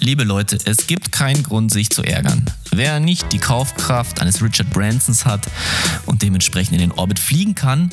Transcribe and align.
Liebe 0.00 0.22
Leute, 0.22 0.58
es 0.64 0.86
gibt 0.86 1.10
keinen 1.10 1.42
Grund, 1.42 1.72
sich 1.72 1.90
zu 1.90 2.04
ärgern. 2.04 2.44
Wer 2.70 3.00
nicht 3.00 3.32
die 3.32 3.38
Kaufkraft 3.38 4.20
eines 4.20 4.40
Richard 4.40 4.70
Bransons 4.70 5.26
hat 5.26 5.48
und 6.06 6.22
dementsprechend 6.22 6.74
in 6.74 6.78
den 6.78 6.92
Orbit 6.92 7.18
fliegen 7.18 7.56
kann, 7.56 7.90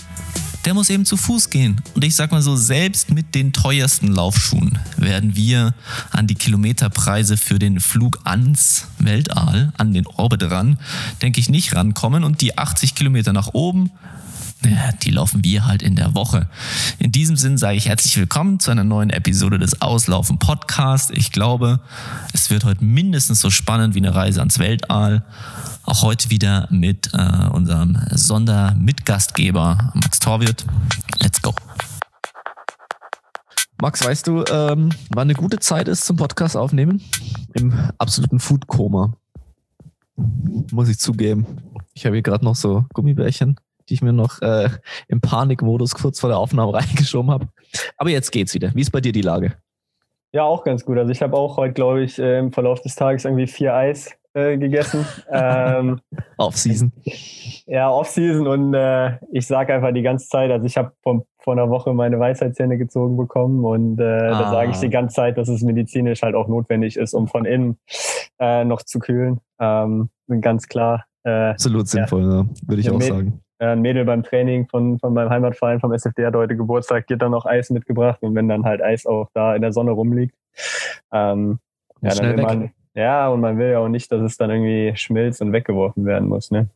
der 0.65 0.76
muss 0.76 0.91
eben 0.91 1.05
zu 1.05 1.18
Fuß 1.18 1.49
gehen. 1.49 1.81
Und 1.96 2.04
ich 2.04 2.15
sag 2.15 2.31
mal 2.31 2.44
so, 2.44 2.55
selbst 2.55 3.10
mit 3.10 3.33
den 3.33 3.54
teuersten 3.54 4.07
Laufschuhen 4.07 4.78
werden 4.97 5.36
wir 5.36 5.73
an 6.12 6.28
die 6.28 6.36
Kilometerpreise 6.36 7.37
für 7.37 7.58
den 7.58 7.79
Flug 7.79 8.19
ans 8.24 8.85
Weltall, 8.99 9.74
an 9.78 9.94
den 9.94 10.06
Orbit 10.06 10.44
ran, 10.44 10.78
denke 11.24 11.40
ich, 11.40 11.49
nicht 11.49 11.74
rankommen. 11.76 12.24
Und 12.24 12.42
die 12.42 12.58
80 12.58 12.94
Kilometer 12.94 13.33
nach 13.33 13.49
oben, 13.53 13.90
die 15.04 15.12
laufen 15.12 15.44
wir 15.44 15.66
halt 15.66 15.82
in 15.82 15.96
der 15.96 16.16
Woche. 16.16 16.48
In 17.00 17.12
diesem 17.12 17.36
Sinn 17.36 17.58
sage 17.58 17.77
ich 17.77 17.88
herzlich 17.88 18.18
willkommen 18.18 18.59
zu 18.59 18.72
einer 18.72 18.84
neuen 18.84 19.09
Episode 19.09 19.59
des 19.59 19.82
Auslaufen 19.82 20.40
Podcast. 20.40 21.12
Ich 21.12 21.32
glaube, 21.32 21.80
es 22.34 22.50
wird 22.50 22.64
heute 22.64 22.84
mindestens 22.84 23.42
so 23.42 23.50
spannend 23.50 23.96
wie 23.96 24.00
eine 24.00 24.16
Reise 24.16 24.40
ans 24.40 24.59
Weltall. 24.59 25.23
Auch 25.84 26.02
heute 26.02 26.30
wieder 26.30 26.68
mit 26.72 27.12
äh, 27.14 27.48
unserem 27.52 27.98
Sondermitgastgeber 28.12 29.92
Max 29.94 30.20
Torwirt. 30.20 30.66
Let's 31.20 31.42
go. 31.42 31.54
Max, 33.82 34.04
weißt 34.04 34.28
du, 34.28 34.44
ähm, 34.50 34.90
wann 35.09 35.28
eine 35.28 35.34
gute 35.34 35.59
Zeit 35.59 35.88
ist 35.88 36.06
zum 36.06 36.18
Podcast 36.18 36.56
aufnehmen? 36.56 37.02
Im 37.54 37.73
absoluten 37.98 38.40
Food-Koma. 38.40 39.14
Muss 40.72 40.88
ich 40.88 40.98
zugeben. 40.98 41.45
Ich 41.94 42.06
habe 42.06 42.16
hier 42.16 42.23
gerade 42.23 42.45
noch 42.45 42.56
so 42.56 42.86
Gummibärchen 42.94 43.58
die 43.89 43.95
ich 43.95 44.02
mir 44.02 44.13
noch 44.13 44.41
äh, 44.41 44.70
im 45.07 45.21
Panikmodus 45.21 45.95
kurz 45.95 46.20
vor 46.20 46.30
der 46.30 46.39
Aufnahme 46.39 46.73
reingeschoben 46.75 47.31
habe. 47.31 47.48
Aber 47.98 48.09
jetzt 48.09 48.31
geht's 48.31 48.53
wieder. 48.53 48.71
Wie 48.73 48.81
ist 48.81 48.91
bei 48.91 49.02
dir 49.02 49.11
die 49.11 49.21
Lage? 49.21 49.53
Ja, 50.31 50.44
auch 50.44 50.63
ganz 50.63 50.84
gut. 50.84 50.98
Also 50.98 51.11
ich 51.11 51.21
habe 51.21 51.38
auch 51.38 51.58
heute, 51.58 51.73
glaube 51.73 52.03
ich, 52.03 52.20
äh, 52.20 52.39
im 52.39 52.52
Verlauf 52.52 52.81
des 52.81 52.95
Tages 52.95 53.23
irgendwie 53.23 53.47
vier 53.47 53.73
Eis 53.73 54.11
äh, 54.33 54.58
gegessen. 54.58 55.05
ähm, 55.31 56.02
Off-Season. 56.38 56.92
Ja, 57.67 57.89
Off-Season 57.89 58.45
und 58.45 58.73
äh, 58.73 59.17
ich 59.31 59.47
sage 59.47 59.73
einfach 59.73 59.94
die 59.94 60.02
ganze 60.02 60.27
Zeit, 60.27 60.52
also 60.52 60.66
ich 60.66 60.75
habe 60.75 60.92
vor, 61.02 61.25
vor 61.39 61.53
einer 61.53 61.70
Woche 61.70 61.94
meine 61.94 62.20
Weisheitszähne 62.20 62.77
gezogen 62.77 63.16
bekommen 63.16 63.64
und 63.64 63.99
äh, 64.02 64.03
ah. 64.03 64.42
da 64.42 64.52
sage 64.52 64.72
ich 64.72 64.77
die 64.80 64.89
ganze 64.89 65.16
Zeit, 65.16 65.38
dass 65.38 65.47
es 65.47 65.61
medizinisch 65.61 66.22
halt 66.22 66.36
auch 66.36 66.49
notwendig 66.49 66.97
ist, 66.97 67.14
um 67.14 67.30
von 67.30 67.45
innen 67.45 67.77
äh, 68.39 68.66
noch 68.66 68.81
zu 68.81 68.99
kühlen. 68.99 69.39
Ähm, 69.59 70.09
ganz 70.42 70.67
klar. 70.67 71.05
Äh, 71.23 71.52
Absolut 71.52 71.88
sinnvoll, 71.88 72.23
ja. 72.23 72.42
ja 72.42 72.45
würde 72.67 72.81
ich 72.81 72.92
auch 72.92 73.02
sagen 73.02 73.39
ein 73.59 73.81
Mädel 73.81 74.06
beim 74.06 74.23
Training 74.23 74.67
von, 74.67 75.00
von 75.00 75.14
meinem 75.14 75.30
Heimatverein 75.30 75.80
vom 75.80 75.94
SFD 75.94 76.25
hat 76.25 76.36
heute 76.36 76.56
Geburtstag, 76.56 77.08
die 77.08 77.14
hat 77.14 77.22
dann 77.22 77.31
noch 77.31 77.45
Eis 77.45 77.70
mitgebracht 77.70 78.22
und 78.22 78.36
wenn 78.36 78.50
dann 78.50 78.66
halt 78.66 78.81
Eis 78.81 79.06
auch 79.06 79.30
da 79.34 79.56
in 79.56 79.61
der 79.61 79.72
Sonne 79.72 79.92
rumliegt, 79.92 80.36
ähm, 81.11 81.59
ja, 82.02 82.14
dann 82.14 82.38
will 82.38 82.44
man, 82.44 82.72
ja, 82.94 83.30
und 83.30 83.42
man 83.42 83.58
will 83.58 83.72
ja 83.72 83.80
auch 83.80 83.88
nicht, 83.88 84.11
dass 84.11 84.22
es 84.22 84.38
dann 84.38 84.50
irgendwie 84.50 84.95
schmilzt 84.98 85.42
und 85.42 85.53
weggeworfen 85.53 86.06
werden 86.06 86.28
muss, 86.28 86.52
ne? 86.52 86.70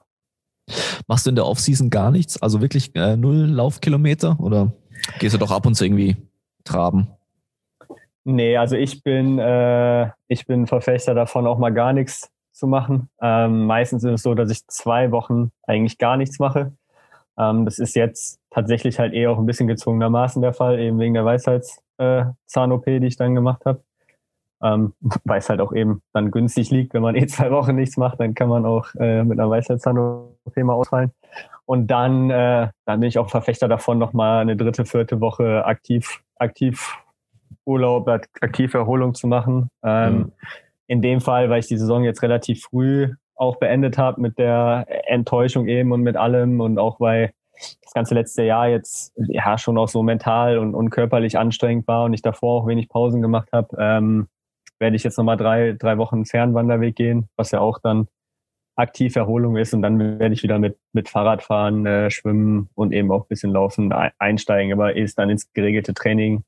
Machst 1.08 1.26
du 1.26 1.32
in 1.32 1.36
der 1.36 1.48
Offseason 1.48 1.90
gar 1.90 2.12
nichts? 2.12 2.40
Also 2.42 2.62
wirklich 2.62 2.96
äh, 2.96 3.18
null 3.18 3.48
Laufkilometer 3.48 4.40
oder 4.40 4.72
gehst 5.18 5.34
du 5.34 5.40
doch 5.40 5.52
ab 5.52 5.66
und 5.66 5.74
zu 5.74 5.84
irgendwie 5.84 6.16
traben? 6.64 7.08
Nee, 8.24 8.58
also 8.58 8.76
ich 8.76 9.02
bin, 9.02 9.40
äh, 9.40 10.10
ich 10.28 10.46
bin 10.46 10.68
Verfechter 10.68 11.16
davon, 11.16 11.48
auch 11.48 11.58
mal 11.58 11.74
gar 11.74 11.94
nichts 11.94 12.30
zu 12.60 12.68
machen. 12.68 13.10
Ähm, 13.22 13.66
meistens 13.66 14.04
ist 14.04 14.12
es 14.12 14.22
so, 14.22 14.36
dass 14.36 14.52
ich 14.52 14.68
zwei 14.68 15.12
Wochen 15.12 15.52
eigentlich 15.64 15.98
gar 15.98 16.18
nichts 16.18 16.40
mache. 16.40 16.74
Ähm, 17.38 17.66
das 17.66 17.80
ist 17.80 17.96
jetzt 17.96 18.40
tatsächlich 18.52 19.00
halt 19.00 19.14
eher 19.14 19.32
auch 19.32 19.40
ein 19.40 19.46
bisschen 19.46 19.68
gezwungenermaßen 19.68 20.42
der 20.42 20.54
Fall, 20.54 20.80
eben 20.80 21.00
wegen 21.00 21.14
der 21.14 21.26
Weisheitszahn-OP, 21.26 22.88
äh, 22.88 23.00
die 23.00 23.08
ich 23.08 23.16
dann 23.16 23.34
gemacht 23.34 23.66
habe. 23.66 23.82
Ähm, 24.62 24.94
weil 25.24 25.40
es 25.40 25.50
halt 25.50 25.62
auch 25.62 25.74
eben 25.74 26.02
dann 26.14 26.32
günstig 26.32 26.70
liegt, 26.70 26.94
wenn 26.94 27.02
man 27.02 27.16
eh 27.16 27.26
zwei 27.28 27.50
Wochen 27.52 27.76
nichts 27.76 27.98
macht, 27.98 28.20
dann 28.20 28.36
kann 28.36 28.50
man 28.50 28.66
auch 28.66 28.94
äh, 28.96 29.24
mit 29.24 29.40
einer 29.40 29.50
Weisheitszahn-OP 29.50 30.58
mal 30.58 30.74
ausfallen. 30.74 31.12
Und 31.66 31.88
dann, 31.88 32.30
äh, 32.30 32.70
dann 32.86 33.00
bin 33.00 33.08
ich 33.08 33.20
auch 33.20 33.30
Verfechter 33.30 33.68
davon, 33.68 34.00
nochmal 34.00 34.42
eine 34.42 34.58
dritte, 34.58 34.86
vierte 34.86 35.22
Woche 35.22 35.66
aktiv, 35.66 36.22
aktiv 36.36 36.98
Urlaub, 37.66 38.08
aktiv 38.08 38.74
Erholung 38.74 39.14
zu 39.14 39.28
machen. 39.28 39.70
Ähm, 39.84 40.18
mhm 40.18 40.32
in 40.90 41.04
dem 41.04 41.22
Fall, 41.22 41.50
weil 41.50 41.60
ich 41.60 41.68
die 41.68 41.78
Saison 41.78 42.04
jetzt 42.04 42.24
relativ 42.24 42.64
früh 42.64 43.14
auch 43.36 43.58
beendet 43.58 43.98
habe 43.98 44.20
mit 44.20 44.40
der 44.40 44.88
Enttäuschung 45.08 45.68
eben 45.68 45.92
und 45.92 46.02
mit 46.02 46.18
allem 46.18 46.60
und 46.60 46.80
auch 46.80 47.00
weil 47.00 47.32
das 47.84 47.94
ganze 47.94 48.16
letzte 48.16 48.44
Jahr 48.44 48.68
jetzt 48.68 49.14
ja 49.18 49.58
schon 49.58 49.78
auch 49.78 49.88
so 49.88 50.02
mental 50.02 50.58
und, 50.58 50.74
und 50.74 50.90
körperlich 50.90 51.38
anstrengend 51.38 51.88
war 51.88 52.06
und 52.06 52.14
ich 52.14 52.24
davor 52.24 52.64
auch 52.64 52.68
wenig 52.68 52.90
Pausen 52.90 53.22
gemacht 53.22 53.50
habe, 53.54 53.78
ähm, 53.80 54.28
werde 54.80 54.96
ich 54.96 55.04
jetzt 55.04 55.18
nochmal 55.18 55.38
drei, 55.38 55.76
drei 55.78 55.98
Wochen 56.00 56.26
Fernwanderweg 56.26 56.96
gehen, 56.96 57.30
was 57.36 57.52
ja 57.52 57.60
auch 57.60 57.78
dann 57.80 58.08
aktiv 58.76 59.16
Erholung 59.16 59.58
ist 59.58 59.76
und 59.76 59.84
dann 59.84 60.00
werde 60.00 60.34
ich 60.34 60.42
wieder 60.42 60.58
mit, 60.58 60.78
mit 60.94 61.08
Fahrradfahren, 61.08 61.86
äh, 61.86 62.10
Schwimmen 62.10 62.70
und 62.74 62.94
eben 62.94 63.12
auch 63.12 63.26
ein 63.26 63.28
bisschen 63.28 63.52
Laufen 63.52 63.94
einsteigen. 64.18 64.74
Aber 64.74 64.96
ehe 64.96 65.04
es 65.04 65.14
dann 65.14 65.30
ins 65.30 65.52
geregelte 65.54 65.94
Training 65.94 66.44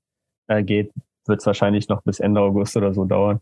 äh, 0.47 0.63
geht, 0.63 0.91
wird 1.27 1.41
es 1.41 1.45
wahrscheinlich 1.45 1.89
noch 1.89 2.01
bis 2.01 2.19
Ende 2.19 2.41
August 2.41 2.75
oder 2.75 2.93
so 2.93 3.05
dauern. 3.05 3.41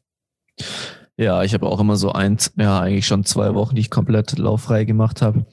Ja, 1.20 1.44
ich 1.44 1.54
habe 1.54 1.68
auch 1.68 1.82
immer 1.82 1.98
so 1.98 2.14
eins, 2.14 2.54
ja, 2.56 2.80
eigentlich 2.80 3.06
schon 3.06 3.26
zwei 3.26 3.54
Wochen, 3.54 3.76
die 3.76 3.82
ich 3.82 3.90
komplett 3.90 4.38
lauffrei 4.38 4.86
gemacht 4.86 5.22
habe. 5.22 5.46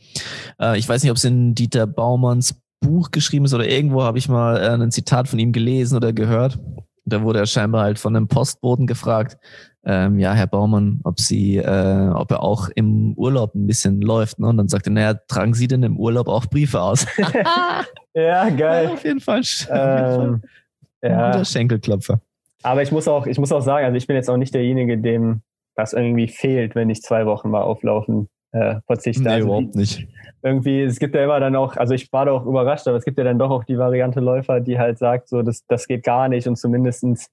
Äh, 0.60 0.78
ich 0.78 0.88
weiß 0.88 1.02
nicht, 1.02 1.10
ob 1.10 1.16
es 1.16 1.24
in 1.24 1.56
Dieter 1.56 1.88
Baumanns 1.88 2.62
Buch 2.80 3.10
geschrieben 3.10 3.46
ist 3.46 3.54
oder 3.54 3.68
irgendwo 3.68 4.04
habe 4.04 4.16
ich 4.16 4.28
mal 4.28 4.58
äh, 4.58 4.80
ein 4.80 4.92
Zitat 4.92 5.26
von 5.26 5.40
ihm 5.40 5.50
gelesen 5.50 5.96
oder 5.96 6.12
gehört. 6.12 6.60
Da 7.04 7.22
wurde 7.22 7.40
er 7.40 7.46
scheinbar 7.46 7.82
halt 7.82 7.98
von 7.98 8.14
einem 8.14 8.28
Postboten 8.28 8.86
gefragt, 8.86 9.38
ähm, 9.84 10.20
ja, 10.20 10.34
Herr 10.34 10.46
Baumann, 10.46 11.00
ob 11.02 11.18
Sie, 11.18 11.56
äh, 11.56 12.10
ob 12.14 12.30
er 12.30 12.44
auch 12.44 12.68
im 12.76 13.14
Urlaub 13.14 13.56
ein 13.56 13.66
bisschen 13.66 14.00
läuft. 14.00 14.38
Ne? 14.38 14.46
Und 14.46 14.58
dann 14.58 14.68
sagte 14.68 14.90
er, 14.90 14.92
naja, 14.92 15.14
tragen 15.14 15.54
Sie 15.54 15.66
denn 15.66 15.82
im 15.82 15.98
Urlaub 15.98 16.28
auch 16.28 16.46
Briefe 16.46 16.80
aus? 16.80 17.06
ja, 18.14 18.50
geil. 18.50 18.84
Ja, 18.84 18.92
auf 18.92 19.04
jeden 19.04 19.20
Fall. 19.20 19.42
Ähm, 19.68 20.42
ja. 21.02 21.44
Schenkelklopfer. 21.44 22.20
Aber 22.62 22.82
ich 22.82 22.92
muss 22.92 23.08
auch, 23.08 23.26
ich 23.26 23.38
muss 23.38 23.50
auch 23.50 23.62
sagen, 23.62 23.84
also 23.84 23.96
ich 23.96 24.06
bin 24.06 24.14
jetzt 24.14 24.30
auch 24.30 24.36
nicht 24.36 24.54
derjenige, 24.54 24.96
dem 24.98 25.42
das 25.76 25.92
irgendwie 25.92 26.28
fehlt, 26.28 26.74
wenn 26.74 26.90
ich 26.90 27.02
zwei 27.02 27.26
Wochen 27.26 27.50
mal 27.50 27.62
auflaufen 27.62 28.28
äh, 28.52 28.76
verzichte. 28.86 29.22
Nee, 29.22 29.28
also 29.30 29.46
überhaupt 29.46 29.74
nicht. 29.74 30.06
Irgendwie, 30.42 30.82
es 30.82 30.98
gibt 30.98 31.14
ja 31.14 31.24
immer 31.24 31.40
dann 31.40 31.56
auch, 31.56 31.76
also 31.76 31.94
ich 31.94 32.12
war 32.12 32.24
da 32.24 32.32
auch 32.32 32.46
überrascht, 32.46 32.86
aber 32.88 32.96
es 32.96 33.04
gibt 33.04 33.18
ja 33.18 33.24
dann 33.24 33.38
doch 33.38 33.50
auch 33.50 33.64
die 33.64 33.78
Variante 33.78 34.20
Läufer, 34.20 34.60
die 34.60 34.78
halt 34.78 34.98
sagt, 34.98 35.28
so, 35.28 35.42
das, 35.42 35.66
das 35.66 35.86
geht 35.86 36.04
gar 36.04 36.28
nicht 36.28 36.46
und 36.46 36.56
zumindestens 36.56 37.30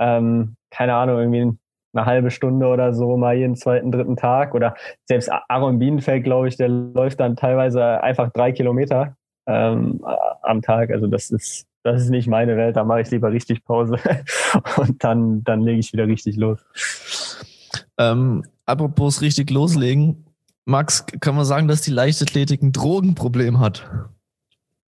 ähm, 0.00 0.56
keine 0.70 0.94
Ahnung, 0.94 1.18
irgendwie 1.18 1.58
eine 1.92 2.06
halbe 2.06 2.30
Stunde 2.30 2.66
oder 2.66 2.94
so 2.94 3.16
mal 3.16 3.36
jeden 3.36 3.56
zweiten, 3.56 3.92
dritten 3.92 4.16
Tag. 4.16 4.54
Oder 4.54 4.74
selbst 5.04 5.30
Aaron 5.48 5.78
Bienenfeld, 5.78 6.24
glaube 6.24 6.48
ich, 6.48 6.56
der 6.56 6.68
läuft 6.68 7.20
dann 7.20 7.36
teilweise 7.36 8.02
einfach 8.02 8.32
drei 8.32 8.52
Kilometer 8.52 9.16
ähm, 9.46 10.00
am 10.42 10.62
Tag. 10.62 10.90
Also 10.90 11.06
das 11.06 11.30
ist, 11.30 11.66
das 11.82 12.02
ist 12.02 12.10
nicht 12.10 12.28
meine 12.28 12.56
Welt, 12.56 12.76
da 12.76 12.84
mache 12.84 13.02
ich 13.02 13.10
lieber 13.10 13.32
richtig 13.32 13.64
Pause 13.64 13.98
und 14.76 15.02
dann, 15.02 15.42
dann 15.44 15.60
lege 15.60 15.80
ich 15.80 15.92
wieder 15.92 16.06
richtig 16.06 16.36
los. 16.36 16.64
Ähm, 18.00 18.44
apropos 18.64 19.20
richtig 19.20 19.50
loslegen, 19.50 20.24
Max, 20.64 21.04
kann 21.20 21.34
man 21.34 21.44
sagen, 21.44 21.68
dass 21.68 21.82
die 21.82 21.90
Leichtathletik 21.90 22.62
ein 22.62 22.72
Drogenproblem 22.72 23.60
hat? 23.60 23.88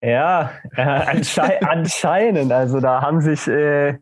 Ja, 0.01 0.51
äh, 0.75 0.81
anschei 0.81 1.61
anscheinend. 1.67 2.51
Also 2.51 2.79
da 2.79 3.01
haben 3.01 3.19
sich 3.19 3.47
äh, 3.47 3.97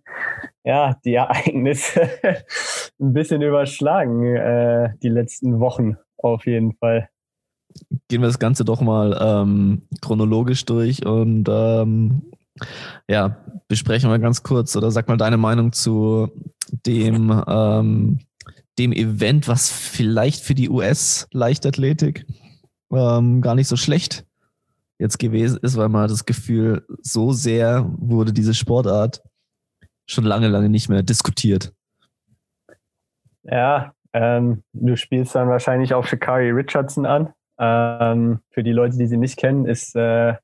ja 0.64 0.96
die 1.04 1.16
Ereignisse 1.16 2.10
ein 3.00 3.14
bisschen 3.14 3.42
überschlagen 3.42 4.26
äh, 4.26 4.94
die 5.02 5.10
letzten 5.10 5.60
Wochen 5.60 5.98
auf 6.18 6.46
jeden 6.46 6.74
Fall. 6.74 7.10
Gehen 8.08 8.22
wir 8.22 8.28
das 8.28 8.40
Ganze 8.40 8.64
doch 8.64 8.82
mal 8.82 9.18
ähm, 9.20 9.84
chronologisch 10.02 10.66
durch 10.66 11.06
und 11.06 11.48
ähm, 11.50 12.22
ja, 13.08 13.38
besprechen 13.68 14.10
wir 14.10 14.20
ganz 14.20 14.44
kurz 14.44 14.76
oder 14.76 14.92
sag 14.92 15.08
mal 15.08 15.18
deine 15.18 15.38
Meinung 15.38 15.72
zu 15.72 16.30
dem, 16.86 17.44
ähm, 17.48 18.20
dem 18.80 18.94
Event, 18.94 19.48
was 19.48 19.70
vielleicht 19.70 20.44
für 20.44 20.56
die 20.56 20.70
US-Leichtathletik 20.70 22.26
ähm, 22.92 23.42
gar 23.42 23.56
nicht 23.56 23.68
so 23.68 23.76
schlecht 23.76 24.26
jetzt 24.98 25.20
gewesen 25.20 25.60
ist, 25.62 25.78
weil 25.78 25.90
man 25.90 26.10
das 26.10 26.26
Gefühl, 26.26 26.86
so 27.02 27.32
sehr 27.32 27.86
wurde 27.98 28.34
diese 28.34 28.54
Sportart 28.54 29.22
schon 30.08 30.26
lange, 30.26 30.48
lange 30.48 30.70
nicht 30.70 30.90
mehr 30.90 31.04
diskutiert. 31.04 31.74
Ja, 33.44 33.94
ähm, 34.14 34.64
du 34.74 34.96
spielst 34.96 35.36
dann 35.36 35.50
wahrscheinlich 35.50 35.94
auch 35.94 36.06
Shakari 36.06 36.50
Richardson 36.50 37.06
an. 37.06 37.34
Ähm, 37.60 38.40
für 38.50 38.64
die 38.64 38.72
Leute, 38.72 38.98
die 38.98 39.08
sie 39.08 39.18
nicht 39.18 39.38
kennen, 39.38 39.66
ist 39.66 39.96
äh, 39.96 40.36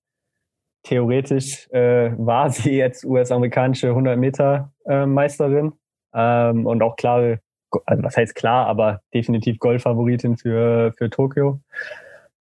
theoretisch 0.83 1.67
äh, 1.71 2.11
war 2.17 2.49
sie 2.49 2.75
jetzt 2.77 3.05
US-amerikanische 3.05 3.89
100 3.89 4.17
Meter 4.17 4.71
äh, 4.85 5.05
Meisterin 5.05 5.73
ähm, 6.13 6.65
und 6.65 6.81
auch 6.83 6.95
klare, 6.95 7.39
also 7.85 8.03
was 8.03 8.17
heißt 8.17 8.35
klar, 8.35 8.67
aber 8.67 9.01
definitiv 9.13 9.59
Goldfavoritin 9.59 10.37
für, 10.37 10.93
für 10.97 11.09
Tokio. 11.09 11.61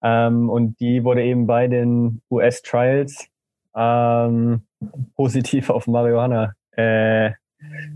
Ähm, 0.03 0.51
und 0.51 0.79
die 0.81 1.05
wurde 1.05 1.25
eben 1.25 1.47
bei 1.47 1.67
den 1.67 2.21
US 2.31 2.63
Trials 2.63 3.29
ähm, 3.75 4.63
positiv 5.17 5.71
auf 5.71 5.87
Marihuana 5.87 6.55
äh, 6.73 7.33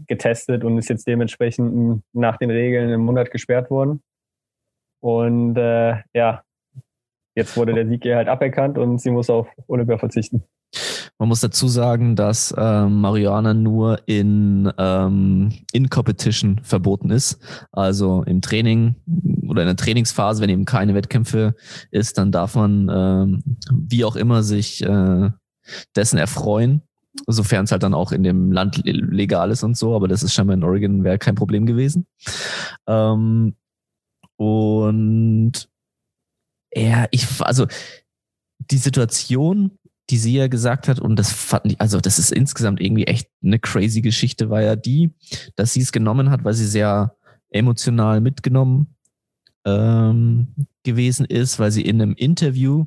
getestet 0.06 0.64
und 0.64 0.78
ist 0.78 0.88
jetzt 0.88 1.06
dementsprechend 1.06 2.02
nach 2.12 2.38
den 2.38 2.50
Regeln 2.50 2.90
im 2.90 3.02
Monat 3.02 3.30
gesperrt 3.30 3.70
worden. 3.70 4.02
Und 5.00 5.56
äh, 5.56 5.96
ja, 6.14 6.42
jetzt 7.34 7.56
wurde 7.56 7.74
der 7.74 7.86
Sieg 7.86 8.04
ihr 8.04 8.16
halt 8.16 8.28
aberkannt 8.28 8.78
und 8.78 8.98
sie 8.98 9.10
muss 9.10 9.30
auf 9.30 9.48
Olympia 9.66 9.98
verzichten. 9.98 10.44
Man 11.18 11.28
muss 11.28 11.40
dazu 11.40 11.66
sagen, 11.66 12.14
dass 12.14 12.54
ähm, 12.56 13.00
Marihuana 13.00 13.52
nur 13.52 14.00
in, 14.06 14.72
ähm, 14.78 15.52
in 15.72 15.90
Competition 15.90 16.60
verboten 16.62 17.10
ist. 17.10 17.40
Also 17.72 18.22
im 18.22 18.40
Training 18.40 18.94
oder 19.48 19.62
in 19.62 19.66
der 19.66 19.76
Trainingsphase, 19.76 20.40
wenn 20.40 20.50
eben 20.50 20.64
keine 20.64 20.94
Wettkämpfe 20.94 21.56
ist, 21.90 22.18
dann 22.18 22.30
darf 22.30 22.54
man 22.54 22.88
ähm, 22.88 23.42
wie 23.72 24.04
auch 24.04 24.14
immer 24.14 24.44
sich 24.44 24.82
äh, 24.84 25.30
dessen 25.96 26.18
erfreuen. 26.18 26.82
Sofern 27.26 27.64
es 27.64 27.72
halt 27.72 27.82
dann 27.82 27.94
auch 27.94 28.12
in 28.12 28.22
dem 28.22 28.52
Land 28.52 28.80
legal 28.84 29.50
ist 29.50 29.64
und 29.64 29.76
so, 29.76 29.96
aber 29.96 30.06
das 30.06 30.22
ist 30.22 30.34
scheinbar 30.34 30.54
in 30.54 30.62
Oregon 30.62 31.02
wäre 31.02 31.18
kein 31.18 31.34
Problem 31.34 31.66
gewesen. 31.66 32.06
Ähm, 32.86 33.56
und 34.36 35.68
ja, 36.72 37.06
ich, 37.10 37.26
also 37.40 37.66
die 38.70 38.76
Situation 38.76 39.77
die 40.10 40.16
sie 40.16 40.36
ja 40.36 40.48
gesagt 40.48 40.88
hat, 40.88 41.00
und 41.00 41.16
das 41.16 41.32
fand 41.32 41.66
ich, 41.66 41.80
also 41.80 42.00
das 42.00 42.18
ist 42.18 42.32
insgesamt 42.32 42.80
irgendwie 42.80 43.04
echt 43.04 43.28
eine 43.42 43.58
crazy 43.58 44.00
Geschichte, 44.00 44.50
war 44.50 44.62
ja 44.62 44.76
die, 44.76 45.10
dass 45.56 45.74
sie 45.74 45.82
es 45.82 45.92
genommen 45.92 46.30
hat, 46.30 46.44
weil 46.44 46.54
sie 46.54 46.66
sehr 46.66 47.14
emotional 47.50 48.20
mitgenommen 48.20 48.94
ähm, 49.66 50.48
gewesen 50.82 51.26
ist, 51.26 51.58
weil 51.58 51.70
sie 51.70 51.82
in 51.82 52.00
einem 52.00 52.14
Interview, 52.14 52.86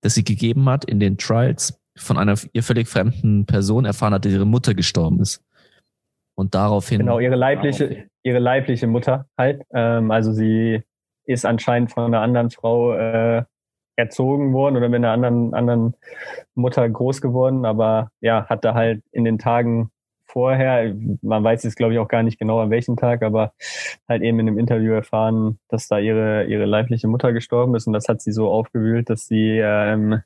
das 0.00 0.14
sie 0.14 0.24
gegeben 0.24 0.68
hat 0.68 0.84
in 0.84 1.00
den 1.00 1.18
Trials, 1.18 1.78
von 1.96 2.16
einer 2.16 2.36
ihr 2.52 2.62
völlig 2.62 2.88
fremden 2.88 3.44
Person 3.44 3.84
erfahren 3.84 4.14
hat, 4.14 4.24
dass 4.24 4.32
ihre 4.32 4.46
Mutter 4.46 4.74
gestorben 4.74 5.20
ist. 5.20 5.42
Und 6.34 6.54
daraufhin. 6.54 7.00
Genau, 7.00 7.18
ihre 7.18 7.34
leibliche, 7.34 8.08
ihre 8.22 8.38
leibliche 8.38 8.86
Mutter 8.86 9.26
halt. 9.36 9.62
Ähm, 9.72 10.12
also 10.12 10.32
sie 10.32 10.82
ist 11.24 11.44
anscheinend 11.44 11.90
von 11.90 12.04
einer 12.04 12.20
anderen 12.20 12.50
Frau 12.50 12.94
äh, 12.94 13.44
erzogen 13.98 14.52
worden 14.52 14.76
oder 14.76 14.88
mit 14.88 14.98
einer 14.98 15.10
anderen, 15.10 15.54
anderen 15.54 15.94
Mutter 16.54 16.88
groß 16.88 17.20
geworden, 17.20 17.64
aber 17.64 18.10
ja, 18.20 18.46
hatte 18.48 18.74
halt 18.74 19.02
in 19.10 19.24
den 19.24 19.38
Tagen 19.38 19.90
vorher, 20.24 20.94
man 21.22 21.42
weiß 21.42 21.64
jetzt 21.64 21.76
glaube 21.76 21.94
ich 21.94 21.98
auch 21.98 22.08
gar 22.08 22.22
nicht 22.22 22.38
genau 22.38 22.60
an 22.60 22.70
welchem 22.70 22.96
Tag, 22.96 23.22
aber 23.22 23.52
halt 24.08 24.22
eben 24.22 24.38
in 24.38 24.46
einem 24.48 24.58
Interview 24.58 24.92
erfahren, 24.92 25.58
dass 25.68 25.88
da 25.88 25.98
ihre, 25.98 26.44
ihre 26.44 26.64
leibliche 26.64 27.08
Mutter 27.08 27.32
gestorben 27.32 27.74
ist 27.74 27.86
und 27.86 27.92
das 27.92 28.08
hat 28.08 28.20
sie 28.20 28.32
so 28.32 28.50
aufgewühlt, 28.50 29.10
dass 29.10 29.26
sie 29.26 29.58
ähm, 29.58 30.22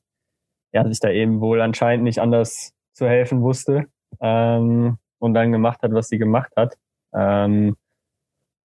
ja, 0.72 0.86
sich 0.86 1.00
da 1.00 1.10
eben 1.10 1.40
wohl 1.40 1.60
anscheinend 1.60 2.04
nicht 2.04 2.20
anders 2.20 2.74
zu 2.92 3.08
helfen 3.08 3.40
wusste 3.40 3.86
ähm, 4.20 4.98
und 5.18 5.34
dann 5.34 5.52
gemacht 5.52 5.82
hat, 5.82 5.94
was 5.94 6.08
sie 6.08 6.18
gemacht 6.18 6.52
hat. 6.56 6.76
Ähm, 7.14 7.76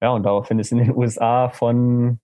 ja, 0.02 0.10
und 0.10 0.24
daraufhin 0.24 0.60
ist 0.60 0.72
in 0.72 0.80
den 0.80 0.96
USA 0.96 1.50
von 1.50 2.20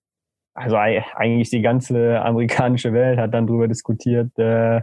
also 0.54 0.76
eigentlich 0.76 1.50
die 1.50 1.62
ganze 1.62 2.20
amerikanische 2.24 2.92
Welt 2.92 3.18
hat 3.18 3.34
dann 3.34 3.46
darüber 3.46 3.68
diskutiert, 3.68 4.36
äh, 4.38 4.80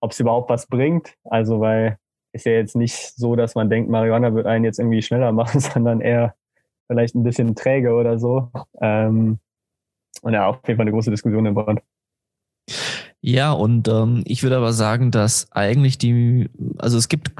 ob 0.00 0.10
es 0.10 0.20
überhaupt 0.20 0.50
was 0.50 0.66
bringt. 0.66 1.14
Also 1.24 1.60
weil 1.60 1.98
ist 2.32 2.46
ja 2.46 2.52
jetzt 2.52 2.74
nicht 2.74 3.16
so, 3.16 3.36
dass 3.36 3.54
man 3.54 3.70
denkt, 3.70 3.88
Marihuana 3.88 4.34
wird 4.34 4.46
einen 4.46 4.64
jetzt 4.64 4.80
irgendwie 4.80 5.02
schneller 5.02 5.32
machen, 5.32 5.60
sondern 5.60 6.00
eher 6.00 6.34
vielleicht 6.88 7.14
ein 7.14 7.22
bisschen 7.22 7.54
träge 7.54 7.94
oder 7.94 8.18
so. 8.18 8.50
Ähm, 8.80 9.38
und 10.22 10.32
ja, 10.32 10.48
auf 10.48 10.56
jeden 10.66 10.76
Fall 10.76 10.84
eine 10.84 10.92
große 10.92 11.10
Diskussion 11.10 11.46
im 11.46 11.54
Band. 11.54 11.80
Ja, 13.20 13.52
und 13.52 13.88
ähm, 13.88 14.22
ich 14.26 14.42
würde 14.42 14.56
aber 14.56 14.72
sagen, 14.72 15.10
dass 15.10 15.50
eigentlich 15.52 15.96
die, 15.96 16.50
also 16.78 16.98
es 16.98 17.08
gibt 17.08 17.32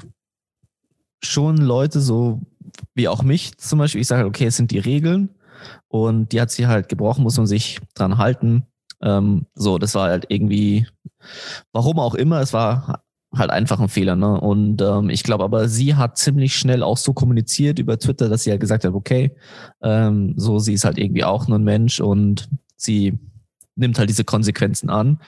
schon 1.23 1.57
Leute, 1.59 2.01
so 2.01 2.41
wie 2.95 3.09
auch 3.09 3.23
mich 3.23 3.59
zum 3.59 3.81
Beispiel, 3.81 4.01
ich 4.01 4.07
sage, 4.07 4.27
okay, 4.27 4.47
es 4.47 4.57
sind 4.57 4.71
die 4.71 4.79
Regeln 4.79 5.34
und 5.89 6.33
die 6.33 6.41
hat 6.41 6.51
sie 6.51 6.67
halt 6.67 6.89
gebrochen, 6.89 7.23
muss 7.23 7.37
man 7.37 7.47
sich 7.47 7.81
dran 7.95 8.19
halten. 8.19 8.67
Ähm, 9.03 9.47
so, 9.55 9.79
das 9.79 9.95
war 9.95 10.09
halt 10.09 10.27
irgendwie, 10.29 10.87
warum 11.73 11.99
auch 11.99 12.15
immer, 12.15 12.41
es 12.41 12.53
war 12.53 13.05
halt 13.37 13.51
einfach 13.51 13.81
ein 13.81 13.89
Fehler. 13.89 14.17
Ne? 14.17 14.41
Und 14.41 14.81
ähm, 14.81 15.11
ich 15.11 15.23
glaube 15.23 15.45
aber, 15.45 15.69
sie 15.69 15.95
hat 15.95 16.19
ziemlich 16.19 16.57
schnell 16.57 16.83
auch 16.83 16.97
so 16.97 17.13
kommuniziert 17.13 17.79
über 17.79 17.99
Twitter, 17.99 18.29
dass 18.29 18.45
sie 18.45 18.51
halt 18.51 18.61
gesagt 18.61 18.85
hat, 18.85 18.95
okay, 18.95 19.35
ähm, 19.83 20.35
so 20.37 20.59
sie 20.59 20.75
ist 20.75 20.85
halt 20.85 20.99
irgendwie 20.99 21.25
auch 21.25 21.49
nur 21.49 21.59
ein 21.59 21.65
Mensch 21.65 22.01
und 22.01 22.49
sie 22.77 23.19
nimmt 23.77 23.99
halt 23.99 24.09
diese 24.09 24.25
Konsequenzen 24.25 24.89
an. 24.89 25.21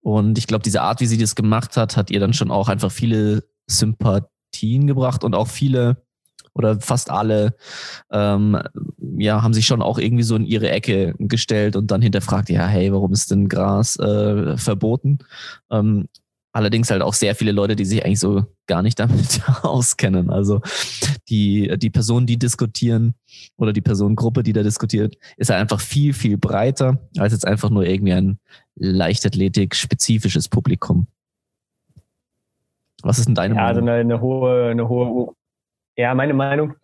Und 0.00 0.38
ich 0.38 0.46
glaube, 0.46 0.62
diese 0.62 0.82
Art, 0.82 1.00
wie 1.00 1.06
sie 1.06 1.18
das 1.18 1.34
gemacht 1.34 1.76
hat, 1.76 1.96
hat 1.96 2.10
ihr 2.10 2.20
dann 2.20 2.32
schon 2.32 2.50
auch 2.50 2.68
einfach 2.68 2.92
viele 2.92 3.44
Sympathien 3.66 4.86
gebracht 4.86 5.24
und 5.24 5.34
auch 5.34 5.48
viele 5.48 6.04
oder 6.54 6.80
fast 6.80 7.10
alle 7.10 7.54
ähm, 8.10 8.58
ja, 9.16 9.42
haben 9.42 9.54
sich 9.54 9.66
schon 9.66 9.82
auch 9.82 9.98
irgendwie 9.98 10.22
so 10.22 10.36
in 10.36 10.44
ihre 10.44 10.70
Ecke 10.70 11.14
gestellt 11.18 11.76
und 11.76 11.90
dann 11.90 12.02
hinterfragt, 12.02 12.50
ja, 12.50 12.66
hey, 12.66 12.92
warum 12.92 13.12
ist 13.12 13.30
denn 13.30 13.48
Gras 13.48 13.98
äh, 13.98 14.56
verboten? 14.56 15.18
Ähm, 15.70 16.08
allerdings 16.52 16.90
halt 16.90 17.02
auch 17.02 17.14
sehr 17.14 17.34
viele 17.34 17.52
Leute, 17.52 17.76
die 17.76 17.84
sich 17.84 18.04
eigentlich 18.04 18.20
so 18.20 18.44
gar 18.66 18.82
nicht 18.82 18.98
damit 19.00 19.40
auskennen. 19.62 20.30
Also 20.30 20.60
die, 21.28 21.72
die 21.78 21.90
Personen, 21.90 22.26
die 22.26 22.38
diskutieren 22.38 23.14
oder 23.56 23.72
die 23.72 23.80
Personengruppe, 23.80 24.42
die 24.42 24.52
da 24.52 24.62
diskutiert, 24.62 25.16
ist 25.36 25.50
halt 25.50 25.60
einfach 25.60 25.80
viel, 25.80 26.12
viel 26.12 26.36
breiter 26.36 26.98
als 27.18 27.32
jetzt 27.32 27.46
einfach 27.46 27.70
nur 27.70 27.86
irgendwie 27.86 28.12
ein 28.12 28.38
Leichtathletik-spezifisches 28.76 30.48
Publikum. 30.48 31.06
Was 33.02 33.18
ist 33.18 33.26
denn 33.26 33.34
deine 33.34 33.56
ja, 33.56 33.62
Meinung? 33.62 33.88
Also 33.88 33.90
eine, 33.90 34.00
eine 34.00 34.20
hohe, 34.20 34.70
eine 34.70 34.88
hohe 34.88 35.34
ja, 35.96 36.14
meine 36.14 36.34
Meinung. 36.34 36.74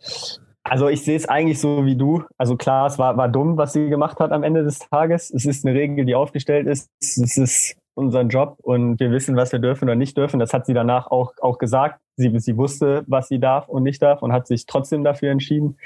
Also 0.63 0.89
ich 0.89 1.03
sehe 1.03 1.17
es 1.17 1.29
eigentlich 1.29 1.61
so 1.61 1.87
wie 1.87 1.97
du. 1.97 2.25
Also 2.37 2.57
klar, 2.57 2.87
es 2.87 2.99
war, 2.99 3.17
war 3.17 3.29
dumm, 3.29 3.57
was 3.57 3.73
sie 3.73 3.89
gemacht 3.89 4.21
hat 4.21 4.33
am 4.33 4.43
Ende 4.43 4.65
des 4.65 4.79
Tages. 4.79 5.31
Es 5.31 5.47
ist 5.47 5.65
eine 5.65 5.75
Regel, 5.75 6.05
die 6.05 6.15
aufgestellt 6.15 6.67
ist. 6.67 6.91
Es 7.01 7.37
ist 7.39 7.77
unser 7.95 8.23
Job 8.23 8.59
und 8.63 9.01
wir 9.01 9.11
wissen, 9.11 9.35
was 9.35 9.51
wir 9.51 9.59
dürfen 9.59 9.85
oder 9.85 9.97
nicht 9.97 10.17
dürfen. 10.17 10.39
Das 10.39 10.53
hat 10.53 10.67
sie 10.67 10.75
danach 10.75 11.11
auch, 11.11 11.33
auch 11.41 11.59
gesagt. 11.59 12.01
Sie, 12.17 12.39
sie 12.39 12.57
wusste, 12.57 13.03
was 13.07 13.29
sie 13.29 13.41
darf 13.41 13.69
und 13.69 13.83
nicht 13.83 14.03
darf 14.03 14.23
und 14.23 14.33
hat 14.33 14.47
sich 14.47 14.67
trotzdem 14.67 15.05
dafür 15.05 15.31
entschieden 15.31 15.79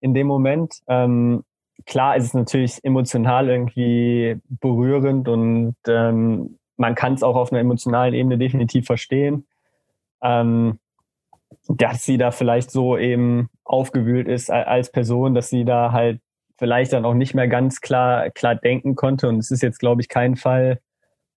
in 0.00 0.14
dem 0.14 0.26
Moment. 0.26 0.80
Ähm, 0.86 1.44
klar 1.86 2.16
ist 2.16 2.26
es 2.26 2.34
natürlich 2.34 2.84
emotional 2.84 3.48
irgendwie 3.48 4.38
berührend 4.48 5.28
und 5.28 5.74
ähm, 5.88 6.58
man 6.76 6.94
kann 6.94 7.14
es 7.14 7.22
auch 7.22 7.36
auf 7.36 7.52
einer 7.52 7.60
emotionalen 7.60 8.14
Ebene 8.14 8.38
definitiv 8.38 8.86
verstehen. 8.86 9.46
Ähm, 10.22 10.78
dass 11.68 12.04
sie 12.04 12.18
da 12.18 12.30
vielleicht 12.30 12.70
so 12.70 12.96
eben 12.96 13.48
aufgewühlt 13.64 14.28
ist 14.28 14.50
als 14.50 14.90
Person, 14.90 15.34
dass 15.34 15.50
sie 15.50 15.64
da 15.64 15.92
halt 15.92 16.20
vielleicht 16.58 16.92
dann 16.92 17.04
auch 17.04 17.14
nicht 17.14 17.34
mehr 17.34 17.48
ganz 17.48 17.80
klar, 17.80 18.30
klar 18.30 18.54
denken 18.54 18.94
konnte. 18.94 19.28
Und 19.28 19.38
es 19.38 19.50
ist 19.50 19.62
jetzt, 19.62 19.78
glaube 19.78 20.02
ich, 20.02 20.08
kein 20.08 20.36
Fall, 20.36 20.80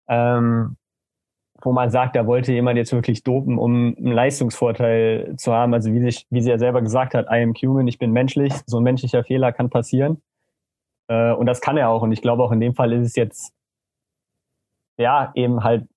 ähm, 0.08 0.76
wo 1.62 1.72
man 1.72 1.90
sagt, 1.90 2.16
da 2.18 2.28
wollte 2.28 2.52
jemand 2.52 2.78
jetzt 2.78 2.92
wirklich 2.92 3.24
dopen, 3.24 3.58
um 3.58 3.96
einen 3.96 4.12
Leistungsvorteil 4.12 5.36
zu 5.38 5.54
haben. 5.54 5.74
Also 5.74 5.94
wie, 5.94 6.02
sich, 6.02 6.28
wie 6.30 6.42
sie 6.42 6.50
ja 6.50 6.60
selber 6.60 6.82
gesagt 6.82 7.14
hat, 7.14 7.28
I 7.32 7.42
am 7.42 7.54
human, 7.54 7.88
ich 7.88 8.00
bin 8.00 8.12
menschlich. 8.12 8.54
So 8.66 8.78
ein 8.78 8.84
menschlicher 8.84 9.24
Fehler 9.24 9.54
kann 9.54 9.70
passieren. 9.70 10.22
Äh, 11.08 11.32
und 11.32 11.46
das 11.46 11.62
kann 11.62 11.78
er 11.78 11.90
auch. 11.90 12.02
Und 12.02 12.12
ich 12.12 12.22
glaube 12.22 12.44
auch 12.44 12.52
in 12.52 12.60
dem 12.60 12.76
Fall 12.76 12.92
ist 12.92 13.08
es 13.08 13.16
jetzt 13.16 13.54
ja 14.98 15.32
eben 15.36 15.64
halt 15.64 15.88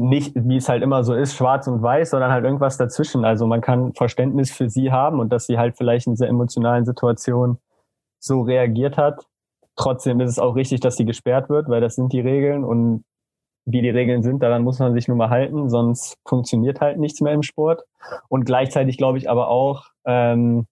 nicht, 0.00 0.32
wie 0.34 0.56
es 0.56 0.68
halt 0.68 0.82
immer 0.82 1.04
so 1.04 1.14
ist, 1.14 1.34
schwarz 1.34 1.66
und 1.66 1.82
weiß, 1.82 2.10
sondern 2.10 2.32
halt 2.32 2.44
irgendwas 2.44 2.78
dazwischen. 2.78 3.24
Also 3.24 3.46
man 3.46 3.60
kann 3.60 3.92
Verständnis 3.94 4.50
für 4.50 4.70
sie 4.70 4.90
haben 4.90 5.20
und 5.20 5.30
dass 5.30 5.46
sie 5.46 5.58
halt 5.58 5.76
vielleicht 5.76 6.06
in 6.06 6.14
dieser 6.14 6.28
emotionalen 6.28 6.86
Situation 6.86 7.58
so 8.18 8.40
reagiert 8.40 8.96
hat. 8.96 9.26
Trotzdem 9.76 10.20
ist 10.20 10.30
es 10.30 10.38
auch 10.38 10.56
richtig, 10.56 10.80
dass 10.80 10.96
sie 10.96 11.04
gesperrt 11.04 11.50
wird, 11.50 11.68
weil 11.68 11.80
das 11.80 11.96
sind 11.96 12.12
die 12.12 12.20
Regeln 12.20 12.64
und 12.64 13.04
wie 13.66 13.82
die 13.82 13.90
Regeln 13.90 14.22
sind, 14.22 14.42
daran 14.42 14.64
muss 14.64 14.78
man 14.78 14.94
sich 14.94 15.06
nur 15.06 15.18
mal 15.18 15.28
halten, 15.28 15.68
sonst 15.68 16.16
funktioniert 16.26 16.80
halt 16.80 16.98
nichts 16.98 17.20
mehr 17.20 17.34
im 17.34 17.42
Sport. 17.42 17.82
Und 18.28 18.44
gleichzeitig 18.44 18.96
glaube 18.96 19.18
ich 19.18 19.28
aber 19.28 19.48
auch, 19.48 19.84
ähm, 20.06 20.66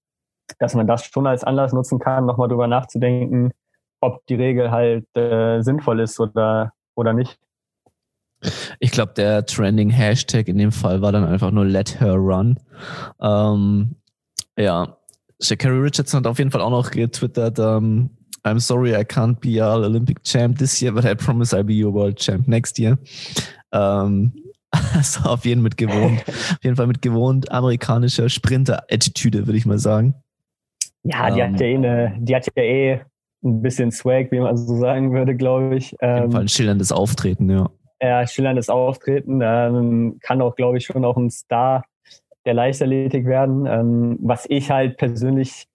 dass 0.59 0.75
man 0.75 0.87
das 0.87 1.05
schon 1.05 1.27
als 1.27 1.45
Anlass 1.45 1.75
nutzen 1.75 1.99
kann, 1.99 2.25
nochmal 2.25 2.49
drüber 2.49 2.67
nachzudenken, 2.67 3.53
ob 4.01 4.25
die 4.27 4.37
Regel 4.37 4.71
halt 4.71 5.07
äh, 5.15 5.61
sinnvoll 5.61 6.01
ist 6.01 6.19
oder, 6.19 6.73
oder 6.95 7.13
nicht. 7.13 7.39
Ich 8.79 8.91
glaube, 8.91 9.13
der 9.17 9.47
trending 9.47 9.91
Hashtag 9.91 10.49
in 10.49 10.59
dem 10.59 10.73
Fall 10.73 11.03
war 11.03 11.13
dann 11.13 11.25
einfach 11.25 11.51
nur 11.51 11.65
Let 11.65 12.01
Her 12.01 12.15
Run. 12.15 12.59
Ähm, 13.21 13.97
ja, 14.57 14.97
Shakari 15.41 15.79
Richardson 15.79 16.19
hat 16.19 16.27
auf 16.27 16.39
jeden 16.39 16.51
Fall 16.51 16.61
auch 16.61 16.71
noch 16.71 16.91
getwittert, 16.91 17.59
um, 17.59 17.67
ähm, 17.67 18.11
I'm 18.45 18.61
sorry 18.61 18.95
I 18.95 19.05
can't 19.05 19.41
be 19.41 19.61
your 19.61 19.85
Olympic 19.85 20.23
champ 20.25 20.59
this 20.59 20.81
year, 20.81 20.93
but 20.93 21.05
I 21.05 21.15
promise 21.15 21.53
I'll 21.55 21.65
be 21.65 21.75
your 21.75 21.93
world 21.93 22.17
champ 22.17 22.47
next 22.47 22.79
year. 22.79 22.99
Ähm, 23.73 24.33
also 24.71 25.29
auf 25.29 25.45
jeden, 25.45 25.63
mit 25.63 25.77
gewohnt, 25.77 26.23
auf 26.27 26.59
jeden 26.63 26.77
Fall 26.77 26.87
mit 26.87 27.03
gewohnt 27.03 27.51
amerikanischer 27.51 28.29
Sprinter-Attitüde, 28.29 29.47
würde 29.47 29.59
ich 29.59 29.67
mal 29.67 29.79
sagen. 29.79 30.15
Ja, 31.03 31.31
die 31.31 31.41
ähm, 31.41 31.53
hat 31.53 31.61
ja 31.61 31.67
eh 31.67 31.77
eine, 31.77 32.17
die 32.21 32.37
hat 32.37 32.47
ja 32.47 32.63
eh 32.63 33.01
ein 33.45 33.63
bisschen 33.63 33.91
Swag, 33.91 34.31
wie 34.31 34.41
man 34.41 34.57
so 34.57 34.79
sagen 34.79 35.13
würde, 35.13 35.35
glaube 35.37 35.77
ich. 35.77 35.95
Auf 36.01 36.21
jeden 36.21 36.33
Fall 36.33 36.41
ein 36.41 36.43
ähm, 36.43 36.49
schillerndes 36.49 36.93
Auftreten, 36.93 37.51
ja 37.51 37.71
ja, 38.01 38.27
schillerndes 38.27 38.69
Auftreten. 38.69 39.41
Ähm, 39.43 40.19
kann 40.21 40.41
auch, 40.43 40.55
glaube 40.57 40.79
ich, 40.79 40.87
schon 40.87 41.05
auch 41.05 41.17
ein 41.17 41.31
Star 41.31 41.85
der 42.45 42.55
Leichtathletik 42.55 43.27
werden. 43.27 43.67
Ähm, 43.67 44.19
was 44.21 44.47
ich 44.49 44.71
halt 44.71 44.97
persönlich 44.97 45.67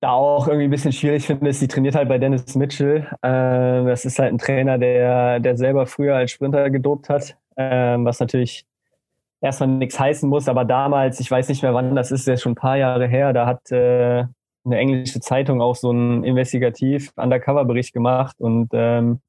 da 0.00 0.12
auch 0.12 0.48
irgendwie 0.48 0.64
ein 0.64 0.70
bisschen 0.70 0.92
schwierig 0.92 1.26
finde, 1.26 1.50
ist, 1.50 1.60
sie 1.60 1.68
trainiert 1.68 1.94
halt 1.94 2.08
bei 2.08 2.18
Dennis 2.18 2.54
Mitchell. 2.54 3.06
Äh, 3.22 3.84
das 3.84 4.04
ist 4.04 4.18
halt 4.18 4.32
ein 4.32 4.38
Trainer, 4.38 4.78
der, 4.78 5.40
der 5.40 5.56
selber 5.56 5.86
früher 5.86 6.16
als 6.16 6.30
Sprinter 6.30 6.70
gedopt 6.70 7.08
hat, 7.08 7.36
äh, 7.56 7.96
was 7.98 8.20
natürlich 8.20 8.64
erstmal 9.42 9.68
nichts 9.68 10.00
heißen 10.00 10.28
muss. 10.28 10.48
Aber 10.48 10.64
damals, 10.64 11.20
ich 11.20 11.30
weiß 11.30 11.48
nicht 11.48 11.62
mehr 11.62 11.74
wann, 11.74 11.94
das 11.94 12.10
ist 12.10 12.26
ja 12.26 12.36
schon 12.36 12.52
ein 12.52 12.56
paar 12.56 12.78
Jahre 12.78 13.06
her, 13.06 13.32
da 13.32 13.46
hat 13.46 13.70
äh, 13.70 14.24
eine 14.64 14.78
englische 14.78 15.20
Zeitung 15.20 15.60
auch 15.60 15.76
so 15.76 15.90
einen 15.90 16.24
Investigativ-Undercover-Bericht 16.24 17.92
gemacht 17.92 18.36
und 18.40 18.70
ähm, 18.72 19.20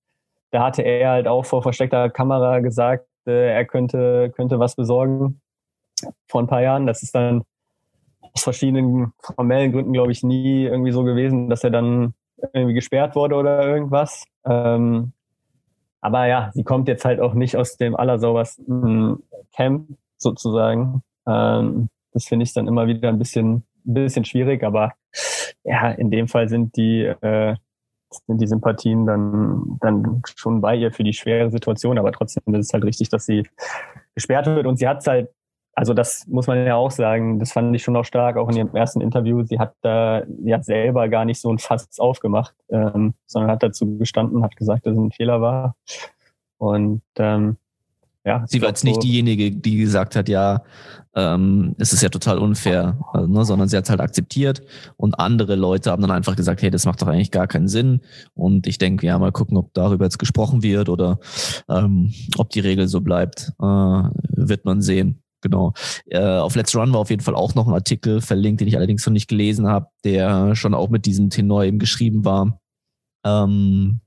da 0.52 0.66
hatte 0.66 0.82
er 0.84 1.12
halt 1.12 1.28
auch 1.28 1.46
vor 1.46 1.64
versteckter 1.64 2.10
Kamera 2.10 2.60
gesagt, 2.60 3.08
äh, 3.26 3.54
er 3.54 3.66
könnte, 3.66 4.32
könnte 4.36 4.60
was 4.60 4.76
besorgen 4.76 5.42
vor 6.28 6.42
ein 6.42 6.48
paar 6.48 6.62
Jahren. 6.62 6.88
Das 6.88 7.04
ist 7.04 7.16
dann 7.16 7.44
aus 8.22 8.44
verschiedenen 8.44 9.14
formellen 9.20 9.72
Gründen, 9.72 9.94
glaube 9.94 10.12
ich, 10.12 10.24
nie 10.24 10.66
irgendwie 10.66 10.92
so 10.92 11.04
gewesen, 11.04 11.50
dass 11.50 11.64
er 11.64 11.70
dann 11.70 12.14
irgendwie 12.54 12.74
gesperrt 12.74 13.16
wurde 13.16 13.36
oder 13.36 13.66
irgendwas. 13.66 14.26
Ähm, 14.46 15.14
aber 16.02 16.26
ja, 16.28 16.52
sie 16.54 16.64
kommt 16.64 16.88
jetzt 16.88 17.06
halt 17.06 17.20
auch 17.20 17.34
nicht 17.34 17.56
aus 17.58 17.78
dem 17.78 17.96
allersaubersten 17.96 19.22
Camp 19.56 19.90
sozusagen. 20.18 21.04
Ähm, 21.28 21.90
das 22.14 22.26
finde 22.26 22.44
ich 22.44 22.54
dann 22.54 22.68
immer 22.68 22.88
wieder 22.88 23.10
ein 23.10 23.20
bisschen, 23.20 23.64
ein 23.86 23.94
bisschen 23.94 24.26
schwierig, 24.26 24.64
aber 24.64 24.94
ja, 25.64 25.92
in 25.92 26.10
dem 26.10 26.28
Fall 26.28 26.50
sind 26.50 26.76
die, 26.76 27.04
äh, 27.04 27.56
sind 28.12 28.42
die 28.42 28.48
Sympathien 28.48 29.06
dann, 29.06 29.78
dann 29.80 30.22
schon 30.36 30.62
bei 30.62 30.76
ihr 30.76 30.92
für 30.92 31.04
die 31.04 31.14
schwere 31.14 31.50
Situation, 31.50 31.98
aber 31.98 32.12
trotzdem 32.12 32.54
ist 32.56 32.68
es 32.68 32.74
halt 32.74 32.84
richtig, 32.84 33.10
dass 33.10 33.26
sie 33.26 33.48
gesperrt 34.16 34.48
wird 34.48 34.68
und 34.68 34.78
sie 34.78 34.88
hat 34.88 35.00
es 35.00 35.08
halt 35.08 35.30
also 35.74 35.94
das 35.94 36.28
muss 36.28 36.48
man 36.48 36.66
ja 36.66 36.76
auch 36.76 36.92
sagen, 36.92 37.40
das 37.40 37.54
fand 37.54 37.76
ich 37.76 37.84
schon 37.84 37.96
auch 37.96 38.06
stark, 38.06 38.38
auch 38.38 38.50
in 38.50 38.58
ihrem 38.58 38.76
ersten 38.76 39.02
Interview. 39.02 39.44
Sie 39.44 39.58
hat 39.58 39.74
da, 39.82 40.24
sie 40.44 40.54
hat 40.54 40.66
selber 40.66 41.08
gar 41.08 41.26
nicht 41.26 41.40
so 41.40 41.52
ein 41.52 41.60
Fass 41.60 42.00
aufgemacht, 42.00 42.54
ähm, 42.70 43.14
sondern 43.26 43.52
hat 43.52 43.64
dazu 43.64 43.98
gestanden, 43.98 44.44
hat 44.44 44.56
gesagt, 44.58 44.86
dass 44.86 44.94
es 44.94 45.00
ein 45.00 45.12
Fehler 45.12 45.42
war. 45.42 45.76
Und 46.58 47.02
ähm, 47.18 47.58
ja. 48.24 48.44
Sie 48.48 48.62
war 48.62 48.70
jetzt 48.70 48.82
so 48.82 48.88
nicht 48.88 49.04
diejenige, 49.04 49.52
die 49.52 49.78
gesagt 49.78 50.16
hat, 50.16 50.30
ja, 50.30 50.64
ähm, 51.16 51.76
es 51.78 51.92
ist 51.92 52.04
ja 52.04 52.10
total 52.10 52.38
unfair, 52.38 52.98
also, 53.14 53.28
ne, 53.28 53.44
sondern 53.44 53.68
sie 53.68 53.76
hat 53.76 53.86
es 53.86 53.90
halt 53.90 54.00
akzeptiert 54.00 54.62
und 54.96 55.20
andere 55.20 55.56
Leute 55.56 55.92
haben 55.92 56.02
dann 56.02 56.12
einfach 56.12 56.36
gesagt, 56.36 56.62
hey, 56.62 56.70
das 56.70 56.86
macht 56.86 57.02
doch 57.02 57.08
eigentlich 57.08 57.32
gar 57.32 57.48
keinen 57.48 57.68
Sinn. 57.68 58.02
Und 58.34 58.68
ich 58.68 58.78
denke, 58.78 59.08
ja, 59.08 59.18
mal 59.20 59.32
gucken, 59.32 59.58
ob 59.58 59.74
darüber 59.74 60.06
jetzt 60.06 60.20
gesprochen 60.20 60.64
wird 60.64 60.88
oder 60.88 61.20
ähm, 61.68 62.14
ob 62.38 62.50
die 62.52 62.62
Regel 62.62 62.88
so 62.88 63.02
bleibt, 63.02 63.52
äh, 63.60 63.66
wird 63.66 64.66
man 64.66 64.82
sehen. 64.82 65.22
Genau. 65.42 65.74
Äh, 66.06 66.20
auf 66.20 66.56
Let's 66.56 66.76
Run 66.76 66.94
war 66.94 67.00
auf 67.00 67.10
jeden 67.10 67.24
Fall 67.24 67.36
auch 67.36 67.56
noch 67.56 67.68
ein 67.68 67.74
Artikel 67.74 68.22
verlinkt, 68.22 68.62
den 68.62 68.68
ich 68.68 68.78
allerdings 68.78 69.06
noch 69.06 69.14
nicht 69.14 69.28
gelesen 69.28 69.68
habe, 69.68 69.88
der 70.04 70.56
schon 70.56 70.76
auch 70.76 70.90
mit 70.90 71.08
diesem 71.08 71.32
Tenor 71.32 71.64
eben 71.64 71.80
geschrieben 71.80 72.24
war. 72.24 72.60
Ähm, 73.26 74.02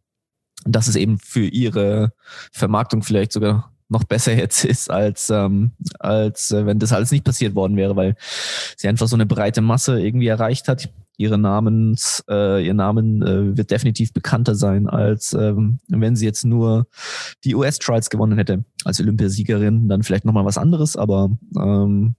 dass 0.65 0.89
es 0.89 0.97
eben 0.97 1.19
für 1.19 1.47
ihre 1.47 2.13
Vermarktung 2.53 3.03
vielleicht 3.03 3.33
sogar 3.33 3.74
noch 3.95 4.05
besser 4.05 4.37
jetzt 4.37 4.65
ist, 4.65 4.91
als, 4.91 5.31
ähm, 5.31 5.71
als 5.99 6.51
äh, 6.51 6.67
wenn 6.67 6.79
das 6.79 6.93
alles 6.93 7.11
nicht 7.11 7.25
passiert 7.25 7.55
worden 7.55 7.77
wäre, 7.77 7.97
weil 7.97 8.17
sie 8.77 8.89
einfach 8.89 9.09
so 9.09 9.17
eine 9.17 9.27
breite 9.27 9.63
Masse 9.63 9.99
irgendwie 9.99 10.27
erreicht 10.27 10.69
hat 10.69 10.91
ihre 11.17 11.39
Namens, 11.39 12.25
äh, 12.29 12.65
ihr 12.67 12.75
Namen 12.75 13.23
äh, 13.23 13.57
wird 13.57 13.71
definitiv 13.71 14.13
bekannter 14.13 14.55
sein, 14.55 14.89
als 14.89 15.33
ähm, 15.33 15.79
wenn 15.89 16.17
sie 16.17 16.25
jetzt 16.27 16.45
nur 16.45 16.87
die 17.45 17.55
US-Trials 17.55 18.11
gewonnen 18.11 18.37
hätte 18.37 18.65
als 18.85 19.01
Olympiasiegerin. 19.01 19.89
Dann 19.89 20.03
vielleicht 20.03 20.25
nochmal 20.25 20.45
was 20.45 20.59
anderes, 20.59 20.97
aber 20.97 21.31
ähm, 21.57 22.17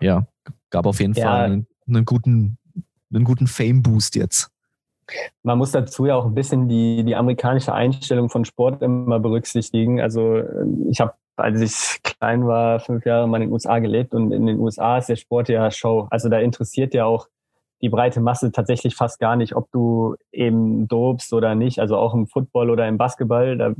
ja, 0.00 0.26
gab 0.70 0.86
auf 0.86 1.00
jeden 1.00 1.14
ja. 1.14 1.24
Fall 1.24 1.44
einen, 1.44 1.66
einen 1.86 2.04
guten, 2.04 2.58
einen 3.12 3.24
guten 3.24 3.46
Fame-Boost 3.46 4.16
jetzt. 4.16 4.50
Man 5.42 5.58
muss 5.58 5.72
dazu 5.72 6.06
ja 6.06 6.16
auch 6.16 6.24
ein 6.24 6.34
bisschen 6.34 6.68
die, 6.68 7.04
die 7.04 7.16
amerikanische 7.16 7.72
Einstellung 7.72 8.28
von 8.28 8.44
Sport 8.44 8.82
immer 8.82 9.20
berücksichtigen. 9.20 10.00
Also 10.00 10.42
ich 10.88 11.00
habe, 11.00 11.14
als 11.36 11.60
ich 11.60 12.02
klein 12.02 12.46
war, 12.46 12.80
fünf 12.80 13.04
Jahre 13.04 13.28
mal 13.28 13.38
in 13.38 13.48
den 13.48 13.52
USA 13.52 13.78
gelebt 13.78 14.14
und 14.14 14.32
in 14.32 14.46
den 14.46 14.58
USA 14.58 14.98
ist 14.98 15.08
der 15.08 15.16
Sport 15.16 15.48
ja 15.48 15.70
Show. 15.70 16.06
Also 16.10 16.28
da 16.28 16.38
interessiert 16.38 16.94
ja 16.94 17.04
auch 17.04 17.28
die 17.82 17.88
breite 17.88 18.20
Masse 18.20 18.52
tatsächlich 18.52 18.94
fast 18.94 19.18
gar 19.18 19.34
nicht, 19.36 19.56
ob 19.56 19.70
du 19.72 20.14
eben 20.30 20.86
dobst 20.86 21.32
oder 21.32 21.54
nicht. 21.54 21.80
Also 21.80 21.96
auch 21.96 22.14
im 22.14 22.28
Football 22.28 22.70
oder 22.70 22.86
im 22.86 22.96
Basketball, 22.96 23.58
da, 23.58 23.72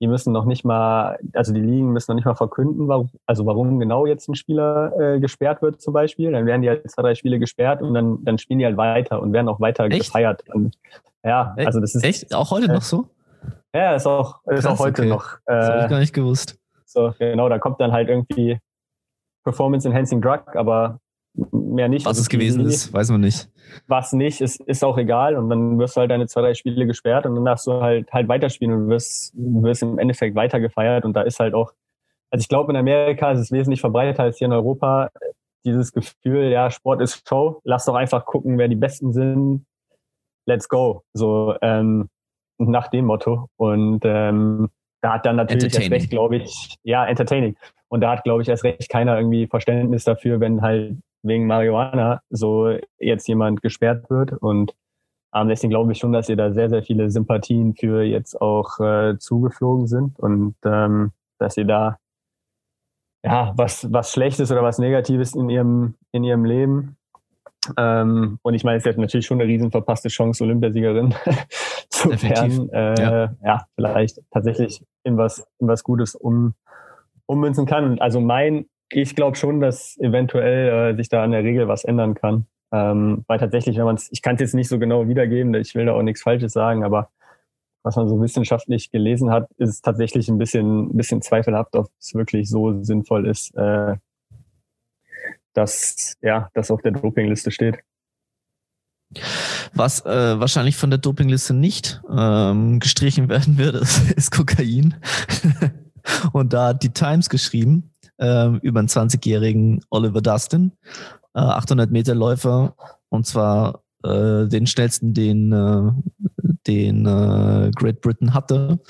die 0.00 0.06
müssen 0.06 0.32
noch 0.32 0.44
nicht 0.44 0.64
mal, 0.64 1.18
also 1.32 1.52
die 1.52 1.60
Ligen 1.60 1.92
müssen 1.92 2.12
noch 2.12 2.16
nicht 2.16 2.24
mal 2.24 2.34
verkünden, 2.34 2.86
warum, 2.86 3.10
also 3.26 3.46
warum 3.46 3.80
genau 3.80 4.06
jetzt 4.06 4.28
ein 4.28 4.34
Spieler 4.34 4.92
äh, 4.98 5.20
gesperrt 5.20 5.60
wird 5.60 5.80
zum 5.80 5.92
Beispiel. 5.92 6.30
Dann 6.30 6.46
werden 6.46 6.62
die 6.62 6.68
halt 6.68 6.88
zwei, 6.90 7.02
drei 7.02 7.14
Spiele 7.14 7.38
gesperrt 7.38 7.82
und 7.82 7.94
dann, 7.94 8.24
dann 8.24 8.38
spielen 8.38 8.60
die 8.60 8.64
halt 8.64 8.76
weiter 8.76 9.20
und 9.20 9.32
werden 9.32 9.48
auch 9.48 9.60
weiter 9.60 9.84
Echt? 9.84 10.06
gefeiert. 10.06 10.44
Und, 10.54 10.76
ja, 11.24 11.54
Echt? 11.56 11.66
also 11.66 11.80
das 11.80 11.94
ist. 11.94 12.04
Echt? 12.04 12.34
Auch 12.34 12.50
heute 12.50 12.66
äh, 12.66 12.74
noch 12.74 12.82
so? 12.82 13.08
Ja, 13.74 13.94
ist 13.94 14.06
auch, 14.06 14.40
ist 14.46 14.64
Krass, 14.64 14.66
auch 14.66 14.78
heute 14.78 15.02
okay. 15.02 15.10
noch. 15.10 15.34
Äh, 15.46 15.54
das 15.54 15.68
habe 15.68 15.82
ich 15.82 15.88
gar 15.88 15.98
nicht 16.00 16.14
gewusst. 16.14 16.58
So, 16.84 17.12
genau, 17.18 17.48
da 17.48 17.58
kommt 17.58 17.80
dann 17.80 17.92
halt 17.92 18.08
irgendwie 18.08 18.58
Performance 19.44 19.86
Enhancing 19.86 20.20
Drug, 20.20 20.54
aber 20.54 21.00
mehr 21.34 21.88
nicht. 21.88 22.04
Was 22.04 22.10
also 22.10 22.22
es 22.22 22.28
gewesen 22.28 22.64
ist, 22.66 22.92
weiß 22.92 23.10
man 23.10 23.20
nicht. 23.20 23.48
Was 23.86 24.12
nicht, 24.12 24.40
ist, 24.40 24.60
ist 24.62 24.84
auch 24.84 24.98
egal. 24.98 25.36
Und 25.36 25.50
dann 25.50 25.78
wirst 25.78 25.96
du 25.96 26.00
halt 26.00 26.10
deine 26.10 26.26
zwei, 26.26 26.40
drei 26.40 26.54
Spiele 26.54 26.86
gesperrt 26.86 27.26
und 27.26 27.34
dann 27.34 27.44
darfst 27.44 27.66
du 27.66 27.74
halt 27.80 28.12
halt 28.12 28.28
weiterspielen 28.28 28.74
und 28.74 28.88
wirst, 28.88 29.32
wirst 29.36 29.82
im 29.82 29.98
Endeffekt 29.98 30.34
weiter 30.34 30.60
gefeiert. 30.60 31.04
Und 31.04 31.14
da 31.14 31.22
ist 31.22 31.38
halt 31.40 31.54
auch, 31.54 31.72
also 32.30 32.42
ich 32.42 32.48
glaube, 32.48 32.72
in 32.72 32.76
Amerika 32.76 33.30
ist 33.32 33.40
es 33.40 33.52
wesentlich 33.52 33.80
verbreiteter 33.80 34.24
als 34.24 34.38
hier 34.38 34.46
in 34.46 34.52
Europa. 34.52 35.10
Dieses 35.64 35.92
Gefühl, 35.92 36.50
ja, 36.50 36.70
Sport 36.70 37.02
ist 37.02 37.28
Show, 37.28 37.60
lass 37.64 37.84
doch 37.84 37.94
einfach 37.94 38.24
gucken, 38.24 38.58
wer 38.58 38.68
die 38.68 38.76
Besten 38.76 39.12
sind. 39.12 39.66
Let's 40.46 40.68
go. 40.68 41.02
So, 41.12 41.56
ähm, 41.62 42.08
nach 42.58 42.88
dem 42.88 43.06
Motto. 43.06 43.48
Und 43.56 44.00
ähm, 44.04 44.70
da 45.00 45.14
hat 45.14 45.26
dann 45.26 45.36
natürlich 45.36 45.74
erst 45.74 45.90
recht, 45.90 46.10
glaube 46.10 46.36
ich, 46.36 46.76
ja, 46.82 47.06
entertaining. 47.06 47.56
Und 47.88 48.00
da 48.00 48.12
hat, 48.12 48.24
glaube 48.24 48.42
ich, 48.42 48.48
erst 48.48 48.64
recht 48.64 48.88
keiner 48.88 49.16
irgendwie 49.16 49.46
Verständnis 49.46 50.04
dafür, 50.04 50.40
wenn 50.40 50.62
halt 50.62 50.96
wegen 51.22 51.46
Marihuana 51.46 52.22
so 52.30 52.76
jetzt 52.98 53.26
jemand 53.28 53.62
gesperrt 53.62 54.10
wird. 54.10 54.32
Und 54.32 54.74
ähm, 55.34 55.48
deswegen 55.48 55.70
glaube 55.70 55.92
ich 55.92 55.98
schon, 55.98 56.12
dass 56.12 56.28
ihr 56.28 56.36
da 56.36 56.52
sehr, 56.52 56.70
sehr 56.70 56.82
viele 56.82 57.10
Sympathien 57.10 57.74
für 57.74 58.02
jetzt 58.02 58.40
auch 58.40 58.78
äh, 58.80 59.18
zugeflogen 59.18 59.86
sind 59.86 60.18
und 60.18 60.54
ähm, 60.64 61.12
dass 61.38 61.56
ihr 61.56 61.64
da 61.64 61.98
ja 63.24 63.52
was, 63.56 63.92
was 63.92 64.12
Schlechtes 64.12 64.50
oder 64.50 64.62
was 64.62 64.78
Negatives 64.78 65.34
in 65.34 65.50
ihrem, 65.50 65.94
in 66.12 66.24
ihrem 66.24 66.44
Leben. 66.44 66.96
Ähm, 67.76 68.38
und 68.42 68.54
ich 68.54 68.64
meine, 68.64 68.78
es 68.78 68.86
ist 68.86 68.96
natürlich 68.96 69.26
schon 69.26 69.40
eine 69.40 69.48
riesen 69.48 69.70
verpasste 69.70 70.08
Chance, 70.08 70.44
Olympiasiegerin 70.44 71.14
zu 71.90 72.10
werden. 72.22 72.72
Äh, 72.72 73.02
ja. 73.02 73.34
ja. 73.44 73.66
vielleicht 73.74 74.20
tatsächlich 74.30 74.82
in 75.04 75.18
was, 75.18 75.46
in 75.58 75.68
was 75.68 75.82
Gutes 75.82 76.14
um, 76.14 76.54
ummünzen 77.26 77.66
kann. 77.66 77.98
Also 77.98 78.20
mein 78.20 78.66
ich 78.90 79.14
glaube 79.14 79.36
schon, 79.36 79.60
dass 79.60 79.96
eventuell 79.98 80.92
äh, 80.92 80.96
sich 80.96 81.08
da 81.08 81.22
an 81.22 81.32
der 81.32 81.44
Regel 81.44 81.68
was 81.68 81.84
ändern 81.84 82.14
kann. 82.14 82.46
Ähm, 82.70 83.24
weil 83.26 83.38
tatsächlich, 83.38 83.76
wenn 83.78 83.84
man 83.84 83.96
es, 83.96 84.08
ich 84.12 84.20
kann 84.20 84.34
es 84.34 84.40
jetzt 84.40 84.54
nicht 84.54 84.68
so 84.68 84.78
genau 84.78 85.08
wiedergeben, 85.08 85.54
ich 85.54 85.74
will 85.74 85.86
da 85.86 85.94
auch 85.94 86.02
nichts 86.02 86.22
Falsches 86.22 86.52
sagen, 86.52 86.84
aber 86.84 87.10
was 87.82 87.96
man 87.96 88.08
so 88.08 88.20
wissenschaftlich 88.20 88.90
gelesen 88.90 89.30
hat, 89.30 89.48
ist 89.56 89.82
tatsächlich 89.82 90.28
ein 90.28 90.36
bisschen, 90.36 90.94
bisschen 90.96 91.22
zweifelhaft, 91.22 91.74
ob 91.76 91.88
es 91.98 92.14
wirklich 92.14 92.50
so 92.50 92.82
sinnvoll 92.82 93.26
ist, 93.26 93.54
äh, 93.56 93.96
dass 95.54 96.16
ja, 96.20 96.50
das 96.52 96.70
auf 96.70 96.82
der 96.82 96.92
Dopingliste 96.92 97.50
steht. 97.50 97.78
Was 99.72 100.04
äh, 100.04 100.38
wahrscheinlich 100.38 100.76
von 100.76 100.90
der 100.90 100.98
Dopingliste 100.98 101.54
nicht 101.54 102.02
ähm, 102.10 102.78
gestrichen 102.80 103.28
werden 103.30 103.56
wird, 103.56 103.76
ist, 103.76 104.10
ist 104.16 104.30
Kokain. 104.30 104.96
Und 106.32 106.52
da 106.52 106.68
hat 106.68 106.82
die 106.82 106.92
Times 106.92 107.28
geschrieben, 107.28 107.90
äh, 108.18 108.48
über 108.58 108.80
einen 108.80 108.88
20-jährigen 108.88 109.84
Oliver 109.90 110.20
Dustin, 110.20 110.72
äh, 111.34 111.40
800 111.40 111.90
Meter 111.90 112.14
Läufer. 112.14 112.76
Und 113.08 113.26
zwar 113.26 113.82
äh, 114.04 114.46
den 114.46 114.66
schnellsten, 114.66 115.14
den, 115.14 115.52
äh, 115.52 115.92
den 116.66 117.06
äh, 117.06 117.70
Great 117.74 118.00
Britain 118.00 118.34
hatte, 118.34 118.80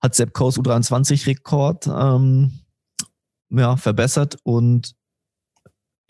hat 0.00 0.14
Sepp 0.14 0.32
Coase 0.32 0.60
U23-Rekord 0.60 1.86
ähm, 1.86 2.52
ja, 3.50 3.76
verbessert. 3.76 4.38
Und 4.42 4.94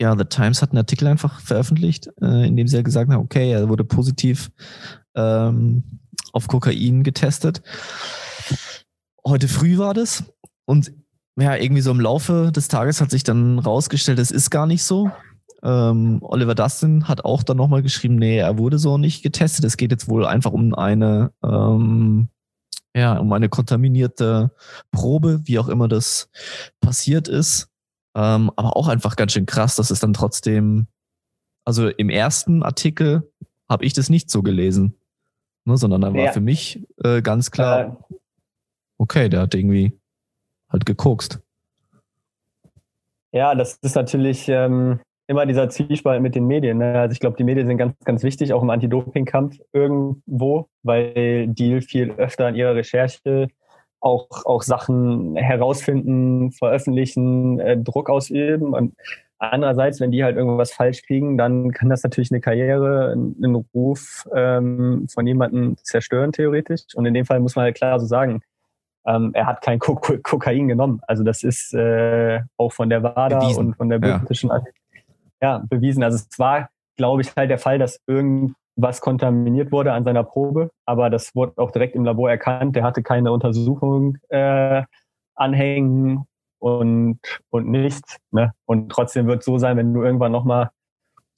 ja, 0.01 0.17
The 0.17 0.25
Times 0.25 0.61
hat 0.61 0.71
einen 0.71 0.79
Artikel 0.79 1.07
einfach 1.07 1.39
veröffentlicht, 1.41 2.09
äh, 2.21 2.47
in 2.47 2.55
dem 2.55 2.67
sie 2.67 2.77
ja 2.77 2.81
gesagt 2.81 3.11
haben, 3.11 3.23
okay, 3.23 3.51
er 3.51 3.69
wurde 3.69 3.83
positiv 3.83 4.51
ähm, 5.15 5.83
auf 6.33 6.47
Kokain 6.47 7.03
getestet. 7.03 7.61
Heute 9.25 9.47
früh 9.47 9.77
war 9.77 9.93
das. 9.93 10.23
Und 10.65 10.91
ja, 11.39 11.55
irgendwie 11.55 11.81
so 11.81 11.91
im 11.91 11.99
Laufe 11.99 12.51
des 12.51 12.67
Tages 12.67 13.01
hat 13.01 13.11
sich 13.11 13.23
dann 13.23 13.59
rausgestellt, 13.59 14.19
es 14.19 14.31
ist 14.31 14.49
gar 14.49 14.67
nicht 14.67 14.83
so. 14.83 15.11
Ähm, 15.63 16.19
Oliver 16.21 16.55
Dustin 16.55 17.07
hat 17.07 17.23
auch 17.23 17.43
dann 17.43 17.57
nochmal 17.57 17.83
geschrieben, 17.83 18.15
nee, 18.15 18.37
er 18.37 18.57
wurde 18.57 18.79
so 18.79 18.97
nicht 18.97 19.21
getestet. 19.21 19.63
Es 19.63 19.77
geht 19.77 19.91
jetzt 19.91 20.09
wohl 20.09 20.25
einfach 20.25 20.51
um 20.51 20.73
eine, 20.73 21.31
ähm, 21.43 22.29
ja, 22.95 23.17
um 23.17 23.31
eine 23.31 23.47
kontaminierte 23.47 24.51
Probe, 24.91 25.41
wie 25.45 25.59
auch 25.59 25.69
immer 25.69 25.87
das 25.87 26.29
passiert 26.79 27.27
ist. 27.27 27.69
Ähm, 28.15 28.51
aber 28.55 28.75
auch 28.75 28.87
einfach 28.87 29.15
ganz 29.15 29.31
schön 29.33 29.45
krass, 29.45 29.75
dass 29.75 29.91
es 29.91 29.99
dann 29.99 30.13
trotzdem, 30.13 30.87
also 31.63 31.87
im 31.87 32.09
ersten 32.09 32.63
Artikel 32.63 33.31
habe 33.69 33.85
ich 33.85 33.93
das 33.93 34.09
nicht 34.09 34.29
so 34.29 34.41
gelesen, 34.41 34.97
ne, 35.65 35.77
sondern 35.77 36.01
dann 36.01 36.13
war 36.13 36.25
ja. 36.25 36.31
für 36.33 36.41
mich 36.41 36.85
äh, 37.03 37.21
ganz 37.21 37.51
klar, 37.51 38.05
äh, 38.09 38.15
okay, 38.97 39.29
der 39.29 39.41
hat 39.41 39.55
irgendwie 39.55 40.00
halt 40.71 40.85
gekokst. 40.85 41.39
Ja, 43.33 43.55
das 43.55 43.77
ist 43.81 43.95
natürlich 43.95 44.49
ähm, 44.49 44.99
immer 45.27 45.45
dieser 45.45 45.69
Zwiespalt 45.69 46.21
mit 46.21 46.35
den 46.35 46.45
Medien. 46.45 46.79
Ne? 46.79 46.99
Also 46.99 47.13
ich 47.13 47.19
glaube, 47.19 47.37
die 47.37 47.45
Medien 47.45 47.67
sind 47.67 47.77
ganz, 47.77 47.95
ganz 48.03 48.23
wichtig, 48.23 48.51
auch 48.51 48.61
im 48.61 48.69
Anti-Doping-Kampf 48.69 49.57
irgendwo, 49.71 50.67
weil 50.83 51.47
die 51.47 51.81
viel 51.81 52.11
öfter 52.11 52.49
in 52.49 52.55
ihrer 52.55 52.75
Recherche 52.75 53.47
auch, 54.01 54.27
auch 54.45 54.63
Sachen 54.63 55.35
herausfinden, 55.37 56.51
veröffentlichen, 56.51 57.59
äh, 57.59 57.77
Druck 57.77 58.09
ausüben. 58.09 58.73
Und 58.73 58.95
andererseits, 59.37 60.01
wenn 60.01 60.11
die 60.11 60.23
halt 60.23 60.35
irgendwas 60.35 60.73
falsch 60.73 61.03
kriegen, 61.03 61.37
dann 61.37 61.71
kann 61.71 61.89
das 61.89 62.03
natürlich 62.03 62.31
eine 62.31 62.41
Karriere, 62.41 63.11
einen 63.13 63.55
Ruf 63.73 64.27
ähm, 64.35 65.07
von 65.07 65.25
jemandem 65.25 65.77
zerstören, 65.83 66.31
theoretisch. 66.31 66.81
Und 66.95 67.05
in 67.05 67.13
dem 67.13 67.25
Fall 67.25 67.39
muss 67.39 67.55
man 67.55 67.63
halt 67.63 67.77
klar 67.77 67.99
so 67.99 68.05
sagen, 68.05 68.41
ähm, 69.05 69.31
er 69.33 69.47
hat 69.47 69.61
kein 69.61 69.79
Ko 69.79 69.95
Kokain 69.95 70.67
genommen. 70.67 71.01
Also 71.07 71.23
das 71.23 71.43
ist 71.43 71.73
äh, 71.73 72.41
auch 72.57 72.71
von 72.71 72.89
der 72.89 73.03
WADA 73.03 73.39
bewiesen. 73.39 73.67
und 73.67 73.75
von 73.75 73.89
der 73.89 73.99
britischen 73.99 74.49
ja. 74.49 74.61
ja. 75.41 75.63
bewiesen. 75.69 76.03
Also 76.03 76.17
es 76.17 76.39
war, 76.39 76.69
glaube 76.97 77.21
ich, 77.21 77.35
halt 77.35 77.49
der 77.49 77.57
Fall, 77.57 77.79
dass 77.79 77.99
irgend 78.07 78.53
was 78.75 79.01
kontaminiert 79.01 79.71
wurde 79.71 79.93
an 79.93 80.03
seiner 80.03 80.23
Probe, 80.23 80.71
aber 80.85 81.09
das 81.09 81.35
wurde 81.35 81.53
auch 81.57 81.71
direkt 81.71 81.95
im 81.95 82.05
Labor 82.05 82.29
erkannt. 82.29 82.75
Der 82.75 82.83
hatte 82.83 83.03
keine 83.03 83.31
Untersuchung 83.31 84.17
äh, 84.29 84.83
anhängen 85.35 86.25
und, 86.59 87.19
und 87.49 87.69
nichts. 87.69 88.17
Ne? 88.31 88.53
Und 88.65 88.89
trotzdem 88.89 89.27
wird 89.27 89.39
es 89.39 89.45
so 89.45 89.57
sein, 89.57 89.77
wenn 89.77 89.93
du 89.93 90.03
irgendwann 90.03 90.31
nochmal 90.31 90.69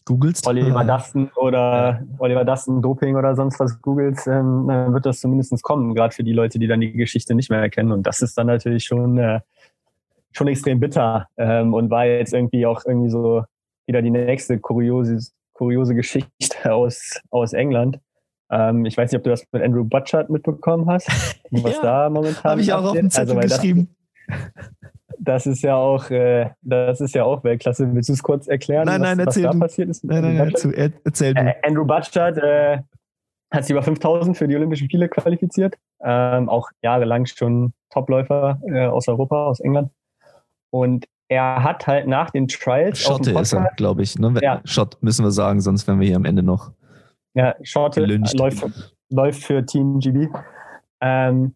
googelst 0.06 0.46
Oliver 0.48 0.84
Dustin 0.84 1.30
oder 1.36 2.04
Oliver 2.18 2.46
Dustin 2.46 2.82
Doping 2.82 3.16
oder 3.16 3.36
sonst 3.36 3.60
was 3.60 3.82
googelst, 3.82 4.28
ähm, 4.28 4.66
dann 4.68 4.94
wird 4.94 5.06
das 5.06 5.20
zumindest 5.20 5.62
kommen, 5.64 5.96
gerade 5.96 6.14
für 6.14 6.24
die 6.24 6.34
Leute, 6.34 6.60
die 6.60 6.68
dann 6.68 6.82
die 6.82 6.92
Geschichte 6.92 7.36
nicht 7.36 7.50
mehr 7.50 7.60
erkennen. 7.60 7.92
Und 7.92 8.06
das 8.06 8.22
ist 8.22 8.38
dann 8.38 8.48
natürlich 8.48 8.84
schon, 8.84 9.18
äh, 9.18 9.40
schon 10.32 10.48
extrem 10.48 10.80
bitter 10.80 11.28
ähm, 11.38 11.74
und 11.74 11.90
war 11.90 12.06
jetzt 12.06 12.34
irgendwie 12.34 12.66
auch 12.66 12.84
irgendwie 12.86 13.10
so 13.10 13.44
wieder 13.86 14.02
die 14.02 14.12
nächste 14.12 14.60
kuriose 14.60 15.20
kuriose 15.54 15.96
Geschichte 15.96 16.74
aus, 16.74 17.22
aus 17.30 17.54
England. 17.54 18.00
Ähm, 18.52 18.86
ich 18.86 18.98
weiß 18.98 19.12
nicht, 19.12 19.18
ob 19.18 19.24
du 19.24 19.30
das 19.30 19.46
mit 19.52 19.64
Andrew 19.64 19.84
Butchert 19.84 20.30
mitbekommen 20.30 20.90
hast, 20.90 21.08
was 21.52 21.76
ja, 21.76 21.82
da 21.82 22.10
momentan 22.10 22.52
Habe 22.52 22.62
ich 22.62 22.74
auch 22.74 22.84
auf 22.84 22.94
dem 22.94 23.10
Zettel 23.10 23.38
also, 23.38 23.56
geschrieben. 23.56 23.96
Das, 24.28 24.38
das, 25.20 25.46
ist 25.46 25.62
ja 25.64 25.76
auch, 25.76 26.10
äh, 26.10 26.50
das 26.62 27.02
ist 27.02 27.16
ja 27.16 27.24
auch 27.24 27.44
Weltklasse. 27.44 27.94
Willst 27.94 28.10
du 28.10 28.14
es 28.14 28.24
kurz 28.24 28.48
erklären, 28.48 28.86
nein, 28.86 29.02
nein, 29.02 29.18
was, 29.20 29.28
was 29.28 29.42
da 29.42 29.52
du. 29.52 29.60
passiert 29.60 29.90
ist? 29.90 30.04
Nein, 30.04 30.22
nein, 30.22 30.38
nein, 30.38 30.94
erzähl 31.04 31.34
du. 31.34 31.42
Äh, 31.42 31.54
Andrew 31.64 31.86
Butchert 31.86 32.38
äh, 32.38 32.80
hat 33.52 33.64
sich 33.64 33.72
über 33.72 33.84
5000 33.84 34.38
für 34.38 34.48
die 34.48 34.56
Olympischen 34.56 34.86
Spiele 34.86 35.08
qualifiziert. 35.10 35.76
Ähm, 36.04 36.50
auch 36.50 36.70
jahrelang 36.82 37.26
schon 37.26 37.74
Topläufer 37.92 38.60
äh, 38.68 38.88
aus 38.88 39.08
Europa, 39.08 39.46
aus 39.46 39.60
England. 39.60 39.92
Und 40.72 41.06
er 41.28 41.64
hat 41.64 41.88
halt 41.88 42.08
nach 42.08 42.32
den 42.32 42.48
Trials. 42.48 43.00
Schotte 43.00 43.32
ist 43.32 43.54
er, 43.54 43.72
glaube 43.78 44.02
ich. 44.02 44.18
Ne? 44.18 44.34
Ja. 44.42 44.62
Schott 44.66 44.98
müssen 45.02 45.24
wir 45.24 45.32
sagen, 45.32 45.62
sonst 45.62 45.88
werden 45.88 46.00
wir 46.00 46.08
hier 46.08 46.18
am 46.18 46.26
Ende 46.26 46.44
noch. 46.44 46.72
Ja, 47.36 47.56
Schotte 47.64 48.06
läuft, 48.06 48.66
läuft 49.10 49.44
für 49.44 49.66
Team 49.66 50.00
GB. 50.00 50.30
Ähm, 51.02 51.56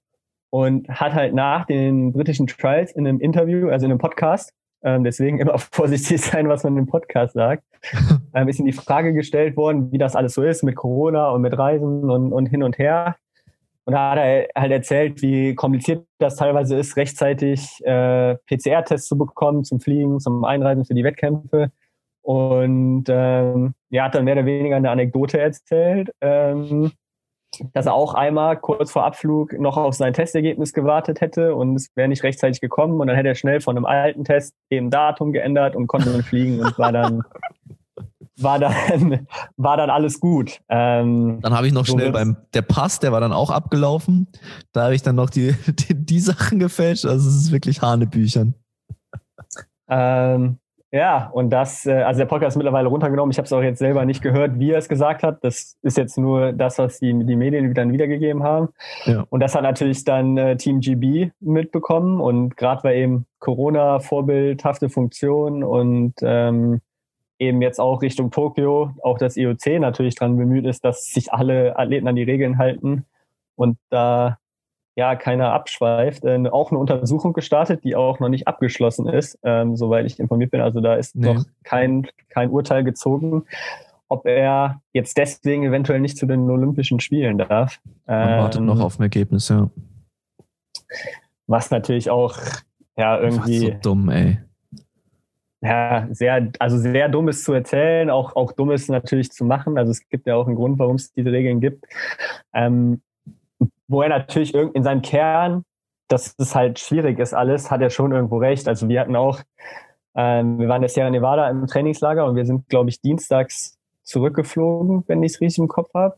und 0.57 0.89
hat 0.89 1.13
halt 1.13 1.35
nach 1.35 1.67
den 1.67 2.13
britischen 2.13 2.47
Trials 2.47 2.91
in 2.91 3.05
einem 3.05 3.19
Interview, 3.19 3.69
also 3.69 3.85
in 3.85 3.91
einem 3.91 3.99
Podcast, 3.99 4.53
ähm, 4.81 5.03
deswegen 5.03 5.37
immer 5.37 5.55
vorsichtig 5.71 6.19
sein, 6.19 6.49
was 6.49 6.63
man 6.63 6.75
im 6.77 6.87
Podcast 6.87 7.35
sagt, 7.35 7.63
ähm, 8.33 8.47
ist 8.47 8.59
ihm 8.59 8.65
die 8.65 8.71
Frage 8.71 9.13
gestellt 9.13 9.55
worden, 9.55 9.91
wie 9.91 9.99
das 9.99 10.15
alles 10.15 10.33
so 10.33 10.41
ist 10.41 10.63
mit 10.63 10.75
Corona 10.75 11.29
und 11.29 11.43
mit 11.43 11.55
Reisen 11.55 12.09
und, 12.09 12.33
und 12.33 12.47
hin 12.47 12.63
und 12.63 12.79
her. 12.79 13.17
Und 13.85 13.93
da 13.93 14.11
hat 14.11 14.17
er 14.17 14.47
halt 14.55 14.71
erzählt, 14.71 15.21
wie 15.21 15.53
kompliziert 15.53 16.07
das 16.17 16.37
teilweise 16.37 16.75
ist, 16.75 16.97
rechtzeitig 16.97 17.79
äh, 17.85 18.35
PCR-Tests 18.47 19.07
zu 19.07 19.15
bekommen 19.15 19.63
zum 19.63 19.79
Fliegen, 19.79 20.19
zum 20.19 20.43
Einreisen 20.43 20.85
für 20.85 20.95
die 20.95 21.03
Wettkämpfe. 21.03 21.71
Und 22.23 23.05
ähm, 23.09 23.75
er 23.91 24.03
hat 24.05 24.15
dann 24.15 24.25
mehr 24.25 24.33
oder 24.33 24.47
weniger 24.47 24.75
eine 24.75 24.89
Anekdote 24.89 25.39
erzählt, 25.39 26.09
ähm, 26.19 26.93
dass 27.73 27.85
er 27.85 27.93
auch 27.93 28.13
einmal 28.13 28.57
kurz 28.57 28.91
vor 28.91 29.05
Abflug 29.05 29.53
noch 29.59 29.77
auf 29.77 29.95
sein 29.95 30.13
Testergebnis 30.13 30.73
gewartet 30.73 31.21
hätte 31.21 31.55
und 31.55 31.75
es 31.75 31.89
wäre 31.95 32.07
nicht 32.07 32.23
rechtzeitig 32.23 32.61
gekommen. 32.61 32.99
Und 32.99 33.07
dann 33.07 33.15
hätte 33.15 33.29
er 33.29 33.35
schnell 33.35 33.61
von 33.61 33.77
einem 33.77 33.85
alten 33.85 34.23
Test 34.23 34.53
eben 34.69 34.89
Datum 34.89 35.31
geändert 35.31 35.75
und 35.75 35.87
konnte 35.87 36.11
dann 36.11 36.23
fliegen 36.23 36.59
und 36.59 36.77
war 36.77 36.91
dann 36.91 37.23
war 38.39 38.59
dann, 38.59 39.27
war 39.57 39.77
dann 39.77 39.89
alles 39.89 40.19
gut. 40.19 40.61
Ähm, 40.69 41.39
dann 41.41 41.53
habe 41.53 41.67
ich 41.67 41.73
noch 41.73 41.85
so 41.85 41.93
schnell 41.93 42.11
beim, 42.11 42.37
der 42.53 42.61
Pass, 42.61 42.99
der 42.99 43.11
war 43.11 43.19
dann 43.19 43.33
auch 43.33 43.49
abgelaufen. 43.49 44.27
Da 44.73 44.85
habe 44.85 44.95
ich 44.95 45.01
dann 45.01 45.15
noch 45.15 45.29
die, 45.29 45.55
die, 45.67 45.93
die, 45.93 46.19
Sachen 46.19 46.59
gefälscht. 46.59 47.05
Also 47.05 47.27
es 47.27 47.35
ist 47.35 47.51
wirklich 47.51 47.81
Hanebüchern. 47.81 48.53
Ähm, 49.89 50.59
ja, 50.97 51.29
und 51.31 51.51
das, 51.51 51.85
äh, 51.85 52.01
also 52.01 52.17
der 52.17 52.25
Podcast 52.25 52.53
ist 52.53 52.57
mittlerweile 52.57 52.87
runtergenommen. 52.87 53.29
Ich 53.29 53.37
habe 53.37 53.45
es 53.45 53.53
auch 53.53 53.61
jetzt 53.61 53.77
selber 53.77 54.03
nicht 54.03 54.23
gehört, 54.23 54.57
wie 54.57 54.71
er 54.71 54.79
es 54.79 54.89
gesagt 54.89 55.21
hat. 55.21 55.43
Das 55.43 55.77
ist 55.83 55.95
jetzt 55.95 56.17
nur 56.17 56.53
das, 56.53 56.79
was 56.79 56.97
die, 56.97 57.13
die 57.23 57.35
Medien 57.35 57.71
dann 57.75 57.93
wiedergegeben 57.93 58.41
haben. 58.41 58.69
Ja. 59.05 59.23
Und 59.29 59.41
das 59.41 59.53
hat 59.53 59.61
natürlich 59.61 60.03
dann 60.05 60.37
äh, 60.37 60.57
Team 60.57 60.79
GB 60.79 61.29
mitbekommen. 61.39 62.19
Und 62.19 62.57
gerade 62.57 62.83
weil 62.83 62.97
eben 62.97 63.27
Corona 63.37 63.99
vorbildhafte 63.99 64.89
Funktion 64.89 65.63
und 65.63 66.15
ähm, 66.23 66.81
eben 67.37 67.61
jetzt 67.61 67.79
auch 67.79 68.01
Richtung 68.01 68.31
Tokio, 68.31 68.95
auch 69.03 69.19
das 69.19 69.37
IOC 69.37 69.79
natürlich 69.79 70.15
dran 70.15 70.35
bemüht 70.35 70.65
ist, 70.65 70.83
dass 70.83 71.05
sich 71.05 71.31
alle 71.31 71.77
Athleten 71.77 72.07
an 72.07 72.15
die 72.15 72.23
Regeln 72.23 72.57
halten 72.57 73.05
und 73.55 73.77
da 73.91 74.39
ja 74.97 75.15
keiner 75.15 75.53
abschweift. 75.53 76.25
Äh, 76.25 76.49
auch 76.49 76.71
eine 76.71 76.79
Untersuchung 76.79 77.31
gestartet, 77.31 77.83
die 77.83 77.95
auch 77.95 78.19
noch 78.19 78.29
nicht 78.29 78.47
abgeschlossen 78.47 79.07
ist, 79.07 79.39
ähm, 79.43 79.77
soweit 79.77 80.05
ich 80.05 80.19
informiert 80.19 80.51
bin. 80.51 80.59
Also 80.59 80.81
da 80.81 80.95
ist 80.95 81.15
nee. 81.15 81.33
noch 81.33 81.45
kein, 81.63 82.07
kein 82.29 82.49
Urteil 82.49 82.83
gezogen, 82.83 83.45
ob 84.09 84.25
er 84.25 84.81
jetzt 84.91 85.17
deswegen 85.17 85.63
eventuell 85.63 85.99
nicht 85.99 86.17
zu 86.17 86.25
den 86.25 86.49
Olympischen 86.49 86.99
Spielen 86.99 87.37
darf. 87.37 87.79
Man 88.05 88.29
ähm, 88.29 88.37
wartet 88.39 88.61
noch 88.61 88.79
auf 88.79 88.99
ein 88.99 89.03
Ergebnis, 89.03 89.49
ja. 89.49 89.69
Was 91.45 91.71
natürlich 91.71 92.09
auch 92.09 92.37
ja 92.97 93.19
irgendwie. 93.19 93.59
so 93.59 93.71
dumm, 93.81 94.09
ey 94.09 94.39
ja, 95.61 96.07
sehr, 96.11 96.51
also 96.59 96.77
sehr 96.77 97.09
dummes 97.09 97.43
zu 97.43 97.51
erzählen, 97.51 98.09
auch, 98.09 98.35
auch 98.35 98.51
dummes 98.51 98.89
natürlich 98.89 99.31
zu 99.31 99.43
machen. 99.43 99.77
Also 99.77 99.91
es 99.91 100.07
gibt 100.07 100.27
ja 100.27 100.35
auch 100.35 100.45
einen 100.45 100.55
Grund, 100.55 100.77
warum 100.77 100.95
es 100.95 101.11
diese 101.13 101.31
Regeln 101.31 101.59
gibt. 101.59 101.83
Ähm, 102.53 103.01
wo 103.87 104.01
er 104.01 104.09
natürlich 104.09 104.53
in 104.53 104.83
seinem 104.83 105.01
Kern, 105.01 105.63
dass 106.07 106.35
es 106.37 106.55
halt 106.55 106.79
schwierig 106.79 107.19
ist 107.19 107.33
alles, 107.33 107.69
hat 107.69 107.81
er 107.81 107.89
schon 107.89 108.11
irgendwo 108.11 108.37
recht. 108.37 108.67
Also 108.67 108.87
wir 108.87 108.99
hatten 108.99 109.15
auch, 109.15 109.41
ähm, 110.15 110.59
wir 110.59 110.67
waren 110.67 110.83
in 110.83 111.11
Nevada 111.11 111.49
im 111.49 111.67
Trainingslager 111.67 112.25
und 112.25 112.35
wir 112.35 112.45
sind, 112.45 112.69
glaube 112.69 112.89
ich, 112.89 113.01
dienstags 113.01 113.77
zurückgeflogen, 114.03 115.03
wenn 115.07 115.21
ich 115.23 115.33
es 115.33 115.41
richtig 115.41 115.59
im 115.59 115.67
Kopf 115.67 115.93
habe. 115.93 116.15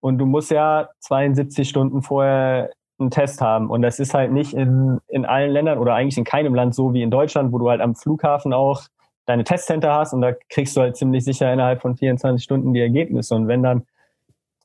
Und 0.00 0.18
du 0.18 0.26
musst 0.26 0.50
ja 0.50 0.88
72 1.00 1.68
Stunden 1.68 2.02
vorher 2.02 2.70
einen 2.98 3.10
Test 3.10 3.40
haben. 3.40 3.70
Und 3.70 3.82
das 3.82 3.98
ist 3.98 4.14
halt 4.14 4.32
nicht 4.32 4.52
in, 4.52 4.98
in 5.08 5.24
allen 5.24 5.52
Ländern 5.52 5.78
oder 5.78 5.94
eigentlich 5.94 6.18
in 6.18 6.24
keinem 6.24 6.54
Land 6.54 6.74
so 6.74 6.92
wie 6.92 7.02
in 7.02 7.10
Deutschland, 7.10 7.52
wo 7.52 7.58
du 7.58 7.70
halt 7.70 7.80
am 7.80 7.94
Flughafen 7.94 8.52
auch 8.52 8.82
deine 9.26 9.44
Testcenter 9.44 9.94
hast 9.94 10.12
und 10.12 10.22
da 10.22 10.32
kriegst 10.48 10.76
du 10.76 10.80
halt 10.80 10.96
ziemlich 10.96 11.24
sicher 11.24 11.52
innerhalb 11.52 11.80
von 11.80 11.96
24 11.96 12.42
Stunden 12.42 12.74
die 12.74 12.80
Ergebnisse. 12.80 13.34
Und 13.34 13.48
wenn 13.48 13.62
dann 13.62 13.86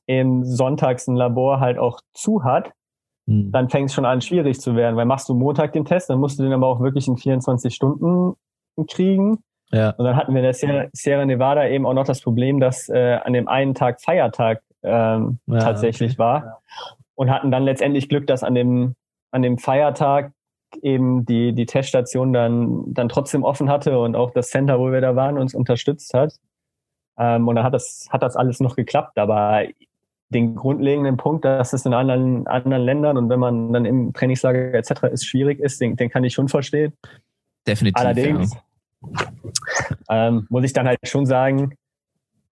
eben 0.06 0.44
sonntags 0.44 1.06
ein 1.06 1.16
Labor 1.16 1.60
halt 1.60 1.78
auch 1.78 2.00
zu 2.12 2.44
hat, 2.44 2.72
hm. 3.26 3.50
dann 3.52 3.68
fängt 3.68 3.90
es 3.90 3.94
schon 3.94 4.04
an, 4.04 4.20
schwierig 4.20 4.60
zu 4.60 4.76
werden. 4.76 4.96
Weil 4.96 5.06
machst 5.06 5.28
du 5.28 5.34
Montag 5.34 5.72
den 5.72 5.84
Test, 5.84 6.10
dann 6.10 6.18
musst 6.18 6.38
du 6.38 6.42
den 6.42 6.52
aber 6.52 6.66
auch 6.66 6.80
wirklich 6.80 7.08
in 7.08 7.16
24 7.16 7.74
Stunden 7.74 8.34
kriegen. 8.88 9.38
Ja. 9.72 9.90
Und 9.90 10.04
dann 10.04 10.16
hatten 10.16 10.32
wir 10.32 10.40
in 10.40 10.44
der 10.44 10.54
Sierra, 10.54 10.86
Sierra 10.92 11.24
Nevada 11.24 11.66
eben 11.68 11.86
auch 11.86 11.94
noch 11.94 12.04
das 12.04 12.20
Problem, 12.20 12.60
dass 12.60 12.88
äh, 12.88 13.18
an 13.24 13.32
dem 13.32 13.48
einen 13.48 13.74
Tag 13.74 14.00
Feiertag 14.00 14.62
ähm, 14.82 15.40
ja, 15.46 15.58
tatsächlich 15.58 16.12
okay. 16.12 16.18
war 16.18 16.62
und 17.16 17.30
hatten 17.30 17.50
dann 17.50 17.64
letztendlich 17.64 18.08
Glück, 18.08 18.26
dass 18.28 18.44
an 18.44 18.54
dem, 18.54 18.94
an 19.32 19.42
dem 19.42 19.58
Feiertag 19.58 20.32
eben 20.82 21.24
die, 21.24 21.52
die 21.52 21.66
Teststation 21.66 22.32
dann, 22.32 22.92
dann 22.92 23.08
trotzdem 23.08 23.42
offen 23.42 23.68
hatte 23.68 23.98
und 23.98 24.14
auch 24.14 24.30
das 24.30 24.48
Center, 24.48 24.78
wo 24.78 24.92
wir 24.92 25.00
da 25.00 25.16
waren, 25.16 25.38
uns 25.38 25.54
unterstützt 25.54 26.14
hat. 26.14 26.34
Ähm, 27.18 27.48
und 27.48 27.56
dann 27.56 27.64
hat 27.64 27.74
das, 27.74 28.08
hat 28.10 28.22
das 28.22 28.36
alles 28.36 28.60
noch 28.60 28.76
geklappt. 28.76 29.18
Aber 29.18 29.64
den 30.30 30.56
grundlegenden 30.56 31.16
Punkt, 31.16 31.44
dass 31.44 31.72
es 31.72 31.86
in 31.86 31.94
anderen, 31.94 32.46
anderen 32.46 32.82
Ländern 32.82 33.16
und 33.16 33.28
wenn 33.28 33.38
man 33.38 33.72
dann 33.72 33.84
im 33.84 34.12
Trainingslager 34.12 34.74
etc. 34.74 35.04
ist, 35.12 35.24
schwierig 35.24 35.60
ist, 35.60 35.80
den, 35.80 35.96
den 35.96 36.10
kann 36.10 36.24
ich 36.24 36.34
schon 36.34 36.48
verstehen. 36.48 36.92
Definitiv. 37.66 38.00
Allerdings 38.00 38.56
ja. 39.02 40.28
ähm, 40.28 40.46
muss 40.48 40.64
ich 40.64 40.72
dann 40.72 40.86
halt 40.86 40.98
schon 41.04 41.26
sagen, 41.26 41.74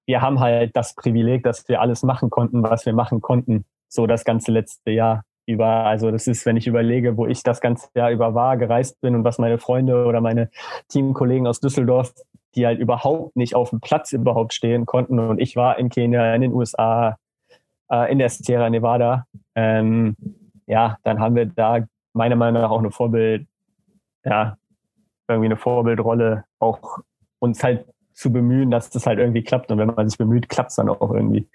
wir 0.06 0.20
haben 0.20 0.40
halt 0.40 0.76
das 0.76 0.94
Privileg, 0.94 1.42
dass 1.42 1.68
wir 1.68 1.80
alles 1.80 2.02
machen 2.02 2.30
konnten, 2.30 2.62
was 2.62 2.86
wir 2.86 2.92
machen 2.92 3.20
konnten 3.20 3.64
so 3.88 4.06
das 4.06 4.24
ganze 4.24 4.52
letzte 4.52 4.90
Jahr. 4.90 5.22
über, 5.46 5.66
also 5.66 6.10
das 6.10 6.26
ist, 6.26 6.46
wenn 6.46 6.56
ich 6.56 6.66
überlege, 6.66 7.16
wo 7.16 7.26
ich 7.26 7.42
das 7.42 7.60
ganze 7.60 7.88
Jahr 7.94 8.10
über 8.10 8.34
war, 8.34 8.56
gereist 8.56 9.00
bin 9.00 9.14
und 9.14 9.24
was 9.24 9.38
meine 9.38 9.58
Freunde 9.58 10.06
oder 10.06 10.20
meine 10.20 10.50
Teamkollegen 10.88 11.46
aus 11.46 11.60
Düsseldorf, 11.60 12.14
die 12.54 12.66
halt 12.66 12.78
überhaupt 12.78 13.36
nicht 13.36 13.54
auf 13.54 13.70
dem 13.70 13.80
Platz 13.80 14.12
überhaupt 14.12 14.54
stehen 14.54 14.86
konnten. 14.86 15.18
Und 15.18 15.40
ich 15.40 15.54
war 15.56 15.78
in 15.78 15.90
Kenia, 15.90 16.34
in 16.34 16.42
den 16.42 16.52
USA, 16.52 17.18
äh, 17.94 18.12
in 18.12 18.18
der 18.18 18.28
Sierra 18.28 18.68
Nevada. 18.70 19.26
Ähm, 19.54 20.16
ja, 20.66 20.98
dann 21.04 21.20
haben 21.20 21.36
wir 21.36 21.46
da 21.46 21.84
meiner 22.12 22.36
Meinung 22.36 22.62
nach 22.62 22.70
auch 22.70 22.78
eine 22.78 22.90
Vorbild, 22.90 23.46
ja, 24.24 24.56
irgendwie 25.28 25.46
eine 25.46 25.56
Vorbildrolle, 25.56 26.44
auch 26.58 26.98
uns 27.38 27.62
halt 27.62 27.86
zu 28.14 28.32
bemühen, 28.32 28.70
dass 28.70 28.90
das 28.90 29.06
halt 29.06 29.18
irgendwie 29.18 29.42
klappt. 29.42 29.70
Und 29.70 29.78
wenn 29.78 29.88
man 29.88 30.08
sich 30.08 30.18
bemüht, 30.18 30.48
klappt 30.48 30.70
es 30.70 30.76
dann 30.76 30.88
auch 30.88 31.10
irgendwie. 31.10 31.48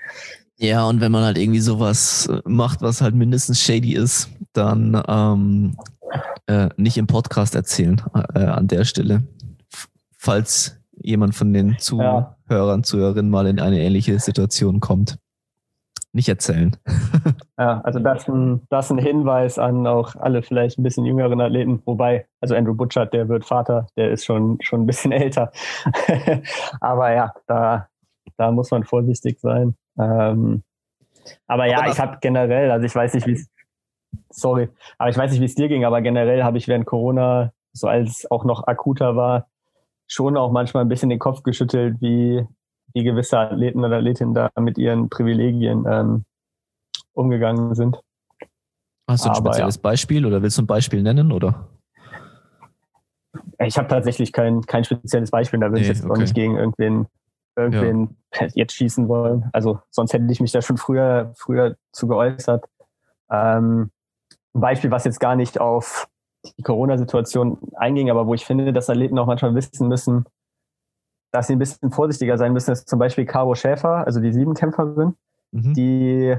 Ja, 0.57 0.85
und 0.87 0.99
wenn 0.99 1.11
man 1.11 1.23
halt 1.23 1.37
irgendwie 1.37 1.61
sowas 1.61 2.29
macht, 2.43 2.81
was 2.81 3.01
halt 3.01 3.15
mindestens 3.15 3.61
shady 3.61 3.93
ist, 3.93 4.29
dann 4.51 5.01
ähm, 5.07 5.77
äh, 6.47 6.69
nicht 6.75 6.97
im 6.97 7.07
Podcast 7.07 7.55
erzählen 7.55 8.01
äh, 8.35 8.39
an 8.39 8.67
der 8.67 8.83
Stelle. 8.83 9.23
Falls 10.17 10.77
jemand 11.01 11.33
von 11.33 11.53
den 11.53 11.77
Zuhörern, 11.79 12.35
ja. 12.49 12.83
Zuhörerinnen 12.83 13.31
mal 13.31 13.47
in 13.47 13.59
eine 13.59 13.79
ähnliche 13.79 14.19
Situation 14.19 14.81
kommt. 14.81 15.17
Nicht 16.11 16.27
erzählen. 16.27 16.75
ja, 17.59 17.81
also 17.81 17.99
das 17.99 18.27
ein, 18.27 18.61
das 18.69 18.89
ein 18.89 18.97
Hinweis 18.97 19.59
an 19.59 19.85
auch 19.85 20.15
alle 20.15 20.41
vielleicht 20.41 20.79
ein 20.79 20.83
bisschen 20.83 21.05
jüngeren 21.05 21.39
Athleten, 21.39 21.83
wobei, 21.85 22.25
also 22.41 22.55
Andrew 22.55 22.73
Butchert, 22.73 23.13
der 23.13 23.29
wird 23.29 23.45
Vater, 23.45 23.87
der 23.95 24.11
ist 24.11 24.25
schon, 24.25 24.57
schon 24.61 24.81
ein 24.81 24.85
bisschen 24.87 25.11
älter. 25.13 25.51
Aber 26.81 27.13
ja, 27.13 27.33
da, 27.45 27.89
da 28.37 28.51
muss 28.51 28.71
man 28.71 28.83
vorsichtig 28.85 29.39
sein. 29.39 29.75
Ähm, 29.99 30.63
aber 31.45 31.65
ja, 31.67 31.79
aber 31.79 31.91
ich 31.91 31.99
habe 31.99 32.17
generell, 32.21 32.71
also 32.71 32.85
ich 32.85 32.95
weiß 32.95 33.13
nicht, 33.13 33.27
wie 33.27 33.33
es, 33.33 33.47
sorry, 34.31 34.69
aber 34.97 35.11
ich 35.11 35.17
weiß 35.17 35.31
nicht, 35.31 35.41
wie 35.41 35.45
es 35.45 35.55
dir 35.55 35.67
ging, 35.67 35.85
aber 35.85 36.01
generell 36.01 36.43
habe 36.43 36.57
ich 36.57 36.67
während 36.67 36.87
Corona, 36.87 37.51
so 37.73 37.87
als 37.87 38.09
es 38.09 38.31
auch 38.31 38.45
noch 38.45 38.65
akuter 38.65 39.15
war, 39.15 39.47
schon 40.07 40.37
auch 40.37 40.51
manchmal 40.51 40.83
ein 40.83 40.89
bisschen 40.89 41.09
den 41.09 41.19
Kopf 41.19 41.43
geschüttelt, 41.43 41.97
wie, 42.01 42.47
wie 42.93 43.03
gewisse 43.03 43.37
Athleten 43.37 43.83
oder 43.83 43.97
Athletinnen 43.97 44.33
da 44.33 44.49
mit 44.59 44.77
ihren 44.77 45.09
Privilegien 45.09 45.85
ähm, 45.89 46.23
umgegangen 47.13 47.75
sind. 47.75 47.99
Hast 49.07 49.25
du 49.25 49.29
ein 49.29 49.35
aber, 49.35 49.49
spezielles 49.49 49.75
ja. 49.75 49.81
Beispiel 49.81 50.25
oder 50.25 50.41
willst 50.41 50.57
du 50.57 50.61
ein 50.61 50.67
Beispiel 50.67 51.01
nennen 51.01 51.31
oder? 51.31 51.67
Ich 53.59 53.77
habe 53.77 53.87
tatsächlich 53.87 54.31
kein, 54.31 54.61
kein 54.61 54.83
spezielles 54.83 55.31
Beispiel, 55.31 55.59
da 55.59 55.67
würde 55.67 55.81
nee, 55.81 55.81
ich 55.81 55.87
jetzt 55.87 56.03
okay. 56.03 56.13
auch 56.13 56.17
nicht 56.17 56.33
gegen 56.33 56.57
irgendwen 56.57 57.07
irgendwen 57.59 58.15
ja. 58.33 58.47
jetzt 58.53 58.73
schießen 58.73 59.07
wollen. 59.07 59.49
Also 59.53 59.79
sonst 59.89 60.13
hätte 60.13 60.31
ich 60.31 60.39
mich 60.39 60.51
da 60.51 60.61
schon 60.61 60.77
früher, 60.77 61.33
früher 61.35 61.75
zu 61.91 62.07
geäußert. 62.07 62.65
Ähm, 63.29 63.91
ein 64.55 64.61
Beispiel, 64.61 64.91
was 64.91 65.03
jetzt 65.03 65.19
gar 65.19 65.35
nicht 65.35 65.59
auf 65.59 66.07
die 66.57 66.63
Corona-Situation 66.63 67.57
einging, 67.75 68.09
aber 68.09 68.25
wo 68.25 68.33
ich 68.33 68.45
finde, 68.45 68.71
dass 68.71 68.89
Athleten 68.89 69.19
auch 69.19 69.27
manchmal 69.27 69.53
wissen 69.55 69.87
müssen, 69.87 70.25
dass 71.31 71.47
sie 71.47 71.53
ein 71.53 71.59
bisschen 71.59 71.91
vorsichtiger 71.91 72.37
sein 72.37 72.53
müssen, 72.53 72.71
ist 72.71 72.89
zum 72.89 72.99
Beispiel 72.99 73.25
Caro 73.25 73.55
Schäfer, 73.55 74.05
also 74.05 74.19
die 74.19 74.33
Siebenkämpferin, 74.33 75.15
mhm. 75.51 75.73
die 75.73 76.35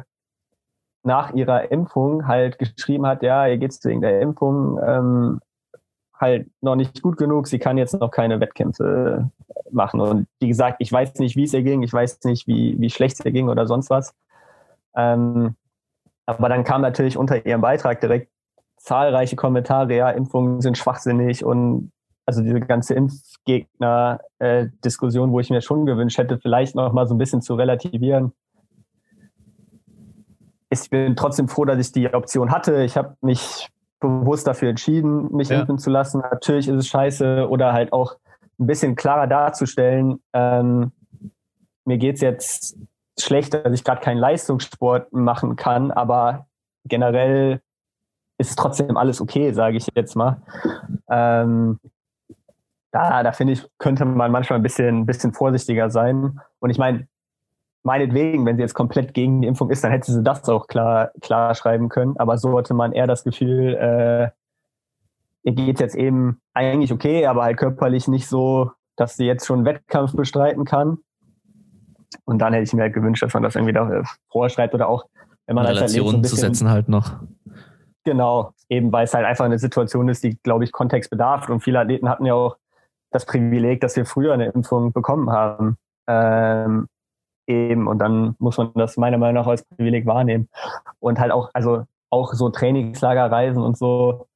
nach 1.03 1.33
ihrer 1.33 1.70
Impfung 1.70 2.26
halt 2.26 2.59
geschrieben 2.59 3.07
hat, 3.07 3.22
ja, 3.22 3.46
ihr 3.46 3.59
geht's 3.59 3.85
wegen 3.85 4.00
der 4.00 4.20
Impfung 4.20 4.79
ähm, 4.85 5.40
halt 6.14 6.50
noch 6.61 6.76
nicht 6.76 7.00
gut 7.03 7.16
genug, 7.16 7.46
sie 7.46 7.59
kann 7.59 7.79
jetzt 7.79 7.98
noch 7.98 8.11
keine 8.11 8.40
Wettkämpfe 8.40 9.31
machen. 9.70 10.00
Und 10.00 10.26
wie 10.38 10.48
gesagt, 10.48 10.76
ich 10.81 10.92
weiß 10.92 11.14
nicht, 11.14 11.37
wie 11.37 11.44
es 11.44 11.55
ihr 11.55 11.62
ging, 11.62 11.83
ich 11.83 11.92
weiß 11.92 12.20
nicht, 12.24 12.46
wie, 12.46 12.79
wie 12.79 12.90
schlecht 12.90 13.18
es 13.18 13.24
ihr 13.24 13.33
ging 13.33 13.48
oder 13.48 13.66
sonst 13.66 13.88
was. 13.88 14.14
Ähm, 14.94 15.57
aber 16.26 16.48
dann 16.48 16.64
kam 16.64 16.83
natürlich 16.83 17.16
unter 17.16 17.44
ihrem 17.44 17.62
Beitrag 17.62 18.00
direkt 18.00 18.31
zahlreiche 18.76 19.37
Kommentare, 19.37 19.94
ja, 19.94 20.11
Impfungen 20.11 20.61
sind 20.61 20.76
schwachsinnig 20.76 21.44
und 21.44 21.90
also 22.31 22.43
diese 22.43 22.61
ganze 22.61 22.95
Impfgegner-Diskussion, 22.95 25.33
wo 25.33 25.40
ich 25.40 25.51
mir 25.51 25.61
schon 25.61 25.87
gewünscht 25.87 26.19
hätte, 26.19 26.38
vielleicht 26.38 26.77
noch 26.77 26.93
mal 26.93 27.09
so 27.09 27.14
ein 27.14 27.19
bisschen 27.19 27.43
zu 27.43 27.55
relativieren. 27.55 28.33
Ich 30.71 30.88
bin 30.88 31.16
trotzdem 31.16 31.49
froh, 31.49 31.64
dass 31.64 31.79
ich 31.79 31.90
die 31.90 32.14
Option 32.14 32.53
hatte. 32.53 32.85
Ich 32.85 32.97
habe 32.97 33.16
mich 33.21 33.69
bewusst 33.99 34.47
dafür 34.47 34.71
entschieden, 34.71 35.35
mich 35.35 35.49
ja. 35.49 35.59
impfen 35.61 35.79
zu 35.79 35.90
lassen. 35.90 36.21
Natürlich 36.21 36.69
ist 36.69 36.77
es 36.77 36.87
scheiße 36.87 37.49
oder 37.49 37.73
halt 37.73 37.93
auch 37.93 38.14
ein 38.61 38.66
bisschen 38.66 38.95
klarer 38.95 39.27
darzustellen, 39.27 40.21
ähm, 40.33 40.93
mir 41.85 41.99
geht's 41.99 42.21
jetzt 42.21 42.77
schlecht, 43.19 43.55
dass 43.55 43.73
ich 43.73 43.85
gerade 43.85 44.01
keinen 44.01 44.19
Leistungssport 44.19 45.12
machen 45.12 45.57
kann, 45.57 45.90
aber 45.90 46.47
generell 46.85 47.61
ist 48.38 48.59
trotzdem 48.59 48.97
alles 48.97 49.21
okay, 49.21 49.53
sage 49.53 49.77
ich 49.77 49.87
jetzt 49.95 50.16
mal. 50.16 50.43
Ähm, 51.11 51.79
da, 52.92 53.22
da 53.22 53.33
finde 53.33 53.55
ich, 53.55 53.66
könnte 53.79 54.05
man 54.05 54.33
manchmal 54.33 54.59
ein 54.59 54.62
bisschen, 54.62 55.07
bisschen 55.07 55.33
vorsichtiger 55.33 55.90
sein. 55.90 56.40
Und 56.59 56.70
ich 56.70 56.79
meine, 56.79 57.07
meinetwegen, 57.83 58.44
wenn 58.46 58.57
sie 58.57 58.62
jetzt 58.62 58.74
komplett 58.74 59.14
gegen 59.14 59.42
die 59.42 59.48
Impfung 59.48 59.70
ist, 59.70 59.85
dann 59.85 59.92
hätte 59.92 60.12
sie 60.12 60.22
das 60.22 60.48
auch 60.48 60.66
klar, 60.66 61.11
klar 61.20 61.55
schreiben 61.55 61.88
können. 61.88 62.16
Aber 62.18 62.37
so 62.38 62.57
hatte 62.59 62.74
man 62.74 62.92
eher 62.92 63.07
das 63.07 63.24
Gefühl, 63.24 63.74
äh, 63.74 64.31
ihr 65.42 65.53
geht 65.53 65.81
jetzt 65.81 65.94
eben 65.94 66.40
eigentlich 66.53 66.92
okay, 66.92 67.26
aber 67.26 67.44
halt 67.44 67.57
körperlich 67.57 68.09
nicht 68.09 68.29
so, 68.29 68.72
dass 68.96 69.16
sie 69.16 69.24
jetzt 69.24 69.46
schon 69.46 69.61
einen 69.61 69.66
Wettkampf 69.66 70.14
bestreiten 70.14 70.64
kann. 70.64 70.98
Und 72.24 72.38
dann 72.40 72.53
hätte 72.53 72.64
ich 72.64 72.72
mir 72.72 72.83
halt 72.83 72.94
gewünscht, 72.94 73.22
dass 73.22 73.33
man 73.33 73.44
das 73.44 73.55
irgendwie 73.55 73.72
da 73.72 74.03
vorschreibt 74.31 74.74
oder 74.74 74.88
auch, 74.88 75.05
wenn 75.46 75.55
man 75.55 75.64
Relationen 75.64 76.07
halt 76.07 76.11
so 76.11 76.16
ein 76.16 76.22
bisschen, 76.22 76.37
zu 76.37 76.40
setzen 76.44 76.70
halt 76.70 76.88
noch. 76.88 77.12
Genau, 78.05 78.53
eben 78.68 78.92
weil 78.92 79.05
es 79.05 79.14
halt 79.14 79.26
einfach 79.26 79.44
eine 79.44 79.59
Situation 79.59 80.09
ist, 80.09 80.24
die, 80.24 80.37
glaube 80.42 80.64
ich, 80.64 80.72
Kontext 80.72 81.11
bedarf. 81.11 81.48
Und 81.48 81.61
viele 81.61 81.79
Athleten 81.79 82.09
hatten 82.09 82.26
ja 82.26 82.35
auch 82.35 82.57
das 83.11 83.27
Privileg, 83.27 83.81
dass 83.81 83.96
wir 83.96 84.07
früher 84.07 84.33
eine 84.33 84.46
Impfung 84.46 84.92
bekommen 84.92 85.31
haben. 85.31 85.77
Ähm, 86.07 86.88
eben, 87.46 87.88
und 87.88 87.99
dann 87.99 88.37
muss 88.38 88.59
man 88.59 88.73
das 88.75 88.96
meiner 88.96 89.18
Meinung 89.18 89.42
nach 89.42 89.49
als 89.49 89.64
Privileg 89.64 90.07
wahrnehmen. 90.07 90.49
Und 91.01 91.18
halt 91.18 91.33
auch, 91.33 91.51
also 91.53 91.85
auch 92.11 92.33
so 92.35 92.51
Trainingslagerreisen 92.51 93.62
und 93.62 93.77
so, 93.77 94.27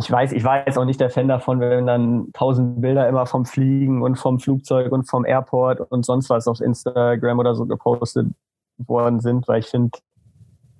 ich 0.00 0.10
weiß, 0.10 0.32
ich 0.32 0.44
war 0.44 0.64
jetzt 0.64 0.78
auch 0.78 0.84
nicht 0.84 1.00
der 1.00 1.10
Fan 1.10 1.26
davon, 1.26 1.58
wenn 1.58 1.86
dann 1.86 2.28
tausend 2.32 2.80
Bilder 2.80 3.08
immer 3.08 3.26
vom 3.26 3.44
Fliegen 3.44 4.02
und 4.02 4.16
vom 4.16 4.38
Flugzeug 4.38 4.92
und 4.92 5.08
vom 5.08 5.24
Airport 5.24 5.80
und 5.80 6.06
sonst 6.06 6.30
was 6.30 6.46
auf 6.46 6.60
Instagram 6.60 7.40
oder 7.40 7.56
so 7.56 7.66
gepostet 7.66 8.28
worden 8.78 9.18
sind, 9.18 9.48
weil 9.48 9.58
ich 9.58 9.66
finde, 9.66 9.98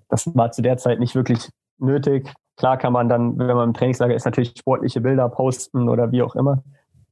das 0.09 0.33
war 0.37 0.53
zu 0.53 0.62
der 0.62 0.77
Zeit 0.77 1.01
nicht 1.01 1.16
wirklich 1.16 1.51
nötig. 1.79 2.33
Klar 2.57 2.77
kann 2.77 2.92
man 2.92 3.09
dann, 3.09 3.38
wenn 3.38 3.57
man 3.57 3.70
im 3.70 3.74
Trainingslager 3.74 4.14
ist, 4.14 4.24
natürlich 4.24 4.55
sportliche 4.57 5.01
Bilder 5.01 5.29
posten 5.29 5.88
oder 5.88 6.12
wie 6.12 6.22
auch 6.22 6.37
immer. 6.37 6.62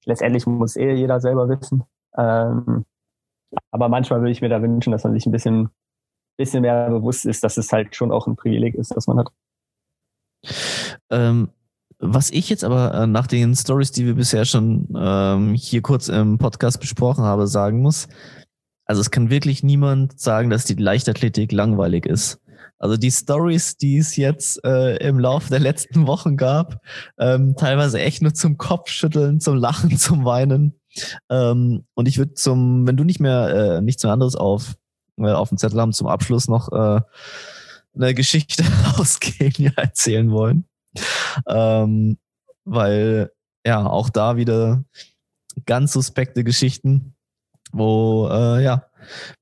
Letztendlich 0.06 0.46
muss 0.46 0.76
eh 0.76 0.94
jeder 0.94 1.20
selber 1.20 1.48
wissen. 1.48 1.84
Ähm, 2.16 2.84
aber 3.70 3.88
manchmal 3.88 4.20
würde 4.20 4.30
ich 4.30 4.40
mir 4.40 4.48
da 4.48 4.62
wünschen, 4.62 4.92
dass 4.92 5.04
man 5.04 5.12
sich 5.12 5.26
ein 5.26 5.32
bisschen, 5.32 5.68
bisschen 6.38 6.62
mehr 6.62 6.88
bewusst 6.88 7.26
ist, 7.26 7.44
dass 7.44 7.56
es 7.56 7.72
halt 7.72 7.94
schon 7.94 8.12
auch 8.12 8.26
ein 8.26 8.36
Privileg 8.36 8.74
ist, 8.74 8.96
das 8.96 9.06
man 9.06 9.18
hat. 9.18 9.32
Ähm, 11.10 11.50
was 11.98 12.30
ich 12.30 12.48
jetzt 12.48 12.64
aber 12.64 12.94
äh, 12.94 13.06
nach 13.06 13.26
den 13.26 13.54
Stories, 13.54 13.90
die 13.90 14.06
wir 14.06 14.14
bisher 14.14 14.44
schon 14.44 14.88
ähm, 14.96 15.54
hier 15.54 15.82
kurz 15.82 16.08
im 16.08 16.38
Podcast 16.38 16.80
besprochen 16.80 17.24
haben, 17.24 17.46
sagen 17.46 17.80
muss, 17.80 18.08
also 18.84 19.00
es 19.00 19.10
kann 19.10 19.30
wirklich 19.30 19.62
niemand 19.62 20.20
sagen, 20.20 20.50
dass 20.50 20.64
die 20.64 20.74
Leichtathletik 20.74 21.52
langweilig 21.52 22.06
ist. 22.06 22.40
Also 22.78 22.96
die 22.96 23.10
Stories, 23.10 23.76
die 23.76 23.98
es 23.98 24.16
jetzt 24.16 24.62
äh, 24.64 24.96
im 24.96 25.18
Laufe 25.18 25.48
der 25.50 25.60
letzten 25.60 26.06
Wochen 26.06 26.36
gab, 26.36 26.82
ähm, 27.18 27.56
teilweise 27.56 28.00
echt 28.00 28.22
nur 28.22 28.34
zum 28.34 28.58
Kopfschütteln, 28.58 29.40
zum 29.40 29.56
Lachen, 29.56 29.96
zum 29.98 30.24
Weinen. 30.24 30.78
Ähm, 31.30 31.84
und 31.94 32.08
ich 32.08 32.18
würde 32.18 32.34
zum, 32.34 32.86
wenn 32.86 32.96
du 32.96 33.04
nicht 33.04 33.20
mehr 33.20 33.78
äh, 33.78 33.82
nichts 33.82 34.02
mehr 34.02 34.12
anderes 34.12 34.36
auf 34.36 34.76
äh, 35.18 35.32
auf 35.32 35.48
dem 35.48 35.58
Zettel 35.58 35.80
haben, 35.80 35.92
zum 35.92 36.06
Abschluss 36.06 36.48
noch 36.48 36.70
äh, 36.72 37.00
eine 37.94 38.14
Geschichte 38.14 38.64
aus 38.98 39.20
Kenia 39.20 39.72
erzählen 39.76 40.30
wollen. 40.30 40.64
Ähm, 41.48 42.18
weil 42.64 43.30
ja 43.66 43.86
auch 43.86 44.10
da 44.10 44.36
wieder 44.36 44.84
ganz 45.64 45.92
suspekte 45.92 46.44
Geschichten, 46.44 47.14
wo 47.72 48.28
äh, 48.30 48.62
ja 48.62 48.84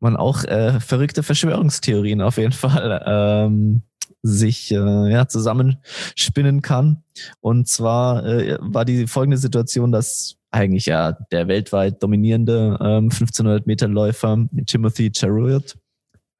man 0.00 0.16
auch 0.16 0.44
äh, 0.44 0.80
verrückte 0.80 1.22
Verschwörungstheorien 1.22 2.20
auf 2.20 2.38
jeden 2.38 2.52
Fall 2.52 3.02
ähm, 3.06 3.82
sich 4.22 4.70
äh, 4.72 5.10
ja, 5.10 5.28
zusammenspinnen 5.28 6.62
kann. 6.62 7.02
Und 7.40 7.68
zwar 7.68 8.24
äh, 8.24 8.58
war 8.60 8.84
die 8.84 9.06
folgende 9.06 9.36
Situation, 9.36 9.92
dass 9.92 10.36
eigentlich 10.50 10.86
ja 10.86 11.12
der 11.32 11.48
weltweit 11.48 12.02
dominierende 12.02 12.78
ähm, 12.80 13.10
1500 13.10 13.66
Meter 13.66 13.88
Läufer 13.88 14.46
Timothy 14.66 15.10
Chariot 15.14 15.76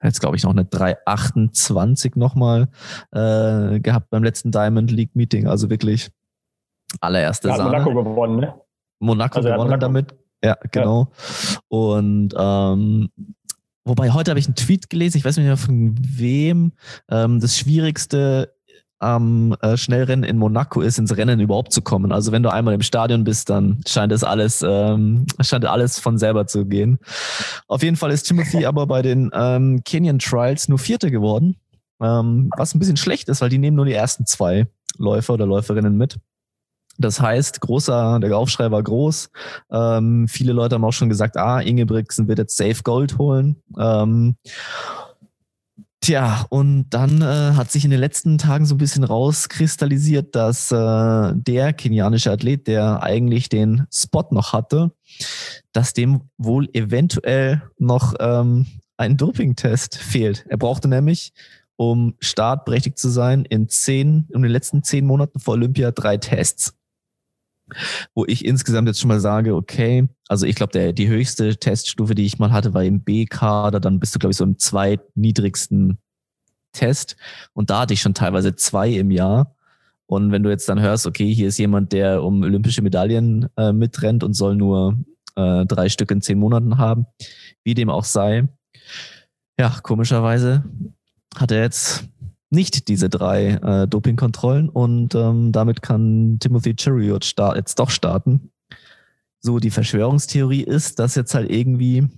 jetzt 0.04 0.20
glaube 0.20 0.36
ich 0.36 0.44
noch 0.44 0.52
eine 0.52 0.64
328 0.64 2.16
nochmal 2.16 2.68
äh, 3.12 3.80
gehabt 3.80 4.10
beim 4.10 4.22
letzten 4.22 4.50
Diamond 4.50 4.90
League 4.90 5.14
Meeting. 5.14 5.46
Also 5.46 5.70
wirklich 5.70 6.10
allererste 7.00 7.48
ja, 7.48 7.56
Sahne. 7.56 7.70
Monaco 7.70 8.04
gewonnen, 8.04 8.36
ne? 8.36 8.54
Monaco 9.00 9.36
also 9.36 9.48
gewonnen 9.48 9.64
Monaco. 9.64 9.80
damit. 9.80 10.14
Ja, 10.44 10.58
genau. 10.70 11.10
Ja. 11.10 11.58
Und 11.68 12.34
ähm, 12.36 13.08
wobei 13.84 14.10
heute 14.10 14.30
habe 14.30 14.38
ich 14.38 14.46
einen 14.46 14.56
Tweet 14.56 14.90
gelesen, 14.90 15.16
ich 15.16 15.24
weiß 15.24 15.38
nicht 15.38 15.46
mehr 15.46 15.56
von 15.56 15.96
wem. 15.98 16.72
Ähm, 17.08 17.40
das 17.40 17.56
Schwierigste 17.56 18.54
am 18.98 19.56
äh, 19.60 19.76
Schnellrennen 19.76 20.24
in 20.24 20.38
Monaco 20.38 20.80
ist, 20.80 20.98
ins 20.98 21.16
Rennen 21.16 21.40
überhaupt 21.40 21.72
zu 21.72 21.82
kommen. 21.82 22.12
Also 22.12 22.30
wenn 22.30 22.42
du 22.42 22.52
einmal 22.52 22.74
im 22.74 22.82
Stadion 22.82 23.24
bist, 23.24 23.50
dann 23.50 23.80
scheint 23.86 24.12
es 24.12 24.22
alles, 24.22 24.64
ähm, 24.66 25.26
scheint 25.40 25.64
alles 25.64 25.98
von 25.98 26.18
selber 26.18 26.46
zu 26.46 26.66
gehen. 26.66 26.98
Auf 27.66 27.82
jeden 27.82 27.96
Fall 27.96 28.10
ist 28.10 28.24
Timothy 28.24 28.64
aber 28.66 28.86
bei 28.86 29.02
den 29.02 29.30
ähm, 29.34 29.82
Kenyan 29.84 30.18
Trials 30.18 30.68
nur 30.68 30.78
Vierter 30.78 31.10
geworden, 31.10 31.56
ähm, 32.02 32.50
was 32.56 32.74
ein 32.74 32.78
bisschen 32.78 32.96
schlecht 32.96 33.28
ist, 33.28 33.40
weil 33.40 33.50
die 33.50 33.58
nehmen 33.58 33.76
nur 33.76 33.86
die 33.86 33.92
ersten 33.92 34.26
zwei 34.26 34.66
Läufer 34.98 35.34
oder 35.34 35.46
Läuferinnen 35.46 35.96
mit. 35.96 36.18
Das 36.98 37.20
heißt, 37.20 37.60
großer, 37.60 38.20
der 38.20 38.36
Aufschrei 38.36 38.70
war 38.70 38.82
groß. 38.82 39.30
Ähm, 39.70 40.28
viele 40.28 40.52
Leute 40.52 40.76
haben 40.76 40.84
auch 40.84 40.92
schon 40.92 41.08
gesagt, 41.08 41.36
ah, 41.36 41.60
Ingebrigtsen 41.60 42.28
wird 42.28 42.38
jetzt 42.38 42.56
Safe 42.56 42.82
Gold 42.82 43.18
holen. 43.18 43.56
Ähm, 43.78 44.36
Tja, 46.04 46.44
und 46.50 46.90
dann 46.90 47.22
äh, 47.22 47.54
hat 47.54 47.70
sich 47.70 47.86
in 47.86 47.90
den 47.90 47.98
letzten 47.98 48.36
Tagen 48.36 48.66
so 48.66 48.74
ein 48.74 48.78
bisschen 48.78 49.04
rauskristallisiert, 49.04 50.34
dass 50.34 50.70
äh, 50.70 51.32
der 51.34 51.72
kenianische 51.72 52.30
Athlet, 52.30 52.66
der 52.66 53.02
eigentlich 53.02 53.48
den 53.48 53.86
Spot 53.90 54.26
noch 54.30 54.52
hatte, 54.52 54.92
dass 55.72 55.94
dem 55.94 56.28
wohl 56.36 56.68
eventuell 56.74 57.62
noch 57.78 58.12
ähm, 58.20 58.66
ein 58.98 59.16
Dopingtest 59.16 59.96
fehlt. 59.96 60.44
Er 60.50 60.58
brauchte 60.58 60.88
nämlich, 60.88 61.32
um 61.76 62.16
startberechtigt 62.20 62.98
zu 62.98 63.08
sein, 63.08 63.46
in 63.46 63.70
zehn, 63.70 64.28
in 64.34 64.42
den 64.42 64.50
letzten 64.50 64.82
zehn 64.82 65.06
Monaten 65.06 65.40
vor 65.40 65.54
Olympia 65.54 65.90
drei 65.90 66.18
Tests. 66.18 66.74
Wo 68.14 68.24
ich 68.26 68.44
insgesamt 68.44 68.88
jetzt 68.88 69.00
schon 69.00 69.08
mal 69.08 69.20
sage, 69.20 69.54
okay, 69.54 70.08
also 70.28 70.46
ich 70.46 70.54
glaube, 70.54 70.92
die 70.92 71.08
höchste 71.08 71.56
Teststufe, 71.56 72.14
die 72.14 72.26
ich 72.26 72.38
mal 72.38 72.52
hatte, 72.52 72.74
war 72.74 72.84
im 72.84 73.02
B-Kader, 73.02 73.80
dann 73.80 74.00
bist 74.00 74.14
du, 74.14 74.18
glaube 74.18 74.32
ich, 74.32 74.36
so 74.36 74.44
im 74.44 74.58
zweitniedrigsten 74.58 75.98
Test. 76.72 77.16
Und 77.52 77.70
da 77.70 77.80
hatte 77.80 77.94
ich 77.94 78.02
schon 78.02 78.14
teilweise 78.14 78.54
zwei 78.54 78.90
im 78.90 79.10
Jahr. 79.10 79.56
Und 80.06 80.32
wenn 80.32 80.42
du 80.42 80.50
jetzt 80.50 80.68
dann 80.68 80.80
hörst, 80.80 81.06
okay, 81.06 81.32
hier 81.32 81.48
ist 81.48 81.58
jemand, 81.58 81.92
der 81.92 82.22
um 82.22 82.42
olympische 82.42 82.82
Medaillen 82.82 83.48
äh, 83.56 83.72
mitrennt 83.72 84.22
und 84.22 84.34
soll 84.34 84.54
nur 84.54 84.98
äh, 85.36 85.64
drei 85.64 85.88
Stück 85.88 86.10
in 86.10 86.20
zehn 86.20 86.38
Monaten 86.38 86.76
haben, 86.76 87.06
wie 87.62 87.74
dem 87.74 87.88
auch 87.88 88.04
sei. 88.04 88.46
Ja, 89.58 89.78
komischerweise 89.82 90.64
hat 91.36 91.50
er 91.50 91.62
jetzt 91.62 92.04
nicht 92.50 92.88
diese 92.88 93.08
drei 93.08 93.52
äh, 93.62 93.88
Dopingkontrollen 93.88 94.68
und 94.68 95.14
ähm, 95.14 95.52
damit 95.52 95.82
kann 95.82 96.38
Timothy 96.40 96.74
Chariot 96.78 97.34
jetzt 97.56 97.78
doch 97.78 97.90
starten. 97.90 98.50
So, 99.40 99.58
die 99.58 99.70
Verschwörungstheorie 99.70 100.62
ist, 100.62 100.98
dass 100.98 101.14
jetzt 101.16 101.34
halt 101.34 101.50
irgendwie 101.50 102.08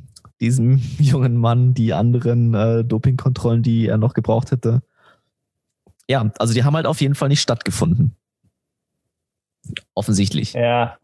diesem 0.41 0.77
jungen 0.99 1.37
Mann 1.37 1.75
die 1.75 1.93
anderen 1.93 2.55
äh, 2.55 2.85
Dopingkontrollen, 2.85 3.63
die 3.63 3.87
er 3.87 3.99
noch 3.99 4.15
gebraucht 4.15 4.51
hätte. 4.51 4.83
Ja, 6.09 6.31
also 6.39 6.55
die 6.55 6.63
haben 6.63 6.77
halt 6.77 6.87
auf 6.87 7.01
jeden 7.01 7.15
Fall 7.15 7.29
nicht 7.29 7.41
stattgefunden. 7.41 8.17
Offensichtlich. 9.95 10.53
Ja. 10.53 10.99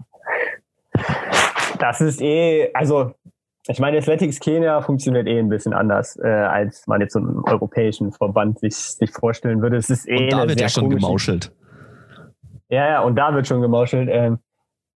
Das 1.79 2.01
ist 2.01 2.21
eh, 2.21 2.71
also 2.75 3.15
ich 3.69 3.79
meine, 3.79 3.99
Athletics 3.99 4.41
Kenia 4.41 4.81
funktioniert 4.81 5.29
eh 5.29 5.39
ein 5.39 5.49
bisschen 5.49 5.73
anders, 5.73 6.19
äh, 6.19 6.29
als 6.29 6.87
man 6.89 7.01
jetzt 7.01 7.13
so 7.13 7.21
einen 7.21 7.43
europäischen 7.45 8.13
Verband 8.13 8.59
sich, 8.59 8.75
sich 8.75 9.13
vorstellen 9.13 9.63
würde. 9.63 9.77
Es 9.77 9.89
ist 9.89 10.09
eh 10.09 10.25
und 10.25 10.33
da 10.33 10.49
wird 10.49 10.61
ja 10.61 10.69
schon 10.69 10.91
gemauschelt. 10.91 11.53
Ja, 12.69 12.89
ja, 12.89 13.01
und 13.03 13.17
da 13.17 13.35
wird 13.35 13.47
schon 13.47 13.61
gemauschelt. 13.61 14.09
Ähm, 14.11 14.39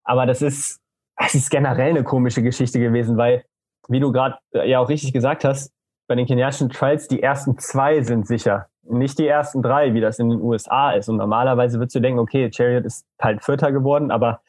aber 0.02 0.26
das 0.26 0.42
ist, 0.42 0.80
das 1.16 1.34
ist 1.34 1.50
generell 1.50 1.90
eine 1.90 2.02
komische 2.02 2.42
Geschichte 2.42 2.80
gewesen, 2.80 3.16
weil, 3.16 3.44
wie 3.88 4.00
du 4.00 4.10
gerade 4.10 4.38
äh, 4.52 4.68
ja 4.68 4.80
auch 4.80 4.88
richtig 4.88 5.12
gesagt 5.12 5.44
hast, 5.44 5.72
bei 6.08 6.16
den 6.16 6.26
kenianischen 6.26 6.68
Trials, 6.68 7.06
die 7.06 7.22
ersten 7.22 7.58
zwei 7.58 8.02
sind 8.02 8.26
sicher. 8.26 8.66
Nicht 8.82 9.18
die 9.18 9.26
ersten 9.26 9.62
drei, 9.62 9.94
wie 9.94 10.00
das 10.00 10.18
in 10.18 10.30
den 10.30 10.40
USA 10.40 10.92
ist. 10.92 11.08
Und 11.08 11.16
normalerweise 11.16 11.78
würdest 11.78 11.96
du 11.96 12.00
denken, 12.00 12.20
okay, 12.20 12.50
Chariot 12.52 12.84
ist 12.84 13.04
halt 13.20 13.44
Vierter 13.44 13.72
geworden, 13.72 14.10
aber 14.10 14.40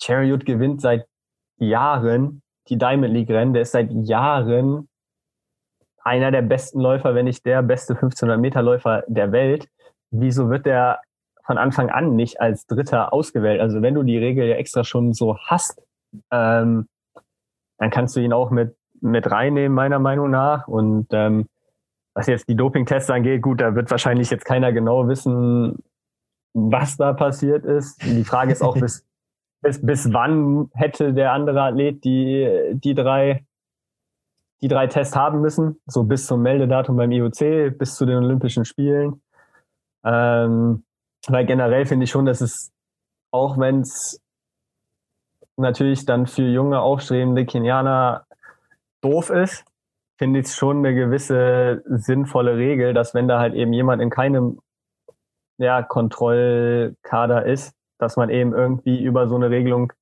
Chariot 0.00 0.46
gewinnt 0.46 0.80
seit 0.80 1.06
Jahren 1.58 2.42
die 2.68 2.78
Diamond 2.78 3.12
League 3.12 3.30
Rennen. 3.30 3.52
Der 3.52 3.62
ist 3.62 3.72
seit 3.72 3.90
Jahren 3.90 4.88
einer 6.02 6.30
der 6.30 6.42
besten 6.42 6.80
Läufer, 6.80 7.14
wenn 7.14 7.24
nicht 7.24 7.44
der 7.44 7.62
beste 7.62 7.94
1500 7.94 8.38
Meter 8.38 8.62
Läufer 8.62 9.02
der 9.08 9.32
Welt. 9.32 9.68
Wieso 10.10 10.50
wird 10.50 10.66
der 10.66 11.00
von 11.44 11.58
Anfang 11.58 11.90
an 11.90 12.14
nicht 12.14 12.40
als 12.40 12.66
Dritter 12.66 13.12
ausgewählt? 13.12 13.60
Also 13.60 13.82
wenn 13.82 13.94
du 13.94 14.02
die 14.02 14.18
Regel 14.18 14.46
ja 14.46 14.56
extra 14.56 14.84
schon 14.84 15.12
so 15.12 15.36
hast, 15.38 15.82
ähm, 16.30 16.86
dann 17.78 17.90
kannst 17.90 18.16
du 18.16 18.20
ihn 18.20 18.32
auch 18.32 18.50
mit, 18.50 18.76
mit 19.00 19.30
reinnehmen, 19.30 19.74
meiner 19.74 19.98
Meinung 19.98 20.30
nach. 20.30 20.68
Und 20.68 21.08
ähm, 21.10 21.46
was 22.14 22.28
jetzt 22.28 22.48
die 22.48 22.56
Dopingtests 22.56 23.10
angeht, 23.10 23.42
gut, 23.42 23.60
da 23.60 23.74
wird 23.74 23.90
wahrscheinlich 23.90 24.30
jetzt 24.30 24.44
keiner 24.44 24.72
genau 24.72 25.08
wissen, 25.08 25.76
was 26.54 26.96
da 26.96 27.12
passiert 27.12 27.64
ist. 27.64 28.02
Die 28.02 28.24
Frage 28.24 28.52
ist 28.52 28.62
auch, 28.62 28.74
bis, 28.80 29.04
bis, 29.62 29.84
bis 29.84 30.12
wann 30.12 30.70
hätte 30.74 31.12
der 31.12 31.32
andere 31.32 31.62
Athlet 31.62 32.04
die, 32.04 32.72
die 32.74 32.94
drei 32.94 33.44
die 34.62 34.68
drei 34.68 34.86
Tests 34.86 35.14
haben 35.14 35.40
müssen, 35.40 35.80
so 35.86 36.04
bis 36.04 36.26
zum 36.26 36.42
Meldedatum 36.42 36.96
beim 36.96 37.12
IOC, 37.12 37.76
bis 37.78 37.94
zu 37.96 38.06
den 38.06 38.16
Olympischen 38.16 38.64
Spielen. 38.64 39.22
Ähm, 40.04 40.84
weil 41.28 41.44
generell 41.46 41.86
finde 41.86 42.04
ich 42.04 42.10
schon, 42.10 42.26
dass 42.26 42.40
es, 42.40 42.72
auch 43.32 43.58
wenn 43.58 43.80
es 43.80 44.22
natürlich 45.56 46.06
dann 46.06 46.26
für 46.26 46.42
junge, 46.42 46.80
aufstrebende 46.80 47.44
Kenianer 47.44 48.24
doof 49.02 49.30
ist, 49.30 49.64
finde 50.18 50.40
ich 50.40 50.46
es 50.46 50.56
schon 50.56 50.78
eine 50.78 50.94
gewisse 50.94 51.82
sinnvolle 51.86 52.56
Regel, 52.56 52.94
dass 52.94 53.12
wenn 53.12 53.28
da 53.28 53.38
halt 53.38 53.54
eben 53.54 53.72
jemand 53.72 54.00
in 54.00 54.10
keinem 54.10 54.60
ja, 55.58 55.82
Kontrollkader 55.82 57.44
ist, 57.44 57.75
dass 57.98 58.16
man 58.16 58.30
eben 58.30 58.52
irgendwie 58.54 59.02
über 59.02 59.28
so 59.28 59.36
eine 59.36 59.50
Regelung 59.50 59.92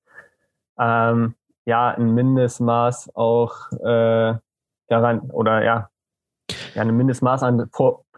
ähm, 0.78 1.34
ja 1.64 1.90
ein 1.90 2.14
Mindestmaß 2.14 3.14
auch 3.14 3.70
äh, 3.72 4.34
daran 4.88 5.20
oder 5.30 5.64
ja, 5.64 5.88
ja 6.74 6.82
ein 6.82 6.96
Mindestmaß 6.96 7.42
an 7.42 7.70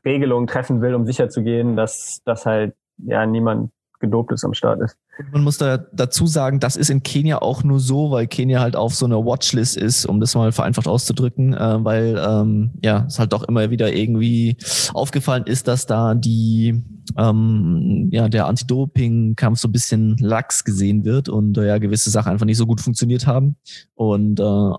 Regelungen 0.05 0.47
treffen 0.47 0.81
will, 0.81 0.95
um 0.95 1.07
sicherzugehen, 1.07 1.77
dass 1.77 2.23
dass 2.25 2.47
halt 2.47 2.75
ja 2.99 3.27
niemand 3.27 3.73
gedopt 4.01 4.33
ist 4.33 4.45
am 4.45 4.55
Start 4.55 4.81
ist. 4.81 4.97
Man 5.33 5.43
muss 5.43 5.59
da 5.59 5.79
dazu 5.79 6.27
sagen, 6.27 6.61
das 6.61 6.77
ist 6.77 6.91
in 6.91 7.03
Kenia 7.03 7.39
auch 7.39 7.65
nur 7.65 7.81
so, 7.81 8.11
weil 8.11 8.27
Kenia 8.27 8.61
halt 8.61 8.77
auf 8.77 8.95
so 8.95 9.07
einer 9.07 9.25
Watchlist 9.25 9.77
ist, 9.77 10.07
um 10.07 10.21
das 10.21 10.35
mal 10.35 10.53
vereinfacht 10.53 10.89
auszudrücken, 10.89 11.55
äh, 11.55 11.85
weil 11.85 12.23
ähm, 12.25 12.73
ja 12.83 13.05
es 13.07 13.19
halt 13.19 13.33
doch 13.33 13.43
immer 13.45 13.71
wieder 13.71 13.93
irgendwie 13.93 14.57
aufgefallen 14.93 15.45
ist, 15.45 15.69
dass 15.69 15.87
da 15.87 16.15
die 16.15 16.83
ähm, 17.17 18.09
ja 18.13 18.29
der 18.29 18.47
Anti-Doping-Kampf 18.47 19.59
so 19.59 19.69
ein 19.69 19.73
bisschen 19.73 20.17
lax 20.19 20.65
gesehen 20.65 21.05
wird 21.05 21.29
und 21.29 21.57
äh, 21.59 21.67
ja 21.67 21.79
gewisse 21.79 22.11
Sachen 22.11 22.33
einfach 22.33 22.47
nicht 22.47 22.59
so 22.59 22.67
gut 22.67 22.81
funktioniert 22.81 23.27
haben 23.27 23.57
und 23.95 24.41
äh, 24.41 24.73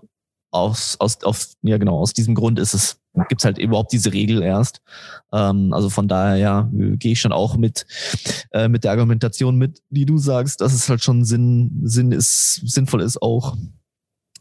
aus, 0.50 0.96
aus, 0.98 1.22
auf, 1.24 1.48
ja 1.62 1.78
genau, 1.78 1.98
aus 1.98 2.12
diesem 2.12 2.34
Grund 2.34 2.58
ist 2.58 2.74
es, 2.74 3.00
gibt's 3.28 3.44
halt 3.44 3.58
überhaupt 3.58 3.92
diese 3.92 4.12
Regel 4.12 4.42
erst. 4.42 4.80
Ähm, 5.32 5.72
also 5.72 5.90
von 5.90 6.08
daher, 6.08 6.36
ja, 6.36 6.68
gehe 6.72 7.12
ich 7.12 7.20
schon 7.20 7.32
auch 7.32 7.56
mit, 7.56 7.86
äh, 8.52 8.68
mit 8.68 8.84
der 8.84 8.92
Argumentation 8.92 9.56
mit, 9.56 9.82
die 9.90 10.06
du 10.06 10.18
sagst, 10.18 10.60
dass 10.60 10.72
es 10.72 10.88
halt 10.88 11.02
schon 11.02 11.24
Sinn, 11.24 11.80
Sinn 11.84 12.12
ist, 12.12 12.62
sinnvoll 12.64 13.02
ist 13.02 13.20
auch 13.20 13.56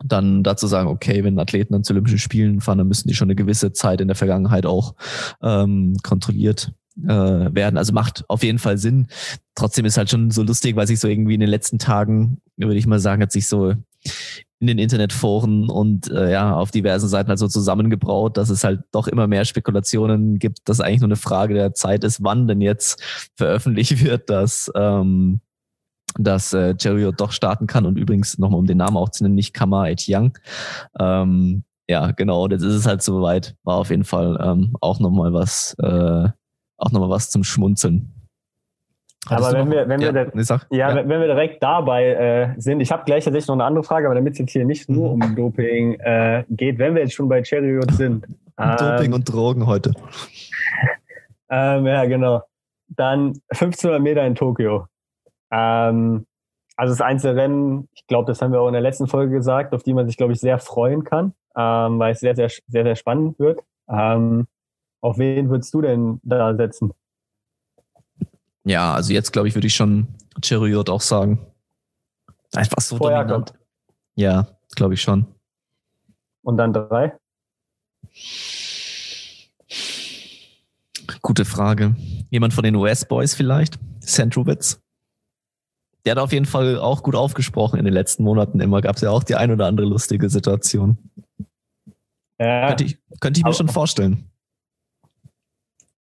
dann 0.05 0.43
dazu 0.43 0.67
sagen, 0.67 0.89
okay, 0.89 1.23
wenn 1.23 1.39
Athleten 1.39 1.73
dann 1.73 1.83
zu 1.83 1.93
Olympischen 1.93 2.19
Spielen 2.19 2.61
fahren, 2.61 2.77
dann 2.77 2.87
müssen 2.87 3.07
die 3.07 3.15
schon 3.15 3.27
eine 3.27 3.35
gewisse 3.35 3.73
Zeit 3.73 4.01
in 4.01 4.07
der 4.07 4.15
Vergangenheit 4.15 4.65
auch 4.65 4.93
ähm, 5.41 5.97
kontrolliert 6.03 6.71
äh, 7.03 7.07
werden. 7.07 7.77
Also 7.77 7.93
macht 7.93 8.23
auf 8.27 8.43
jeden 8.43 8.59
Fall 8.59 8.77
Sinn. 8.77 9.07
Trotzdem 9.55 9.85
ist 9.85 9.97
halt 9.97 10.09
schon 10.09 10.31
so 10.31 10.43
lustig, 10.43 10.75
weil 10.75 10.87
sich 10.87 10.99
so 10.99 11.07
irgendwie 11.07 11.33
in 11.33 11.39
den 11.39 11.49
letzten 11.49 11.79
Tagen, 11.79 12.41
würde 12.57 12.77
ich 12.77 12.87
mal 12.87 12.99
sagen, 12.99 13.21
hat 13.21 13.31
sich 13.31 13.47
so 13.47 13.73
in 14.59 14.67
den 14.67 14.79
Internetforen 14.79 15.69
und 15.69 16.09
äh, 16.09 16.31
ja, 16.31 16.55
auf 16.55 16.71
diversen 16.71 17.07
Seiten 17.07 17.29
halt 17.29 17.39
so 17.39 17.47
zusammengebraut, 17.47 18.37
dass 18.37 18.49
es 18.49 18.63
halt 18.63 18.81
doch 18.91 19.07
immer 19.07 19.27
mehr 19.27 19.45
Spekulationen 19.45 20.39
gibt, 20.39 20.67
dass 20.67 20.81
eigentlich 20.81 21.01
nur 21.01 21.09
eine 21.09 21.15
Frage 21.15 21.53
der 21.53 21.73
Zeit 21.73 22.03
ist, 22.03 22.23
wann 22.23 22.47
denn 22.47 22.61
jetzt 22.61 23.01
veröffentlicht 23.35 24.03
wird, 24.03 24.29
dass, 24.29 24.71
ähm, 24.75 25.41
dass 26.17 26.53
äh, 26.53 26.75
Chariot 26.79 27.21
doch 27.21 27.31
starten 27.31 27.67
kann 27.67 27.85
und 27.85 27.97
übrigens 27.97 28.39
nochmal 28.39 28.59
um 28.59 28.65
den 28.65 28.77
Namen 28.77 28.97
auch 28.97 29.09
zu 29.09 29.23
nennen, 29.23 29.35
nicht 29.35 29.53
Kama 29.53 29.89
Young. 30.07 30.37
Ähm, 30.99 31.63
ja, 31.87 32.11
genau, 32.11 32.47
das 32.47 32.63
ist 32.63 32.73
es 32.73 32.85
halt 32.87 33.03
soweit. 33.03 33.55
War 33.63 33.75
auf 33.77 33.91
jeden 33.91 34.03
Fall 34.03 34.39
ähm, 34.43 34.75
auch 34.81 34.99
nochmal 34.99 35.33
was, 35.33 35.75
äh, 35.79 36.29
auch 36.77 36.91
nochmal 36.91 37.09
was 37.09 37.29
zum 37.29 37.43
Schmunzeln. 37.43 38.16
Aber 39.29 39.53
wenn 39.53 39.71
wir, 39.71 39.87
wenn, 39.87 39.99
ja, 39.99 40.13
wir 40.13 40.25
da, 40.25 40.43
sag, 40.43 40.67
ja, 40.69 40.89
ja, 40.89 40.95
wenn 40.95 41.19
wir 41.19 41.27
direkt 41.27 41.61
dabei 41.61 42.05
äh, 42.05 42.59
sind, 42.59 42.79
ich 42.81 42.91
habe 42.91 43.03
gleich 43.05 43.23
tatsächlich 43.23 43.47
noch 43.47 43.55
eine 43.55 43.65
andere 43.65 43.83
Frage, 43.83 44.07
aber 44.07 44.15
damit 44.15 44.33
es 44.33 44.39
jetzt 44.39 44.51
hier 44.51 44.65
nicht 44.65 44.89
nur 44.89 45.15
mhm. 45.15 45.23
um 45.23 45.35
Doping 45.35 45.93
äh, 45.99 46.43
geht, 46.49 46.79
wenn 46.79 46.95
wir 46.95 47.01
jetzt 47.01 47.13
schon 47.13 47.29
bei 47.29 47.43
Chariot 47.43 47.91
sind. 47.91 48.25
Doping 48.57 49.07
ähm, 49.07 49.13
und 49.13 49.31
Drogen 49.31 49.67
heute. 49.67 49.93
ähm, 51.49 51.85
ja, 51.85 52.05
genau. 52.05 52.43
Dann 52.89 53.39
1500 53.49 54.01
Meter 54.01 54.25
in 54.25 54.35
Tokio. 54.35 54.87
Ähm, 55.51 56.25
also 56.75 56.93
das 56.93 57.01
Einzelrennen, 57.01 57.89
ich 57.93 58.05
glaube, 58.07 58.27
das 58.27 58.41
haben 58.41 58.51
wir 58.51 58.61
auch 58.61 58.67
in 58.67 58.73
der 58.73 58.81
letzten 58.81 59.07
Folge 59.07 59.33
gesagt, 59.33 59.73
auf 59.73 59.83
die 59.83 59.93
man 59.93 60.07
sich, 60.07 60.17
glaube 60.17 60.33
ich, 60.33 60.39
sehr 60.39 60.59
freuen 60.59 61.03
kann. 61.03 61.33
ähm, 61.57 61.97
weil 61.99 62.13
es 62.13 62.19
sehr, 62.19 62.35
sehr, 62.35 62.49
sehr, 62.67 62.83
sehr 62.83 62.95
spannend 62.95 63.39
wird. 63.39 63.61
Ähm, 63.89 64.47
auf 65.01 65.17
wen 65.17 65.49
würdest 65.49 65.73
du 65.73 65.81
denn 65.81 66.19
da 66.23 66.55
setzen? 66.55 66.93
Ja, 68.67 68.93
also 68.93 69.13
jetzt 69.13 69.31
glaube 69.31 69.47
ich, 69.47 69.55
würde 69.55 69.67
ich 69.67 69.75
schon 69.75 70.07
Chariot 70.43 70.89
auch 70.89 70.99
sagen. 70.99 71.39
Einfach 72.53 72.81
so 72.81 72.97
Vorher 72.97 73.23
dominant. 73.23 73.53
Ja, 74.15 74.47
glaube 74.75 74.93
ich 74.93 75.01
schon. 75.01 75.25
Und 76.43 76.57
dann 76.57 76.73
drei? 76.73 77.17
Gute 81.21 81.45
Frage. 81.45 81.95
Jemand 82.29 82.53
von 82.53 82.63
den 82.63 82.75
US-Boys 82.75 83.35
vielleicht? 83.35 83.79
Centrowitz? 84.01 84.81
Der 86.05 86.11
hat 86.11 86.19
auf 86.19 86.33
jeden 86.33 86.45
Fall 86.45 86.77
auch 86.77 87.03
gut 87.03 87.15
aufgesprochen 87.15 87.79
in 87.79 87.85
den 87.85 87.93
letzten 87.93 88.23
Monaten. 88.23 88.59
Immer 88.59 88.81
gab 88.81 88.97
es 88.97 89.01
ja 89.01 89.11
auch 89.11 89.23
die 89.23 89.35
ein 89.35 89.51
oder 89.51 89.65
andere 89.65 89.87
lustige 89.87 90.29
Situation. 90.29 90.97
Ja, 92.37 92.67
Könnte 92.67 92.83
ich, 92.83 92.97
könnte 93.21 93.39
ich 93.39 93.45
mir 93.45 93.53
schon 93.53 93.69
vorstellen. 93.69 94.29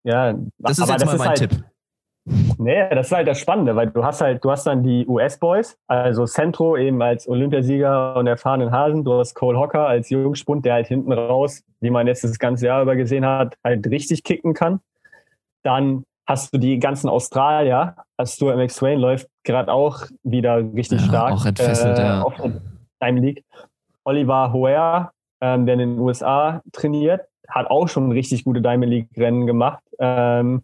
ja 0.02 0.32
Das 0.58 0.78
ist 0.78 0.88
jetzt 0.88 1.04
mal 1.04 1.16
mein 1.16 1.28
halt, 1.28 1.38
Tipp. 1.38 1.64
Nee, 2.58 2.88
das 2.90 3.06
ist 3.06 3.12
halt 3.12 3.28
das 3.28 3.38
Spannende, 3.38 3.76
weil 3.76 3.88
du 3.88 4.04
hast 4.04 4.20
halt, 4.20 4.44
du 4.44 4.50
hast 4.50 4.66
dann 4.66 4.82
die 4.82 5.06
US-Boys, 5.06 5.78
also 5.86 6.26
Centro 6.26 6.76
eben 6.76 7.00
als 7.00 7.28
Olympiasieger 7.28 8.16
und 8.16 8.26
erfahrenen 8.26 8.72
Hasen, 8.72 9.04
du 9.04 9.14
hast 9.14 9.34
Cole 9.34 9.58
Hocker 9.58 9.86
als 9.86 10.10
Jungspund, 10.10 10.64
der 10.64 10.74
halt 10.74 10.88
hinten 10.88 11.12
raus, 11.12 11.62
wie 11.80 11.90
man 11.90 12.08
jetzt 12.08 12.24
das 12.24 12.38
ganze 12.38 12.66
Jahr 12.66 12.82
über 12.82 12.96
gesehen 12.96 13.24
hat, 13.24 13.56
halt 13.62 13.86
richtig 13.86 14.24
kicken 14.24 14.54
kann. 14.54 14.80
Dann 15.62 16.04
hast 16.26 16.52
du 16.52 16.58
die 16.58 16.80
ganzen 16.80 17.08
Australier, 17.08 17.94
also 18.16 18.32
Stuart 18.34 18.56
McSwain 18.56 18.98
läuft 18.98 19.28
gerade 19.44 19.72
auch 19.72 20.06
wieder 20.24 20.56
richtig 20.74 21.02
Ja, 21.02 21.06
stark. 21.06 21.32
auch 21.32 21.46
entfesselt, 21.46 21.98
ja. 21.98 22.22
Auf 22.22 22.34
League. 23.00 23.44
Oliver 24.02 24.52
Hoer, 24.52 25.12
ähm, 25.40 25.66
der 25.66 25.74
in 25.74 25.78
den 25.78 25.98
USA 26.00 26.60
trainiert, 26.72 27.22
hat 27.48 27.68
auch 27.70 27.88
schon 27.88 28.10
richtig 28.10 28.42
gute 28.44 28.60
Diamond 28.60 28.90
League 28.90 29.08
Rennen 29.16 29.46
gemacht. 29.46 29.82
Ähm, 30.00 30.62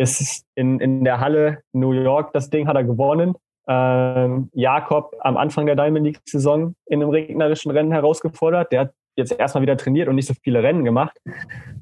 ist 0.00 0.44
in, 0.54 0.80
in 0.80 1.04
der 1.04 1.20
Halle 1.20 1.62
New 1.72 1.92
York, 1.92 2.32
das 2.32 2.48
Ding 2.48 2.66
hat 2.66 2.76
er 2.76 2.84
gewonnen. 2.84 3.34
Ähm, 3.68 4.48
Jakob 4.54 5.14
am 5.20 5.36
Anfang 5.36 5.66
der 5.66 5.76
Diamond 5.76 6.06
League 6.06 6.20
Saison 6.24 6.74
in 6.86 7.02
einem 7.02 7.10
regnerischen 7.10 7.70
Rennen 7.70 7.92
herausgefordert. 7.92 8.72
Der 8.72 8.80
hat 8.80 8.94
jetzt 9.16 9.38
erstmal 9.38 9.62
wieder 9.62 9.76
trainiert 9.76 10.08
und 10.08 10.14
nicht 10.14 10.26
so 10.26 10.34
viele 10.42 10.62
Rennen 10.62 10.84
gemacht. 10.84 11.16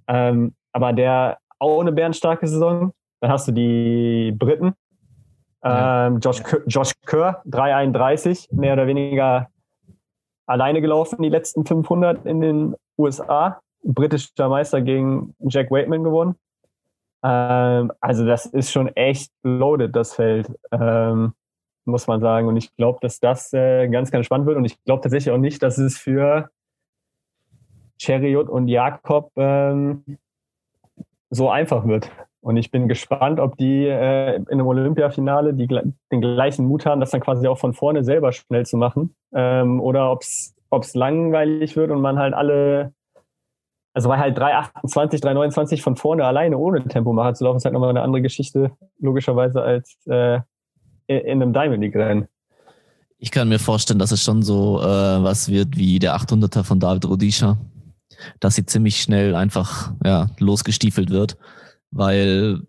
Ähm, 0.09 0.55
aber 0.73 0.93
der 0.93 1.39
auch 1.59 1.81
eine 1.81 1.93
bärenstarke 1.93 2.47
Saison. 2.47 2.93
Dann 3.21 3.31
hast 3.31 3.49
du 3.49 3.53
die 3.53 4.33
Briten. 4.33 4.75
Ähm, 5.63 6.21
Josh, 6.21 6.43
Kerr, 6.43 6.61
Josh 6.67 6.93
Kerr, 7.05 7.43
331, 7.47 8.49
mehr 8.53 8.75
oder 8.75 8.87
weniger 8.87 9.49
alleine 10.47 10.81
gelaufen, 10.81 11.23
die 11.23 11.29
letzten 11.29 11.67
500 11.67 12.25
in 12.27 12.41
den 12.41 12.75
USA. 12.97 13.61
Britischer 13.83 14.49
Meister 14.49 14.81
gegen 14.81 15.35
Jack 15.41 15.71
Waitman 15.71 16.05
gewonnen. 16.05 16.37
Ähm, 17.23 17.93
also 18.01 18.25
das 18.27 18.47
ist 18.47 18.71
schon 18.71 18.89
echt 18.89 19.33
loaded, 19.43 19.95
das 19.95 20.15
Feld, 20.15 20.49
ähm, 20.71 21.33
muss 21.85 22.07
man 22.07 22.21
sagen. 22.21 22.49
Und 22.49 22.57
ich 22.57 22.75
glaube, 22.77 22.99
dass 23.01 23.21
das 23.21 23.53
äh, 23.53 23.89
ganz, 23.89 24.11
ganz 24.11 24.27
spannend 24.27 24.47
wird. 24.47 24.57
Und 24.57 24.65
ich 24.65 24.83
glaube 24.85 25.03
tatsächlich 25.03 25.33
auch 25.33 25.39
nicht, 25.39 25.63
dass 25.63 25.79
es 25.79 25.99
für 25.99 26.51
Chariot 28.01 28.49
und 28.49 28.69
Jakob 28.69 29.33
ähm, 29.37 30.05
so 31.31 31.51
einfach 31.51 31.87
wird. 31.87 32.11
Und 32.41 32.57
ich 32.57 32.71
bin 32.71 32.89
gespannt, 32.89 33.41
ob 33.41 33.57
die 33.57 33.87
äh, 33.87 34.37
in 34.37 34.49
einem 34.49 34.67
Olympiafinale 34.67 35.55
die, 35.55 35.67
den 35.67 36.21
gleichen 36.21 36.67
Mut 36.67 36.87
haben, 36.87 37.01
das 37.01 37.11
dann 37.11 37.21
quasi 37.21 37.47
auch 37.49 37.59
von 37.59 37.75
vorne 37.75 38.05
selber 38.05 38.33
schnell 38.33 38.65
zu 38.65 38.77
machen. 38.77 39.15
Ähm, 39.35 39.81
oder 39.81 40.11
ob 40.13 40.23
es 40.23 40.95
langweilig 40.95 41.77
wird 41.77 41.91
und 41.91 42.01
man 42.01 42.19
halt 42.19 42.35
alle, 42.35 42.93
also 43.95 44.09
weil 44.09 44.19
halt 44.19 44.39
3,28, 44.39 45.23
3,29 45.23 45.83
von 45.83 45.97
vorne 45.97 46.25
alleine 46.25 46.59
ohne 46.59 46.83
Tempomacher 46.87 47.35
zu 47.35 47.45
laufen, 47.45 47.57
ist 47.57 47.65
halt 47.65 47.73
nochmal 47.73 47.91
eine 47.91 48.03
andere 48.03 48.23
Geschichte, 48.23 48.71
logischerweise, 48.99 49.63
als 49.63 49.99
äh, 50.07 50.41
in, 51.07 51.19
in 51.19 51.43
einem 51.43 51.53
Diamond 51.53 51.83
League 51.83 51.97
Rennen. 51.97 52.29
Ich 53.19 53.33
kann 53.33 53.49
mir 53.49 53.59
vorstellen, 53.59 53.99
dass 53.99 54.13
es 54.13 54.23
schon 54.23 54.43
so 54.43 54.81
äh, 54.81 54.85
was 54.85 55.49
wird 55.49 55.77
wie 55.77 55.99
der 55.99 56.17
800er 56.17 56.63
von 56.63 56.79
David 56.79 57.05
Rudisha, 57.07 57.59
dass 58.39 58.55
sie 58.55 58.65
ziemlich 58.65 59.01
schnell 59.01 59.35
einfach 59.35 59.93
ja, 60.05 60.29
losgestiefelt 60.39 61.11
wird, 61.11 61.37
weil 61.91 62.61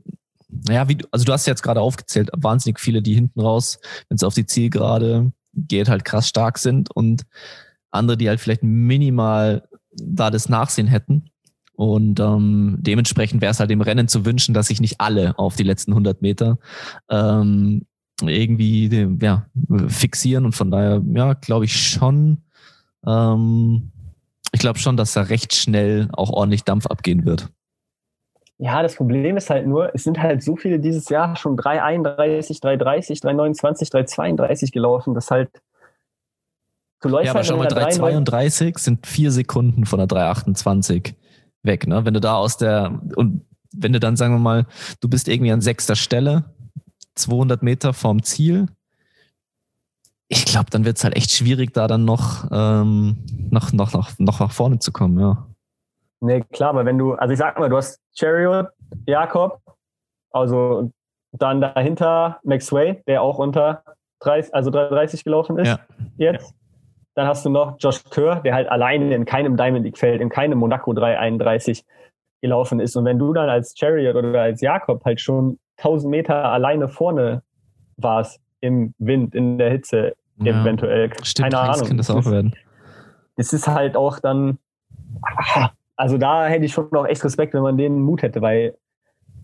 ja, 0.68 0.90
wie 0.90 0.98
also 1.12 1.26
du 1.26 1.32
hast 1.32 1.46
jetzt 1.46 1.62
gerade 1.62 1.82
aufgezählt, 1.82 2.32
wahnsinnig 2.36 2.80
viele, 2.80 3.04
die 3.04 3.14
hinten 3.14 3.40
raus, 3.40 3.80
wenn 4.08 4.16
es 4.16 4.24
auf 4.24 4.34
die 4.34 4.48
Zielgerade 4.48 5.32
geht, 5.54 5.90
halt 5.90 6.06
krass 6.06 6.28
stark 6.28 6.58
sind 6.58 6.90
und 6.96 7.24
andere, 7.92 8.18
die 8.18 8.30
halt 8.30 8.40
vielleicht 8.40 8.64
minimal 8.64 9.69
da 10.06 10.30
das 10.30 10.50
Nachsehen 10.50 10.88
hätten. 10.88 11.30
Und 11.74 12.20
ähm, 12.20 12.78
dementsprechend 12.82 13.42
wäre 13.42 13.52
es 13.52 13.60
halt 13.60 13.72
im 13.72 13.82
Rennen 13.82 14.10
zu 14.10 14.26
wünschen, 14.26 14.54
dass 14.54 14.68
sich 14.68 14.82
nicht 14.82 15.00
alle 15.00 15.40
auf 15.40 15.56
die 15.56 15.64
letzten 15.64 15.92
100 15.92 16.22
Meter 16.22 16.58
ähm, 17.10 17.86
irgendwie 18.22 18.90
ja, 19.22 19.46
fixieren. 19.88 20.46
Und 20.46 20.56
von 20.56 20.72
daher, 20.72 21.02
ja, 21.14 21.34
glaube 21.34 21.66
ich 21.66 21.74
schon, 21.74 22.44
ähm, 23.08 23.92
ich 24.52 24.60
glaube 24.60 24.80
schon, 24.80 24.98
dass 24.98 25.14
da 25.14 25.22
recht 25.22 25.54
schnell 25.56 26.10
auch 26.12 26.32
ordentlich 26.32 26.64
Dampf 26.64 26.88
abgehen 26.88 27.26
wird. 27.26 27.50
Ja, 28.58 28.84
das 28.84 28.96
Problem 28.96 29.38
ist 29.38 29.50
halt 29.50 29.66
nur, 29.66 29.96
es 29.96 30.04
sind 30.04 30.22
halt 30.22 30.44
so 30.44 30.58
viele 30.58 30.80
dieses 30.80 31.08
Jahr 31.08 31.38
schon 31.38 31.56
3,31, 31.56 32.62
3,30, 32.62 33.24
3,29, 33.24 33.90
3,32 33.90 34.74
gelaufen, 34.74 35.14
das 35.14 35.32
halt. 35.32 35.50
Du 37.02 37.10
läufst 37.10 37.26
Ja, 37.26 37.32
aber 37.32 37.40
halt 37.40 37.48
schau 37.48 37.58
mal, 37.58 37.64
mit 37.64 37.74
einer 37.74 37.90
3,9 37.90 38.26
3,32 38.26 38.80
sind 38.80 39.08
vier 39.08 39.32
Sekunden 39.32 39.86
von 39.86 40.00
der 40.00 40.08
3,28 40.08 41.14
weg. 41.64 41.88
Ne? 41.88 42.06
Wenn 42.06 42.14
du 42.14 42.20
da 42.20 42.36
aus 42.36 42.58
der, 42.58 43.00
und 43.16 43.46
wenn 43.74 43.94
du 43.94 44.00
dann, 44.00 44.16
sagen 44.16 44.34
wir 44.34 44.40
mal, 44.40 44.66
du 45.00 45.10
bist 45.10 45.28
irgendwie 45.28 45.52
an 45.52 45.62
sechster 45.62 45.96
Stelle, 45.96 46.46
200 47.16 47.64
Meter 47.64 47.94
vorm 47.94 48.24
Ziel, 48.24 48.68
ich 50.28 50.46
glaube, 50.46 50.70
dann 50.70 50.86
wird 50.86 50.98
es 50.98 51.04
halt 51.04 51.16
echt 51.16 51.32
schwierig, 51.32 51.74
da 51.74 51.88
dann 51.88 52.06
noch, 52.06 52.48
ähm, 52.52 53.18
noch, 53.50 53.74
noch, 53.74 53.94
noch, 53.94 54.12
noch 54.20 54.40
nach 54.40 54.52
vorne 54.52 54.80
zu 54.80 54.92
kommen, 54.92 55.20
ja. 55.20 55.48
Nee, 56.22 56.42
klar, 56.52 56.72
aber 56.72 56.86
wenn 56.86 56.98
du, 56.98 57.14
also 57.14 57.32
ich 57.32 57.40
sag 57.40 57.58
mal, 57.58 57.70
du 57.70 57.78
hast 57.78 58.00
Chariot, 58.14 58.68
Jakob, 59.08 59.62
also 60.32 60.92
dann 61.32 61.62
dahinter 61.62 62.40
Maxway, 62.44 63.02
der 63.08 63.22
auch 63.22 63.40
unter 63.40 63.84
30, 64.20 64.54
also 64.54 64.70
330 64.70 65.24
gelaufen 65.24 65.58
ist 65.58 65.68
Ja. 65.68 65.80
jetzt. 66.18 66.54
Dann 67.20 67.28
hast 67.28 67.46
du 67.46 67.50
noch 67.50 67.76
Josh 67.80 68.02
Kerr, 68.12 68.38
der 68.46 68.54
halt 68.54 68.70
alleine 68.72 69.14
in 69.14 69.26
keinem 69.26 69.58
Diamond 69.58 69.84
League 69.84 69.98
Feld, 69.98 70.22
in 70.22 70.30
keinem 70.30 70.58
Monaco 70.58 70.94
331 70.94 71.84
gelaufen 72.42 72.80
ist. 72.80 72.96
Und 72.96 73.04
wenn 73.04 73.20
du 73.20 73.34
dann 73.34 73.50
als 73.50 73.76
Chariot 73.78 74.16
oder 74.16 74.42
als 74.42 74.62
Jakob 74.62 75.04
halt 75.04 75.20
schon 75.20 75.60
1000 75.80 76.10
Meter 76.10 76.46
alleine 76.46 76.88
vorne 76.88 77.44
warst, 77.98 78.40
im 78.62 78.94
Wind, 79.00 79.36
in 79.36 79.58
der 79.58 79.70
Hitze, 79.70 80.14
Ja. 80.38 80.62
eventuell, 80.62 81.12
Stimmt, 81.24 81.52
keine 81.52 81.68
das 81.68 81.78
Ahnung. 81.78 81.88
kann 81.90 81.98
das 81.98 82.10
auch 82.10 82.26
werden. 82.26 82.56
es 83.36 83.52
ist 83.52 83.68
halt 83.68 83.98
auch 83.98 84.20
dann, 84.20 84.58
also 85.98 86.18
da 86.18 86.46
hätte 86.46 86.64
ich 86.64 86.72
schon 86.72 86.88
noch 86.92 87.06
echt 87.06 87.22
Respekt, 87.26 87.54
wenn 87.54 87.64
man 87.64 87.78
den 87.78 88.00
Mut 88.00 88.22
hätte, 88.22 88.42
weil 88.42 88.76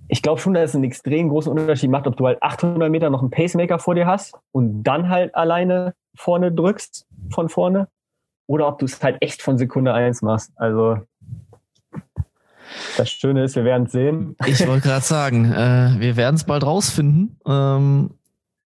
ich 0.08 0.22
glaube 0.22 0.40
schon, 0.40 0.54
dass 0.54 0.70
es 0.70 0.76
einen 0.76 0.86
extrem 0.86 1.28
großen 1.28 1.52
Unterschied 1.52 1.90
macht, 1.90 2.08
ob 2.08 2.16
du 2.16 2.26
halt 2.26 2.42
800 2.42 2.90
Meter 2.90 3.10
noch 3.10 3.20
einen 3.20 3.32
Pacemaker 3.32 3.80
vor 3.80 3.96
dir 3.96 4.08
hast 4.08 4.38
und 4.54 4.84
dann 4.84 5.10
halt 5.10 5.36
alleine 5.36 5.94
vorne 6.16 6.52
drückst, 6.52 7.06
von 7.34 7.50
vorne, 7.50 7.88
oder 8.48 8.68
ob 8.68 8.80
du 8.80 8.86
es 8.86 9.02
halt 9.02 9.18
echt 9.22 9.42
von 9.42 9.58
Sekunde 9.58 9.94
eins 9.94 10.22
machst. 10.22 10.52
Also 10.56 11.00
das 12.98 13.10
Schöne 13.10 13.44
ist, 13.44 13.56
wir 13.56 13.64
werden 13.66 13.86
es 13.86 13.92
sehen. 13.92 14.36
Ich 14.46 14.66
wollte 14.68 14.82
gerade 14.88 15.06
sagen, 15.06 15.52
äh, 15.52 15.96
wir 16.00 16.16
werden 16.16 16.36
es 16.36 16.44
bald 16.44 16.66
rausfinden. 16.66 17.40
Ähm, 17.46 18.12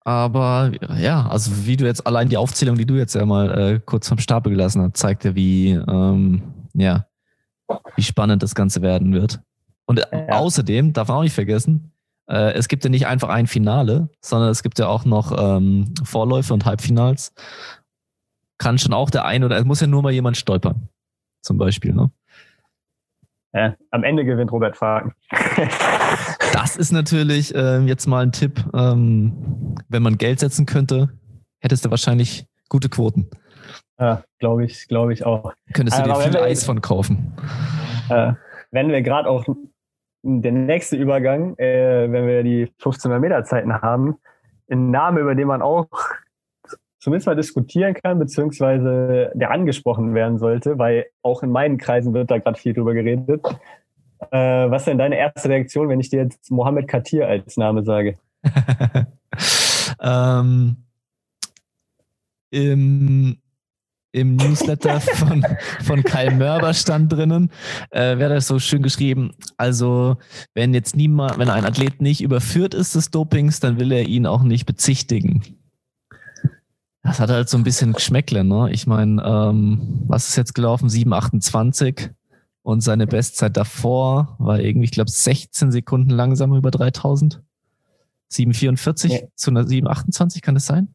aber 0.04 0.72
ja, 0.98 1.28
also 1.28 1.66
wie 1.68 1.78
du 1.78 1.86
jetzt 1.86 2.06
allein 2.08 2.30
die 2.30 2.38
Aufzählung, 2.38 2.78
die 2.78 2.86
du 2.86 2.96
jetzt 2.96 3.14
ja 3.16 3.26
mal 3.26 3.58
äh, 3.76 3.80
kurz 3.86 4.08
vom 4.08 4.18
Stapel 4.18 4.52
gelassen 4.52 4.82
hast, 4.82 4.98
zeigt 4.98 5.24
ja, 5.26 5.36
wie 5.36 5.72
ähm, 5.72 6.42
ja, 6.74 7.06
wie 7.96 8.02
spannend 8.04 8.42
das 8.42 8.56
Ganze 8.56 8.82
werden 8.82 9.14
wird. 9.14 9.40
Und 9.86 10.00
äh, 10.00 10.28
Ja. 10.28 10.40
außerdem 10.40 10.94
darf 10.94 11.08
man 11.10 11.18
auch 11.18 11.24
nicht 11.24 11.36
vergessen, 11.36 11.92
äh, 12.30 12.54
es 12.54 12.68
gibt 12.68 12.84
ja 12.84 12.90
nicht 12.90 13.08
einfach 13.08 13.30
ein 13.30 13.48
Finale, 13.48 14.10
sondern 14.22 14.50
es 14.50 14.64
gibt 14.64 14.80
ja 14.80 14.88
auch 14.88 15.04
noch 15.06 15.34
ähm, 15.38 15.94
Vorläufe 16.04 16.54
und 16.54 16.66
Halbfinals. 16.66 17.34
Kann 18.58 18.78
schon 18.78 18.94
auch 18.94 19.10
der 19.10 19.26
ein 19.26 19.44
oder 19.44 19.58
es 19.58 19.66
muss 19.66 19.82
ja 19.82 19.88
nur 19.88 20.02
mal 20.02 20.12
jemand 20.12 20.38
stolpern, 20.38 20.90
zum 21.42 21.58
Beispiel. 21.58 21.94
Ne? 21.94 22.12
Ja, 23.54 23.76
am 23.92 24.04
Ende 24.04 24.26
gewinnt 24.26 24.52
Robert 24.52 24.78
Fagen. 24.78 25.14
Das 26.54 26.76
ist 26.76 26.92
natürlich 26.92 27.54
ähm, 27.56 27.88
jetzt 27.88 28.06
mal 28.08 28.24
ein 28.24 28.32
Tipp. 28.32 28.64
Ähm, 28.74 29.76
wenn 29.88 30.02
man 30.04 30.18
Geld 30.18 30.40
setzen 30.40 30.66
könnte, 30.66 31.10
hättest 31.60 31.86
du 31.86 31.90
wahrscheinlich 31.92 32.48
gute 32.70 32.90
Quoten. 32.90 33.30
ja, 34.00 34.24
glaube 34.40 34.66
ich, 34.66 34.88
glaube 34.88 35.14
ich 35.14 35.26
auch. 35.26 35.54
Könntest 35.74 36.00
du 36.00 36.04
dir 36.04 36.16
viel 36.16 36.34
wir- 36.34 36.42
Eis 36.44 36.66
von 36.66 36.82
kaufen. 36.82 37.34
äh, 38.10 38.34
wenn 38.72 38.90
wir 38.90 39.02
gerade 39.04 39.30
auch 39.30 39.46
der 40.42 40.52
nächste 40.52 40.96
Übergang, 40.96 41.58
äh, 41.58 42.12
wenn 42.12 42.28
wir 42.28 42.44
die 42.44 42.72
1500 42.80 43.22
Meter 43.22 43.44
Zeiten 43.44 43.74
haben, 43.82 44.18
ein 44.70 44.92
Name, 44.92 45.22
über 45.22 45.36
den 45.36 45.48
man 45.48 45.62
auch 45.62 45.88
zumindest 47.00 47.28
mal 47.28 47.36
diskutieren 47.36 47.94
kann, 47.94 48.20
beziehungsweise 48.20 49.32
der 49.34 49.52
angesprochen 49.52 50.14
werden 50.14 50.38
sollte, 50.38 50.78
weil 50.78 51.06
auch 51.22 51.44
in 51.44 51.52
meinen 51.52 51.78
Kreisen 51.78 52.14
wird 52.14 52.30
da 52.30 52.38
gerade 52.38 52.60
viel 52.60 52.74
drüber 52.74 52.94
geredet. 52.94 53.46
Äh, 54.32 54.70
was 54.70 54.82
ist 54.82 54.88
denn 54.88 54.98
deine 54.98 55.18
erste 55.18 55.50
Reaktion, 55.50 55.90
wenn 55.90 56.00
ich 56.00 56.10
dir 56.10 56.24
jetzt 56.24 56.52
Mohammed 56.52 56.88
Katir 56.88 57.28
als 57.28 57.58
Name 57.58 57.84
sage? 57.84 58.18
ähm, 60.02 60.78
Im 64.12 64.36
Newsletter 64.36 65.00
von, 65.02 65.46
von 65.84 66.04
Kyle 66.04 66.32
Mörber 66.32 66.74
stand 66.74 67.12
drinnen, 67.12 67.52
äh, 67.92 68.18
wäre 68.18 68.36
das 68.36 68.48
so 68.48 68.60
schön 68.60 68.82
geschrieben. 68.82 69.32
Also, 69.58 70.18
wenn 70.54 70.74
jetzt 70.74 70.96
niemand, 70.96 71.38
wenn 71.38 71.50
ein 71.50 71.66
Athlet 71.66 72.02
nicht 72.02 72.22
überführt 72.22 72.74
ist 72.74 72.96
des 72.96 73.12
Dopings, 73.12 73.60
dann 73.60 73.80
will 73.80 73.92
er 73.92 74.08
ihn 74.08 74.26
auch 74.26 74.44
nicht 74.44 74.66
bezichtigen. 74.66 75.44
Das 77.04 77.20
hat 77.20 77.30
halt 77.30 77.50
so 77.50 77.58
ein 77.58 77.64
bisschen 77.64 77.94
Geschmäckle, 77.94 78.44
ne? 78.44 78.70
Ich 78.72 78.86
meine, 78.86 79.24
ähm, 79.24 80.04
was 80.08 80.30
ist 80.30 80.36
jetzt 80.36 80.54
gelaufen? 80.54 80.90
7,28 80.90 82.10
und 82.62 82.82
seine 82.82 83.08
Bestzeit 83.08 83.56
davor 83.56 84.36
war 84.38 84.60
irgendwie, 84.60 84.86
ich 84.86 84.92
glaube, 84.92 85.10
16 85.10 85.72
Sekunden 85.72 86.10
langsamer 86.10 86.58
über 86.58 86.72
3000. 86.72 87.42
7,44 88.32 89.12
ja. 89.12 89.28
zu 89.36 89.50
einer 89.50 89.64
7,28, 89.64 90.42
kann 90.42 90.56
das 90.56 90.66
sein? 90.66 90.94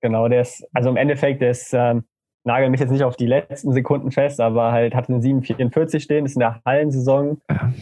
Genau, 0.00 0.28
der 0.28 0.42
ist, 0.42 0.64
also 0.72 0.88
im 0.88 0.96
Endeffekt, 0.96 1.40
der 1.42 1.50
ist, 1.50 1.72
ähm, 1.72 2.04
nagel 2.48 2.70
mich 2.70 2.80
jetzt 2.80 2.90
nicht 2.90 3.04
auf 3.04 3.16
die 3.16 3.26
letzten 3.26 3.72
Sekunden 3.72 4.10
fest, 4.10 4.40
aber 4.40 4.72
halt 4.72 4.94
hat 4.94 5.08
eine 5.08 5.18
7,44 5.18 6.00
stehen, 6.00 6.26
ist 6.26 6.34
in 6.34 6.40
der 6.40 6.60
Hallensaison, 6.64 7.40
ja. 7.48 7.72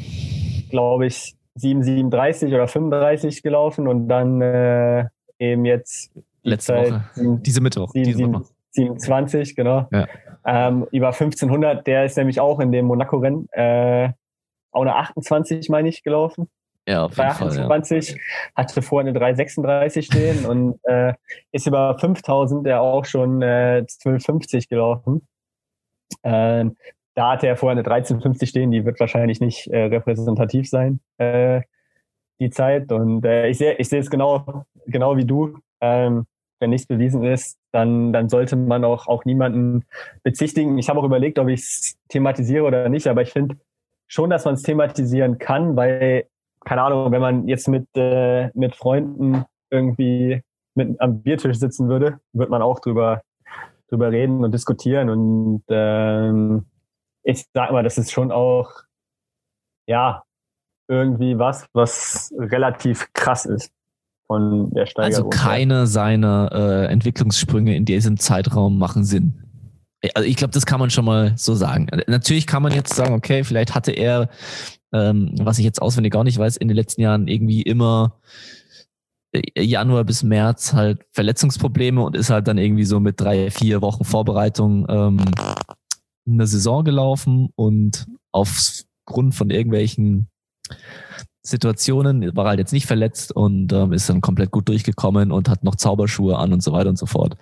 glaube 0.69 1.07
ich, 1.07 1.37
7,37 1.59 2.49
oder 2.49 2.69
35 2.69 3.43
gelaufen 3.43 3.89
und 3.89 4.09
dann 4.09 4.43
äh, 4.43 5.07
eben 5.39 5.65
jetzt 5.65 6.11
letzte 6.43 6.75
Woche, 6.75 7.05
7, 7.15 7.43
diese 7.43 7.61
Mittwoch, 7.63 7.91
7, 7.93 8.05
diese 8.05 8.33
Woche. 8.33 8.45
27, 8.73 9.57
genau. 9.57 9.89
Ja. 9.91 10.07
Ähm, 10.45 10.87
über 10.91 11.09
1500, 11.09 11.87
der 11.87 12.05
ist 12.05 12.17
nämlich 12.17 12.41
auch 12.41 12.61
in 12.61 12.73
dem 12.73 12.87
Monaco-Rennen 12.87 13.49
äh, 13.53 14.11
auch 14.73 14.83
eine 14.83 14.97
28, 14.97 15.69
meine 15.71 15.89
ich, 15.89 16.03
gelaufen. 16.03 16.49
Ja, 16.89 17.05
auf 17.05 17.17
jeden 17.17 17.29
28, 17.29 18.11
Fall, 18.11 18.17
ja. 18.19 18.55
hatte 18.55 18.83
vorher 18.83 19.09
eine 19.09 19.19
336 19.19 20.07
stehen 20.07 20.47
und 20.47 20.79
äh, 20.85 21.15
ist 21.51 21.67
über 21.67 21.99
5000 21.99 22.65
der 22.65 22.81
auch 22.81 23.05
schon 23.05 23.43
äh, 23.43 23.79
1250 23.79 24.69
gelaufen. 24.69 25.27
Äh, 26.23 26.67
da 27.15 27.33
hatte 27.33 27.49
er 27.49 27.57
vorher 27.57 27.73
eine 27.73 27.81
1350 27.81 28.49
stehen, 28.49 28.71
die 28.71 28.85
wird 28.85 29.01
wahrscheinlich 29.01 29.41
nicht 29.41 29.67
äh, 29.69 29.85
repräsentativ 29.85 30.69
sein, 30.69 31.01
äh, 31.19 31.63
die 32.39 32.51
Zeit. 32.51 32.93
Und 32.93 33.25
äh, 33.25 33.49
ich 33.49 33.59
sehe 33.59 33.75
ich 33.75 33.89
sehe 33.89 34.01
es 34.01 34.11
genau, 34.11 34.65
genau 34.87 35.17
wie 35.17 35.25
du. 35.25 35.59
Ähm, 35.81 36.27
wenn 36.61 36.71
nichts 36.71 36.87
bewiesen 36.87 37.25
ist, 37.25 37.59
dann, 37.73 38.13
dann 38.13 38.29
sollte 38.29 38.57
man 38.57 38.85
auch, 38.85 39.09
auch 39.09 39.25
niemanden 39.25 39.85
bezichtigen. 40.23 40.79
Ich 40.79 40.89
habe 40.89 41.01
auch 41.01 41.05
überlegt, 41.05 41.39
ob 41.39 41.49
ich 41.49 41.61
es 41.61 41.99
thematisiere 42.09 42.65
oder 42.65 42.89
nicht, 42.89 43.09
aber 43.09 43.23
ich 43.23 43.33
finde 43.33 43.57
schon, 44.07 44.31
dass 44.31 44.45
man 44.45 44.55
es 44.55 44.63
thematisieren 44.63 45.39
kann, 45.39 45.77
weil 45.77 46.27
keine 46.67 46.83
Ahnung, 46.83 47.13
wenn 47.13 47.21
man 47.21 47.49
jetzt 47.49 47.69
mit, 47.69 47.87
äh, 47.95 48.51
mit 48.55 48.75
Freunden 48.75 49.45
irgendwie 49.71 50.43
mit 50.75 51.01
am 51.01 51.23
Biertisch 51.23 51.59
sitzen 51.59 51.89
würde, 51.89 52.19
wird 52.33 52.51
man 52.51 52.61
auch 52.61 52.81
drüber, 52.81 53.23
drüber 53.89 54.11
reden 54.11 54.45
und 54.45 54.53
diskutieren. 54.53 55.09
Und 55.09 55.63
ähm, 55.69 56.67
ich 57.23 57.47
sag 57.55 57.71
mal, 57.71 57.85
das 57.85 57.99
ist 57.99 58.11
schon 58.11 58.33
auch, 58.33 58.71
ja, 59.89 60.25
irgendwie 60.89 61.39
was, 61.39 61.67
was 61.73 62.35
relativ 62.37 63.13
krass 63.13 63.47
ist 63.47 63.71
von 64.27 64.71
der 64.71 64.87
Steigerung. 64.87 65.27
Also 65.27 65.45
keine 65.45 65.87
seiner 65.87 66.51
äh, 66.53 66.93
Entwicklungssprünge 66.93 67.77
in 67.77 67.85
diesem 67.85 68.19
Zeitraum 68.19 68.77
machen 68.77 69.05
Sinn. 69.05 69.43
Also 70.15 70.29
ich 70.29 70.37
glaube, 70.37 70.53
das 70.53 70.67
kann 70.67 70.81
man 70.81 70.91
schon 70.91 71.05
mal 71.05 71.33
so 71.37 71.55
sagen. 71.55 71.89
Natürlich 72.07 72.47
kann 72.47 72.63
man 72.63 72.73
jetzt 72.73 72.95
sagen, 72.95 73.15
okay, 73.15 73.45
vielleicht 73.45 73.75
hatte 73.75 73.93
er 73.93 74.29
ähm, 74.97 75.35
was 75.39 75.59
ich 75.59 75.65
jetzt 75.65 75.83
auswendig 75.83 76.13
gar 76.13 76.25
nicht 76.25 76.39
weiß, 76.39 76.57
in 76.57 76.69
den 76.69 76.77
letzten 76.77 77.03
Jahren 77.03 77.29
irgendwie 77.29 77.63
immer 77.63 78.19
äh, 79.33 79.63
Januar 79.63 80.05
bis 80.05 80.23
März 80.23 80.73
halt 80.73 81.05
Verletzungsprobleme 81.13 82.03
und 82.03 82.17
ist 82.17 82.31
halt 82.31 82.49
dann 82.49 82.59
irgendwie 82.59 82.85
so 82.85 83.01
mit 83.01 83.21
drei, 83.21 83.51
vier 83.51 83.83
Wochen 83.83 84.05
Vorbereitung 84.05 84.87
ähm, 84.89 85.19
eine 86.27 86.47
Saison 86.47 86.85
gelaufen 86.85 87.51
und 87.55 88.07
aufgrund 88.33 89.35
von 89.35 89.51
irgendwelchen 89.51 90.29
Situationen 91.43 92.35
war 92.35 92.47
halt 92.47 92.59
jetzt 92.59 92.73
nicht 92.73 92.87
verletzt 92.87 93.31
und 93.31 93.73
ähm, 93.73 93.93
ist 93.93 94.09
dann 94.09 94.21
komplett 94.21 94.51
gut 94.51 94.69
durchgekommen 94.69 95.31
und 95.31 95.49
hat 95.49 95.63
noch 95.63 95.77
Zauberschuhe 95.77 96.37
an 96.37 96.53
und 96.53 96.63
so 96.63 96.73
weiter 96.73 96.91
und 96.91 96.99
so 96.99 97.07
fort. 97.07 97.37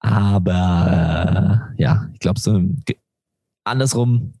Aber 0.00 1.70
äh, 1.76 1.82
ja, 1.82 2.08
ich 2.12 2.18
glaube 2.18 2.40
so 2.40 2.60
andersrum, 3.64 4.32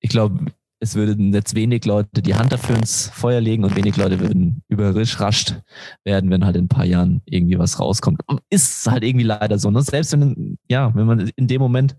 ich 0.00 0.10
glaube, 0.10 0.52
es 0.86 0.94
würden 0.94 1.34
jetzt 1.34 1.56
wenig 1.56 1.84
Leute 1.84 2.22
die 2.22 2.36
Hand 2.36 2.52
dafür 2.52 2.76
ins 2.76 3.08
Feuer 3.08 3.40
legen 3.40 3.64
und 3.64 3.74
wenig 3.74 3.96
Leute 3.96 4.20
würden 4.20 4.62
überrascht 4.68 5.56
werden, 6.04 6.30
wenn 6.30 6.44
halt 6.44 6.54
in 6.54 6.66
ein 6.66 6.68
paar 6.68 6.84
Jahren 6.84 7.22
irgendwie 7.24 7.58
was 7.58 7.80
rauskommt. 7.80 8.20
Ist 8.50 8.88
halt 8.88 9.02
irgendwie 9.02 9.26
leider 9.26 9.58
so. 9.58 9.70
Ne? 9.70 9.82
Selbst 9.82 10.12
wenn, 10.12 10.58
ja, 10.68 10.94
wenn 10.94 11.06
man 11.06 11.30
in 11.34 11.48
dem 11.48 11.60
Moment 11.60 11.96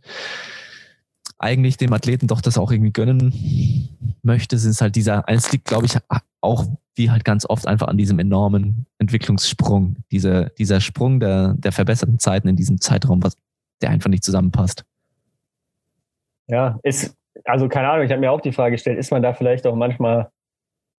eigentlich 1.38 1.76
dem 1.76 1.92
Athleten 1.92 2.28
doch 2.28 2.40
das 2.40 2.58
auch 2.58 2.72
irgendwie 2.72 2.94
gönnen 2.94 3.90
möchte, 4.24 4.58
sind 4.58 4.72
es 4.72 4.82
halt 4.82 4.96
dieser, 4.96 5.26
es 5.28 5.52
liegt, 5.52 5.66
glaube 5.66 5.86
ich, 5.86 5.98
auch 6.40 6.66
wie 6.96 7.12
halt 7.12 7.26
ganz 7.26 7.46
oft 7.46 7.68
einfach 7.68 7.90
an 7.90 7.98
diesem 7.98 8.20
enormen 8.20 8.86
Entwicklungssprung, 9.00 9.98
dieser, 10.12 10.46
dieser 10.52 10.80
Sprung 10.80 11.20
der, 11.20 11.56
der 11.56 11.74
verbesserten 11.74 12.20
Zeiten 12.20 12.48
in 12.48 12.56
diesem 12.56 12.80
Zeitraum, 12.80 13.22
was 13.22 13.36
der 13.82 13.90
einfach 13.90 14.10
nicht 14.10 14.24
zusammenpasst. 14.24 14.86
Ja, 16.48 16.80
ist, 16.84 17.14
also 17.46 17.68
keine 17.70 17.90
Ahnung, 17.90 18.06
ich 18.06 18.12
habe 18.12 18.22
mir 18.22 18.32
auch 18.32 18.42
die 18.42 18.52
Frage 18.52 18.72
gestellt, 18.72 18.98
ist 18.98 19.12
man 19.12 19.22
da 19.22 19.34
vielleicht 19.34 19.68
auch 19.68 19.76
manchmal 19.76 20.30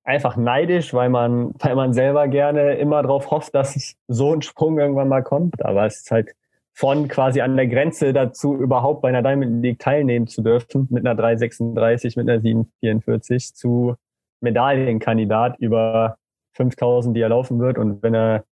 einfach 0.04 0.36
neidisch, 0.36 0.94
weil 0.94 1.10
man, 1.10 1.54
weil 1.58 1.74
man 1.74 1.92
selber 1.92 2.28
gerne 2.28 2.74
immer 2.74 3.02
darauf 3.02 3.30
hofft, 3.30 3.54
dass 3.54 3.96
so 4.08 4.32
ein 4.32 4.42
Sprung 4.42 4.78
irgendwann 4.78 5.08
mal 5.08 5.22
kommt. 5.22 5.64
Aber 5.64 5.86
es 5.86 5.98
ist 5.98 6.10
halt 6.10 6.34
von 6.72 7.08
quasi 7.08 7.40
an 7.40 7.56
der 7.56 7.66
Grenze 7.66 8.12
dazu, 8.12 8.54
überhaupt 8.54 9.02
bei 9.02 9.08
einer 9.08 9.22
Diamond 9.22 9.62
League 9.62 9.80
teilnehmen 9.80 10.28
zu 10.28 10.42
dürfen, 10.42 10.86
mit 10.90 11.04
einer 11.04 11.16
336, 11.16 12.16
mit 12.16 12.28
einer 12.28 12.40
744 12.40 13.54
zu 13.54 13.96
Medaillenkandidat 14.40 15.58
über 15.58 16.16
5000, 16.52 17.16
die 17.16 17.20
er 17.20 17.30
laufen 17.30 17.58
wird. 17.58 17.78
Und 17.78 18.02
wenn 18.02 18.14
er, 18.14 18.44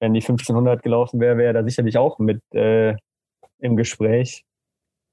wenn 0.00 0.14
die 0.14 0.20
1500 0.20 0.82
gelaufen 0.82 1.20
wäre, 1.20 1.36
wäre 1.36 1.48
er 1.48 1.52
da 1.52 1.62
sicherlich 1.62 1.98
auch 1.98 2.18
mit 2.18 2.40
äh, 2.54 2.96
im 3.58 3.76
Gespräch. 3.76 4.44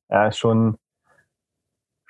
Ja, 0.10 0.32
schon, 0.32 0.78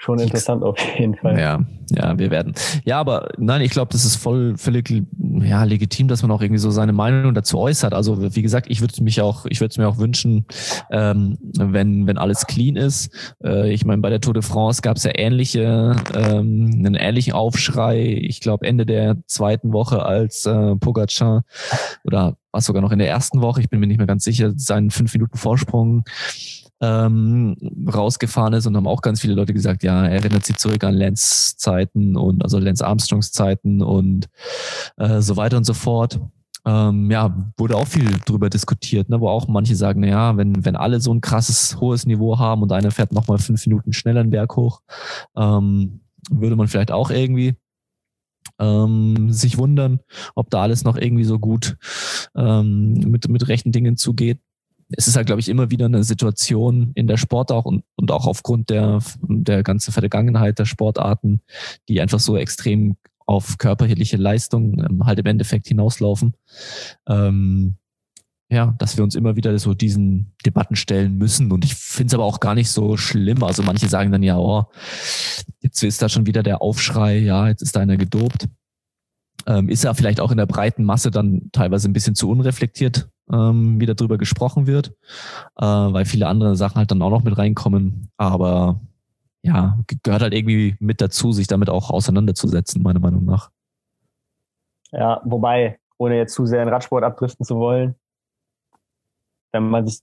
schon 0.05 0.19
interessant 0.19 0.63
auf 0.63 0.77
jeden 0.97 1.15
Fall. 1.15 1.39
Ja, 1.39 1.59
ja, 1.89 2.17
wir 2.17 2.29
werden. 2.29 2.53
Ja, 2.83 2.99
aber 2.99 3.29
nein, 3.37 3.61
ich 3.61 3.71
glaube, 3.71 3.91
das 3.91 4.05
ist 4.05 4.15
voll 4.15 4.55
völlig 4.55 5.03
ja, 5.41 5.63
legitim, 5.63 6.07
dass 6.07 6.21
man 6.21 6.29
auch 6.31 6.41
irgendwie 6.41 6.59
so 6.59 6.69
seine 6.69 6.93
Meinung 6.93 7.33
dazu 7.33 7.57
äußert. 7.57 7.93
Also 7.93 8.35
wie 8.35 8.41
gesagt, 8.43 8.67
ich 8.69 8.81
würde 8.81 9.03
mich 9.03 9.21
auch, 9.21 9.45
ich 9.49 9.61
würde 9.61 9.71
es 9.71 9.77
mir 9.77 9.87
auch 9.87 9.97
wünschen, 9.97 10.45
ähm, 10.91 11.37
wenn 11.57 12.05
wenn 12.05 12.19
alles 12.19 12.45
clean 12.45 12.75
ist. 12.75 13.09
Äh, 13.43 13.73
ich 13.73 13.83
meine, 13.83 14.01
bei 14.01 14.11
der 14.11 14.21
Tour 14.21 14.35
de 14.35 14.43
France 14.43 14.81
gab 14.83 14.97
es 14.97 15.03
ja 15.03 15.11
ähnliche, 15.15 15.95
ähm, 16.13 16.71
einen 16.77 16.95
ähnlichen 16.95 17.33
Aufschrei. 17.33 18.19
Ich 18.21 18.41
glaube 18.41 18.67
Ende 18.67 18.85
der 18.85 19.17
zweiten 19.25 19.73
Woche, 19.73 20.03
als 20.03 20.45
äh, 20.45 20.75
Pogacar 20.75 21.43
oder 22.03 22.37
was 22.51 22.65
sogar 22.65 22.83
noch 22.83 22.91
in 22.91 22.99
der 22.99 23.09
ersten 23.09 23.41
Woche, 23.41 23.61
ich 23.61 23.69
bin 23.69 23.79
mir 23.79 23.87
nicht 23.87 23.97
mehr 23.97 24.07
ganz 24.07 24.23
sicher, 24.23 24.53
seinen 24.55 24.91
fünf 24.91 25.13
Minuten 25.13 25.37
Vorsprung 25.37 26.03
ähm, 26.81 27.55
rausgefahren 27.91 28.53
ist 28.53 28.65
und 28.65 28.75
haben 28.75 28.87
auch 28.87 29.01
ganz 29.01 29.21
viele 29.21 29.33
Leute 29.33 29.53
gesagt, 29.53 29.83
ja, 29.83 30.05
er 30.05 30.11
erinnert 30.11 30.45
sich 30.45 30.57
zurück 30.57 30.83
an 30.83 30.93
Lance 30.93 31.55
Zeiten 31.57 32.17
und 32.17 32.43
also 32.43 32.59
Lance 32.59 32.85
Armstrongs 32.85 33.31
Zeiten 33.31 33.81
und 33.81 34.27
äh, 34.97 35.21
so 35.21 35.37
weiter 35.37 35.57
und 35.57 35.65
so 35.65 35.73
fort. 35.73 36.19
Ähm, 36.67 37.11
ja, 37.11 37.51
wurde 37.57 37.77
auch 37.77 37.87
viel 37.87 38.09
drüber 38.25 38.49
diskutiert, 38.49 39.07
ne, 39.09 39.21
wo 39.21 39.29
auch 39.29 39.47
manche 39.47 39.75
sagen, 39.75 40.01
na 40.01 40.07
ja, 40.07 40.37
wenn, 40.37 40.65
wenn 40.65 40.75
alle 40.75 40.99
so 40.99 41.13
ein 41.13 41.21
krasses, 41.21 41.79
hohes 41.79 42.07
Niveau 42.07 42.39
haben 42.39 42.63
und 42.63 42.71
einer 42.71 42.91
fährt 42.91 43.13
nochmal 43.13 43.37
fünf 43.37 43.65
Minuten 43.67 43.93
schneller 43.93 44.23
den 44.23 44.31
Berg 44.31 44.55
hoch, 44.55 44.81
ähm, 45.37 46.01
würde 46.31 46.55
man 46.55 46.67
vielleicht 46.67 46.91
auch 46.91 47.11
irgendwie 47.11 47.53
ähm, 48.59 49.31
sich 49.31 49.59
wundern, 49.59 49.99
ob 50.33 50.49
da 50.49 50.63
alles 50.63 50.83
noch 50.83 50.97
irgendwie 50.97 51.23
so 51.23 51.37
gut 51.37 51.77
ähm, 52.35 52.93
mit, 52.93 53.29
mit 53.29 53.47
rechten 53.47 53.71
Dingen 53.71 53.95
zugeht 53.95 54.39
es 54.89 55.07
ist 55.07 55.15
halt, 55.15 55.25
glaube 55.25 55.41
ich, 55.41 55.49
immer 55.49 55.71
wieder 55.71 55.85
eine 55.85 56.03
Situation 56.03 56.91
in 56.95 57.07
der 57.07 57.17
Sport 57.17 57.51
auch 57.51 57.65
und, 57.65 57.83
und 57.95 58.11
auch 58.11 58.27
aufgrund 58.27 58.69
der, 58.69 58.99
der 59.27 59.63
ganzen 59.63 59.91
Vergangenheit 59.91 60.59
der 60.59 60.65
Sportarten, 60.65 61.41
die 61.89 62.01
einfach 62.01 62.19
so 62.19 62.37
extrem 62.37 62.97
auf 63.25 63.57
körperliche 63.57 64.17
Leistung 64.17 64.79
ähm, 64.79 65.05
halt 65.05 65.19
im 65.19 65.25
Endeffekt 65.25 65.67
hinauslaufen. 65.67 66.35
Ähm, 67.07 67.77
ja, 68.51 68.75
dass 68.77 68.95
wir 68.95 69.03
uns 69.03 69.15
immer 69.15 69.35
wieder 69.35 69.57
so 69.57 69.73
diesen 69.73 70.33
Debatten 70.45 70.75
stellen 70.75 71.17
müssen. 71.17 71.51
Und 71.51 71.65
ich 71.65 71.73
finde 71.73 72.07
es 72.07 72.13
aber 72.13 72.25
auch 72.25 72.39
gar 72.39 72.53
nicht 72.53 72.69
so 72.69 72.95
schlimm. 72.95 73.43
Also 73.43 73.63
manche 73.63 73.89
sagen 73.89 74.11
dann 74.11 74.21
ja, 74.21 74.37
oh, 74.37 74.65
jetzt 75.61 75.81
ist 75.81 76.03
da 76.03 76.09
schon 76.09 76.27
wieder 76.27 76.43
der 76.43 76.61
Aufschrei, 76.61 77.17
ja, 77.17 77.47
jetzt 77.47 77.63
ist 77.63 77.75
da 77.75 77.79
einer 77.79 77.97
gedopt. 77.97 78.47
Ähm, 79.47 79.67
ist 79.67 79.83
ja 79.83 79.95
vielleicht 79.95 80.19
auch 80.19 80.29
in 80.29 80.37
der 80.37 80.45
breiten 80.45 80.83
Masse 80.83 81.09
dann 81.09 81.49
teilweise 81.51 81.89
ein 81.89 81.93
bisschen 81.93 82.13
zu 82.13 82.29
unreflektiert 82.29 83.09
ähm, 83.31 83.79
wieder 83.79 83.95
drüber 83.95 84.17
gesprochen 84.17 84.67
wird, 84.67 84.93
äh, 85.57 85.65
weil 85.65 86.05
viele 86.05 86.27
andere 86.27 86.55
Sachen 86.55 86.77
halt 86.77 86.91
dann 86.91 87.01
auch 87.01 87.09
noch 87.09 87.23
mit 87.23 87.37
reinkommen. 87.37 88.09
Aber 88.17 88.79
ja, 89.41 89.77
gehört 90.03 90.21
halt 90.21 90.33
irgendwie 90.33 90.75
mit 90.79 91.01
dazu, 91.01 91.31
sich 91.31 91.47
damit 91.47 91.69
auch 91.69 91.91
auseinanderzusetzen, 91.91 92.81
meiner 92.81 92.99
Meinung 92.99 93.25
nach. 93.25 93.51
Ja, 94.91 95.21
wobei, 95.25 95.79
ohne 95.97 96.17
jetzt 96.17 96.33
zu 96.33 96.45
sehr 96.45 96.63
in 96.63 96.69
Radsport 96.69 97.03
abdriften 97.03 97.45
zu 97.45 97.57
wollen, 97.57 97.95
wenn 99.51 99.69
man 99.69 99.87
sich, 99.87 99.99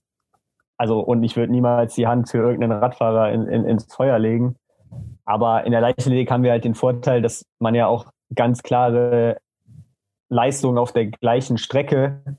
also, 0.77 0.99
und 0.99 1.23
ich 1.23 1.35
würde 1.35 1.51
niemals 1.51 1.95
die 1.95 2.07
Hand 2.07 2.29
für 2.29 2.39
irgendeinen 2.39 2.79
Radfahrer 2.79 3.31
in, 3.31 3.47
in, 3.47 3.65
ins 3.65 3.93
Feuer 3.93 4.17
legen. 4.19 4.55
Aber 5.25 5.65
in 5.65 5.71
der 5.71 5.81
Leichtathletik 5.81 6.29
haben 6.29 6.43
wir 6.43 6.51
halt 6.51 6.65
den 6.65 6.75
Vorteil, 6.75 7.21
dass 7.21 7.45
man 7.59 7.75
ja 7.75 7.87
auch 7.87 8.11
ganz 8.35 8.63
klare 8.63 9.37
Leistungen 10.29 10.77
auf 10.77 10.91
der 10.91 11.07
gleichen 11.07 11.57
Strecke 11.57 12.37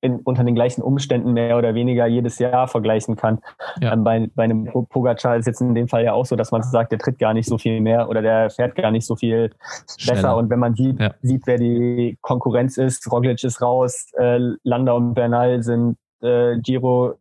in, 0.00 0.20
unter 0.20 0.44
den 0.44 0.54
gleichen 0.54 0.82
Umständen 0.82 1.32
mehr 1.32 1.56
oder 1.56 1.74
weniger 1.74 2.06
jedes 2.06 2.38
Jahr 2.38 2.68
vergleichen 2.68 3.16
kann. 3.16 3.38
Ja. 3.80 3.92
Ähm, 3.92 4.04
bei, 4.04 4.28
bei 4.34 4.44
einem 4.44 4.66
Pogacar 4.88 5.36
ist 5.36 5.46
jetzt 5.46 5.60
in 5.60 5.74
dem 5.74 5.88
Fall 5.88 6.04
ja 6.04 6.12
auch 6.12 6.26
so, 6.26 6.36
dass 6.36 6.52
man 6.52 6.62
sagt, 6.62 6.92
der 6.92 6.98
tritt 6.98 7.18
gar 7.18 7.34
nicht 7.34 7.48
so 7.48 7.58
viel 7.58 7.80
mehr 7.80 8.08
oder 8.08 8.22
der 8.22 8.50
fährt 8.50 8.74
gar 8.74 8.90
nicht 8.90 9.06
so 9.06 9.16
viel 9.16 9.50
Schneller. 9.98 10.16
besser. 10.16 10.36
Und 10.36 10.50
wenn 10.50 10.58
man 10.58 10.74
sieht, 10.74 11.00
ja. 11.00 11.14
sieht, 11.22 11.46
wer 11.46 11.58
die 11.58 12.18
Konkurrenz 12.20 12.76
ist, 12.76 13.10
Roglic 13.10 13.42
ist 13.42 13.62
raus, 13.62 14.10
äh, 14.18 14.38
Landa 14.62 14.92
und 14.92 15.14
Bernal 15.14 15.62
sind 15.62 15.96
äh, 16.20 16.58
Giro 16.60 17.12
äh, 17.12 17.14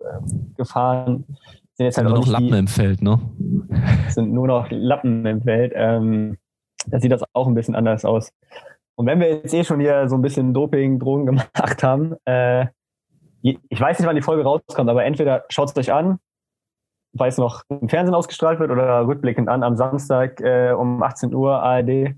gefahren, 0.57 1.25
sind 1.75 1.85
jetzt 1.85 1.97
halt 1.97 2.07
nur 2.07 2.17
noch 2.19 2.27
Lappen 2.27 2.51
die, 2.51 2.57
im 2.57 2.67
Feld, 2.67 3.01
ne? 3.01 3.19
Sind 4.09 4.31
nur 4.31 4.47
noch 4.47 4.67
Lappen 4.69 5.25
im 5.25 5.41
Feld. 5.41 5.73
Ähm, 5.75 6.37
da 6.87 7.01
sieht 7.01 7.11
das 7.11 7.21
auch 7.33 7.47
ein 7.47 7.53
bisschen 7.53 7.75
anders 7.75 8.05
aus. 8.05 8.31
Und 8.95 9.07
wenn 9.07 9.19
wir 9.19 9.29
jetzt 9.29 9.53
eh 9.53 9.63
schon 9.63 9.79
hier 9.79 10.07
so 10.07 10.15
ein 10.15 10.21
bisschen 10.21 10.53
Doping, 10.53 10.99
Drogen 10.99 11.25
gemacht 11.25 11.83
haben, 11.83 12.15
äh, 12.25 12.67
ich 13.41 13.79
weiß 13.79 13.99
nicht, 13.99 14.07
wann 14.07 14.15
die 14.15 14.23
Folge 14.23 14.43
rauskommt, 14.43 14.89
aber 14.89 15.05
entweder 15.05 15.45
schaut 15.49 15.69
es 15.69 15.77
euch 15.77 15.93
an, 15.93 16.17
weil 17.13 17.29
es 17.29 17.37
noch 17.37 17.61
im 17.69 17.89
Fernsehen 17.89 18.15
ausgestrahlt 18.15 18.59
wird 18.59 18.71
oder 18.71 19.05
rückblickend 19.05 19.49
an, 19.49 19.61
am 19.61 19.75
Samstag 19.75 20.41
äh, 20.41 20.71
um 20.71 21.03
18 21.03 21.33
Uhr 21.33 21.61
ARD 21.61 22.15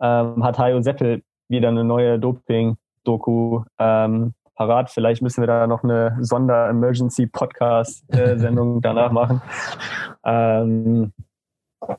ähm, 0.00 0.44
hat 0.44 0.58
Hajo 0.58 0.82
Seppel 0.82 1.22
wieder 1.48 1.68
eine 1.68 1.84
neue 1.84 2.18
Doping-Doku 2.18 3.62
ähm, 3.78 4.34
parat. 4.54 4.90
Vielleicht 4.90 5.22
müssen 5.22 5.40
wir 5.42 5.46
da 5.46 5.66
noch 5.66 5.82
eine 5.84 6.18
Sonder-Emergency-Podcast-Sendung 6.20 8.82
danach 8.82 9.12
machen. 9.12 9.40
Ähm, 10.24 11.12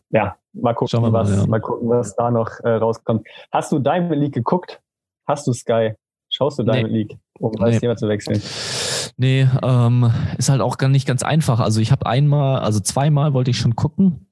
ja, 0.10 0.36
mal 0.62 0.74
gucken, 0.74 1.02
mal, 1.02 1.14
was, 1.14 1.30
ja. 1.30 1.46
mal 1.48 1.60
gucken, 1.60 1.90
was 1.90 2.16
da 2.16 2.32
noch 2.32 2.50
äh, 2.64 2.70
rauskommt. 2.70 3.28
Hast 3.52 3.72
du 3.72 3.80
Diamond 3.80 4.16
League 4.22 4.34
geguckt? 4.34 4.82
Hast 5.28 5.48
du 5.48 5.54
Sky? 5.54 5.94
Schaust 6.30 6.60
du 6.60 6.64
Diamond 6.64 6.92
nee. 6.92 7.00
League, 7.00 7.18
um 7.40 7.52
nee. 7.52 7.72
das 7.72 7.80
Thema 7.80 7.96
zu 7.96 8.08
wechseln? 8.08 8.42
Nee, 9.18 9.48
ähm, 9.64 10.12
ist 10.38 10.50
halt 10.50 10.62
auch 10.62 10.78
gar 10.78 10.90
nicht 10.90 11.08
ganz 11.08 11.24
einfach. 11.24 11.60
Also 11.60 11.80
ich 11.80 11.92
habe 11.92 12.06
einmal, 12.06 12.60
also 12.60 12.80
zweimal 12.80 13.34
wollte 13.34 13.52
ich 13.52 13.58
schon 13.58 13.76
gucken. 13.76 14.28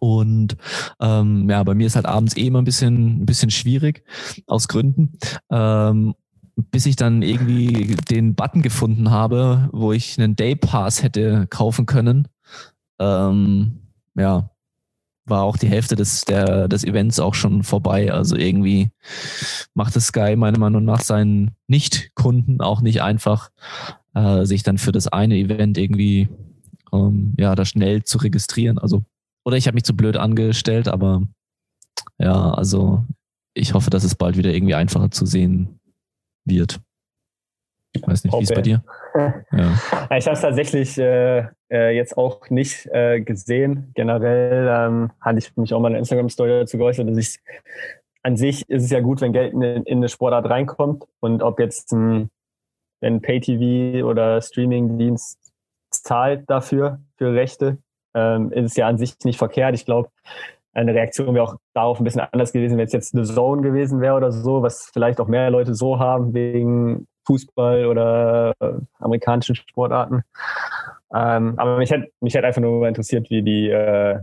Und 0.00 0.56
ähm, 1.00 1.48
ja, 1.48 1.62
bei 1.64 1.74
mir 1.74 1.86
ist 1.86 1.96
halt 1.96 2.06
abends 2.06 2.36
eh 2.36 2.46
immer 2.46 2.60
ein 2.60 2.64
bisschen, 2.64 3.22
ein 3.22 3.26
bisschen 3.26 3.50
schwierig, 3.50 4.04
aus 4.46 4.68
Gründen. 4.68 5.18
Ähm, 5.50 6.14
bis 6.70 6.86
ich 6.86 6.96
dann 6.96 7.22
irgendwie 7.22 7.96
den 8.10 8.34
Button 8.34 8.62
gefunden 8.62 9.10
habe, 9.10 9.68
wo 9.72 9.92
ich 9.92 10.18
einen 10.18 10.36
Day 10.36 10.56
Pass 10.56 11.02
hätte 11.02 11.46
kaufen 11.48 11.86
können. 11.86 12.28
Ähm, 12.98 13.80
ja, 14.16 14.50
war 15.28 15.42
auch 15.42 15.56
die 15.56 15.68
Hälfte 15.68 15.96
des, 15.96 16.22
der, 16.22 16.68
des 16.68 16.84
Events 16.84 17.20
auch 17.20 17.34
schon 17.34 17.62
vorbei. 17.62 18.12
Also 18.12 18.36
irgendwie 18.36 18.90
macht 19.74 19.96
es 19.96 20.06
Sky 20.08 20.36
meiner 20.36 20.58
Meinung 20.58 20.84
nach 20.84 21.00
seinen 21.00 21.52
Nicht-Kunden 21.66 22.60
auch 22.60 22.80
nicht 22.80 23.02
einfach, 23.02 23.50
äh, 24.14 24.44
sich 24.44 24.62
dann 24.62 24.78
für 24.78 24.92
das 24.92 25.08
eine 25.08 25.36
Event 25.36 25.78
irgendwie 25.78 26.28
ähm, 26.92 27.34
ja, 27.38 27.54
da 27.54 27.64
schnell 27.64 28.04
zu 28.04 28.18
registrieren. 28.18 28.78
Also, 28.78 29.04
oder 29.44 29.56
ich 29.56 29.66
habe 29.66 29.74
mich 29.74 29.84
zu 29.84 29.96
blöd 29.96 30.16
angestellt, 30.16 30.88
aber 30.88 31.22
ja, 32.18 32.50
also 32.52 33.04
ich 33.54 33.74
hoffe, 33.74 33.90
dass 33.90 34.04
es 34.04 34.14
bald 34.14 34.36
wieder 34.36 34.52
irgendwie 34.52 34.74
einfacher 34.74 35.10
zu 35.10 35.26
sehen 35.26 35.80
wird. 36.44 36.80
Ich 37.92 38.06
weiß 38.06 38.24
nicht, 38.24 38.32
wie 38.32 38.42
es 38.42 38.54
bei 38.54 38.62
dir? 38.62 38.82
Ja. 39.50 39.72
Ich 40.16 40.26
habe 40.26 40.34
es 40.34 40.42
tatsächlich 40.42 40.96
äh, 40.96 41.46
äh, 41.70 41.94
jetzt 41.94 42.16
auch 42.16 42.48
nicht 42.50 42.86
äh, 42.86 43.20
gesehen. 43.20 43.92
Generell 43.94 44.68
ähm, 44.68 45.10
hatte 45.20 45.38
ich 45.38 45.56
mich 45.56 45.74
auch 45.74 45.80
mal 45.80 45.92
in 45.92 45.98
Instagram-Story 45.98 46.50
dazu 46.50 46.78
geäußert, 46.78 47.08
dass 47.08 47.18
ich 47.18 47.38
an 48.22 48.36
sich 48.36 48.68
ist 48.68 48.84
es 48.84 48.90
ja 48.90 49.00
gut, 49.00 49.20
wenn 49.20 49.32
Geld 49.32 49.52
in, 49.52 49.62
in 49.62 49.98
eine 49.98 50.08
Sportart 50.08 50.48
reinkommt 50.50 51.04
und 51.20 51.42
ob 51.42 51.60
jetzt 51.60 51.92
ein, 51.92 52.30
ein 53.00 53.22
Pay-TV 53.22 54.06
oder 54.06 54.42
Streaming-Dienst 54.42 55.38
zahlt 55.90 56.48
dafür, 56.50 57.00
für 57.16 57.32
Rechte, 57.32 57.78
ähm, 58.14 58.52
ist 58.52 58.72
es 58.72 58.76
ja 58.76 58.86
an 58.86 58.98
sich 58.98 59.14
nicht 59.24 59.38
verkehrt. 59.38 59.74
Ich 59.74 59.84
glaube, 59.84 60.10
eine 60.72 60.94
Reaktion 60.94 61.34
wäre 61.34 61.44
auch 61.44 61.56
darauf 61.74 62.00
ein 62.00 62.04
bisschen 62.04 62.20
anders 62.20 62.52
gewesen, 62.52 62.78
wenn 62.78 62.86
es 62.86 62.92
jetzt 62.92 63.14
eine 63.14 63.24
Zone 63.24 63.62
gewesen 63.62 64.00
wäre 64.00 64.14
oder 64.14 64.30
so, 64.30 64.62
was 64.62 64.90
vielleicht 64.92 65.20
auch 65.20 65.28
mehr 65.28 65.50
Leute 65.50 65.74
so 65.74 65.98
haben 65.98 66.34
wegen 66.34 67.06
Fußball 67.26 67.86
oder 67.86 68.54
äh, 68.60 68.74
amerikanischen 68.98 69.54
Sportarten. 69.54 70.22
Ähm, 71.14 71.54
aber 71.58 71.78
mich 71.78 71.90
hätte 71.90 72.08
mich 72.20 72.34
hätte 72.34 72.46
einfach 72.46 72.60
nur 72.60 72.86
interessiert, 72.86 73.30
wie 73.30 73.42
die, 73.42 73.68
äh, 73.70 74.20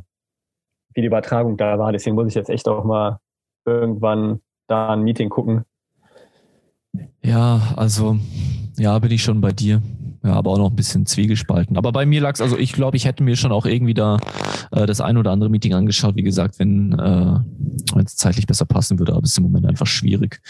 wie 0.93 1.01
die 1.01 1.07
Übertragung 1.07 1.57
da 1.57 1.79
war. 1.79 1.91
Deswegen 1.91 2.15
muss 2.15 2.27
ich 2.27 2.35
jetzt 2.35 2.49
echt 2.49 2.67
auch 2.67 2.83
mal 2.83 3.19
irgendwann 3.65 4.41
da 4.67 4.93
ein 4.93 5.01
Meeting 5.01 5.29
gucken. 5.29 5.65
Ja, 7.21 7.73
also 7.75 8.17
ja, 8.77 8.97
bin 8.99 9.11
ich 9.11 9.23
schon 9.23 9.41
bei 9.41 9.51
dir. 9.51 9.81
Ja, 10.23 10.33
aber 10.33 10.51
auch 10.51 10.57
noch 10.57 10.71
ein 10.71 10.75
bisschen 10.75 11.05
zwiegespalten. 11.05 11.77
Aber 11.77 11.91
bei 11.91 12.07
mir 12.07 12.19
lag 12.19 12.33
es, 12.33 12.41
also 12.41 12.57
ich 12.57 12.73
glaube, 12.73 12.97
ich 12.97 13.05
hätte 13.05 13.21
mir 13.21 13.35
schon 13.35 13.51
auch 13.51 13.67
irgendwie 13.67 13.93
da 13.93 14.17
äh, 14.71 14.87
das 14.87 14.99
ein 14.99 15.17
oder 15.17 15.29
andere 15.29 15.51
Meeting 15.51 15.75
angeschaut. 15.75 16.15
Wie 16.15 16.23
gesagt, 16.23 16.57
wenn 16.57 16.97
äh, 16.97 17.99
es 18.03 18.15
zeitlich 18.15 18.47
besser 18.47 18.65
passen 18.65 18.97
würde, 18.97 19.13
aber 19.13 19.23
es 19.23 19.31
ist 19.31 19.37
im 19.37 19.43
Moment 19.43 19.67
einfach 19.67 19.85
schwierig. 19.85 20.41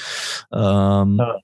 Ähm, 0.53 1.17
ja. 1.19 1.39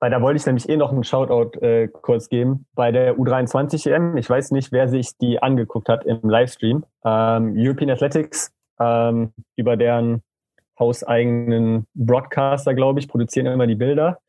Weil 0.00 0.10
da 0.10 0.22
wollte 0.22 0.36
ich 0.36 0.46
nämlich 0.46 0.68
eh 0.68 0.76
noch 0.76 0.92
einen 0.92 1.04
Shoutout 1.04 1.58
äh, 1.60 1.88
kurz 1.88 2.28
geben. 2.28 2.66
Bei 2.74 2.92
der 2.92 3.16
U23 3.16 3.90
EM, 3.90 4.16
ich 4.16 4.30
weiß 4.30 4.52
nicht, 4.52 4.70
wer 4.70 4.88
sich 4.88 5.16
die 5.18 5.42
angeguckt 5.42 5.88
hat 5.88 6.04
im 6.04 6.20
Livestream. 6.28 6.84
Ähm, 7.04 7.54
European 7.56 7.90
Athletics, 7.90 8.52
ähm, 8.78 9.32
über 9.56 9.76
deren 9.76 10.22
hauseigenen 10.78 11.86
Broadcaster, 11.94 12.74
glaube 12.74 13.00
ich, 13.00 13.08
produzieren 13.08 13.46
immer 13.46 13.66
die 13.66 13.74
Bilder. 13.74 14.20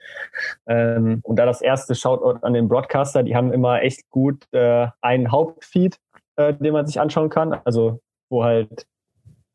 Ähm, 0.67 1.19
und 1.23 1.37
da 1.37 1.45
das 1.45 1.61
erste 1.61 1.93
Shoutout 1.93 2.39
an 2.41 2.53
den 2.53 2.67
Broadcaster, 2.67 3.21
die 3.21 3.35
haben 3.35 3.53
immer 3.53 3.83
echt 3.83 4.09
gut 4.09 4.47
äh, 4.51 4.87
einen 5.01 5.31
Hauptfeed, 5.31 5.99
äh, 6.37 6.53
den 6.55 6.73
man 6.73 6.87
sich 6.87 6.99
anschauen 6.99 7.29
kann. 7.29 7.53
Also 7.63 7.99
wo 8.29 8.43
halt 8.43 8.85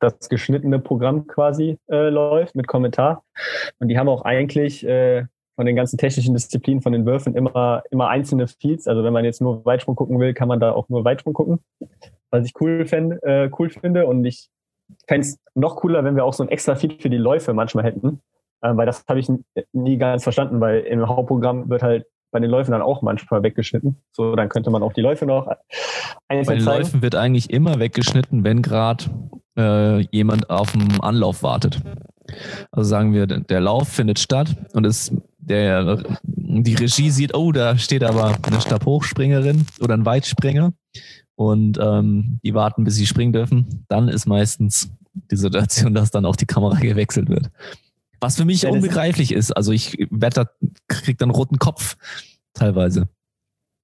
das 0.01 0.29
geschnittene 0.29 0.79
Programm 0.79 1.27
quasi 1.27 1.79
äh, 1.89 2.09
läuft 2.09 2.55
mit 2.55 2.67
Kommentar. 2.67 3.25
Und 3.79 3.89
die 3.89 3.99
haben 3.99 4.09
auch 4.09 4.23
eigentlich 4.23 4.87
äh, 4.87 5.25
von 5.57 5.67
den 5.67 5.77
ganzen 5.77 5.99
technischen 5.99 6.35
Disziplinen, 6.35 6.83
von 6.83 6.93
den 6.93 7.07
Würfen 7.07 7.35
immer, 7.35 7.83
immer 7.91 8.09
einzelne 8.09 8.49
Feeds. 8.49 8.87
Also 8.87 9.05
wenn 9.05 9.13
man 9.13 9.25
jetzt 9.25 9.41
nur 9.41 9.65
Weitsprung 9.65 9.95
gucken 9.95 10.19
will, 10.19 10.35
kann 10.35 10.49
man 10.49 10.61
da 10.61 10.73
auch 10.73 10.89
nur 10.89 11.05
Weitsprung 11.05 11.33
gucken. 11.33 11.61
Was 12.31 12.47
ich 12.47 12.53
cool, 12.61 12.87
fänd, 12.87 13.23
äh, 13.23 13.51
cool 13.59 13.71
finde. 13.71 14.07
Und 14.07 14.25
ich 14.25 14.49
fände 15.07 15.27
es 15.27 15.39
noch 15.55 15.77
cooler, 15.77 16.05
wenn 16.05 16.17
wir 16.17 16.25
auch 16.25 16.35
so 16.35 16.43
ein 16.43 16.49
extra 16.49 16.75
Feed 16.75 17.01
für 17.01 17.11
die 17.11 17.17
Läufe 17.17 17.55
manchmal 17.55 17.85
hätten. 17.85 18.21
Äh, 18.63 18.77
weil 18.77 18.87
das 18.87 19.05
habe 19.09 19.21
ich 19.21 19.31
nie 19.73 19.99
ganz 19.99 20.25
verstanden, 20.25 20.61
weil 20.61 20.81
im 20.81 21.07
Hauptprogramm 21.09 21.69
wird 21.69 21.83
halt 21.83 22.07
bei 22.33 22.41
den 22.41 22.51
Läufen 22.51 22.73
dann 22.73 22.83
auch 22.83 23.01
manchmal 23.01 23.45
weggeschnitten. 23.45 24.03
So, 24.11 24.35
dann 24.35 24.49
könnte 24.49 24.71
man 24.71 24.83
auch 24.83 24.93
die 24.93 25.03
Läufe 25.03 25.25
noch 25.25 25.47
einzeln 26.27 26.47
Bei 26.47 26.55
den 26.55 26.65
zeigen. 26.65 26.83
Läufen 26.83 27.03
wird 27.03 27.15
eigentlich 27.15 27.51
immer 27.51 27.79
weggeschnitten, 27.79 28.43
wenn 28.43 28.61
gerade 28.61 29.05
äh, 29.57 30.01
jemand 30.11 30.51
auf 30.51 30.73
dem 30.73 31.01
Anlauf 31.01 31.45
wartet. 31.45 31.81
Also 32.73 32.89
sagen 32.89 33.13
wir, 33.13 33.27
der 33.27 33.61
Lauf 33.61 33.89
findet 33.89 34.19
statt 34.19 34.57
und 34.73 34.85
es 34.85 35.15
der, 35.49 36.03
die 36.25 36.75
Regie 36.75 37.11
sieht, 37.11 37.35
oh, 37.35 37.53
da 37.53 37.77
steht 37.77 38.05
aber 38.05 38.37
eine 38.43 38.61
Stabhochspringerin 38.61 39.67
oder 39.81 39.95
ein 39.95 40.07
Weitspringer 40.07 40.73
und 41.37 41.79
ähm, 41.81 42.39
die 42.45 42.55
warten, 42.55 42.85
bis 42.85 42.95
sie 42.95 43.07
springen 43.07 43.33
dürfen, 43.33 43.85
dann 43.89 44.09
ist 44.09 44.27
meistens 44.27 44.91
die 45.13 45.37
Situation, 45.37 45.95
dass 45.95 46.11
dann 46.11 46.27
auch 46.27 46.37
die 46.37 46.47
Kamera 46.47 46.79
gewechselt 46.79 47.29
wird. 47.29 47.51
Was 48.21 48.37
für 48.37 48.45
mich 48.45 48.63
ja, 48.63 48.71
unbegreiflich 48.71 49.33
ist. 49.33 49.53
Also 49.53 49.73
ich 49.73 49.99
werde 50.11 50.45
da, 50.61 50.69
krieg 50.89 51.19
dann 51.19 51.31
roten 51.31 51.59
Kopf 51.59 51.97
teilweise. 52.55 53.09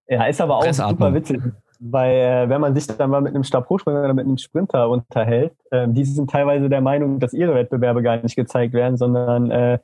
Ja, 0.08 0.24
ist 0.24 0.40
aber 0.40 0.58
auch 0.58 0.72
super 0.72 1.14
witzig. 1.14 1.40
Weil 1.82 2.14
äh, 2.14 2.48
wenn 2.48 2.60
man 2.60 2.74
sich 2.74 2.86
dann 2.86 3.10
mal 3.10 3.22
mit 3.22 3.34
einem 3.34 3.44
Stabhochspringer 3.44 4.04
oder 4.04 4.12
mit 4.12 4.26
einem 4.26 4.36
Sprinter 4.36 4.88
unterhält, 4.90 5.52
äh, 5.70 5.86
die 5.88 6.04
sind 6.04 6.30
teilweise 6.30 6.68
der 6.68 6.82
Meinung, 6.82 7.20
dass 7.20 7.32
ihre 7.32 7.54
Wettbewerbe 7.54 8.02
gar 8.02 8.22
nicht 8.22 8.36
gezeigt 8.36 8.74
werden, 8.74 8.98
sondern 8.98 9.50
äh, 9.50 9.78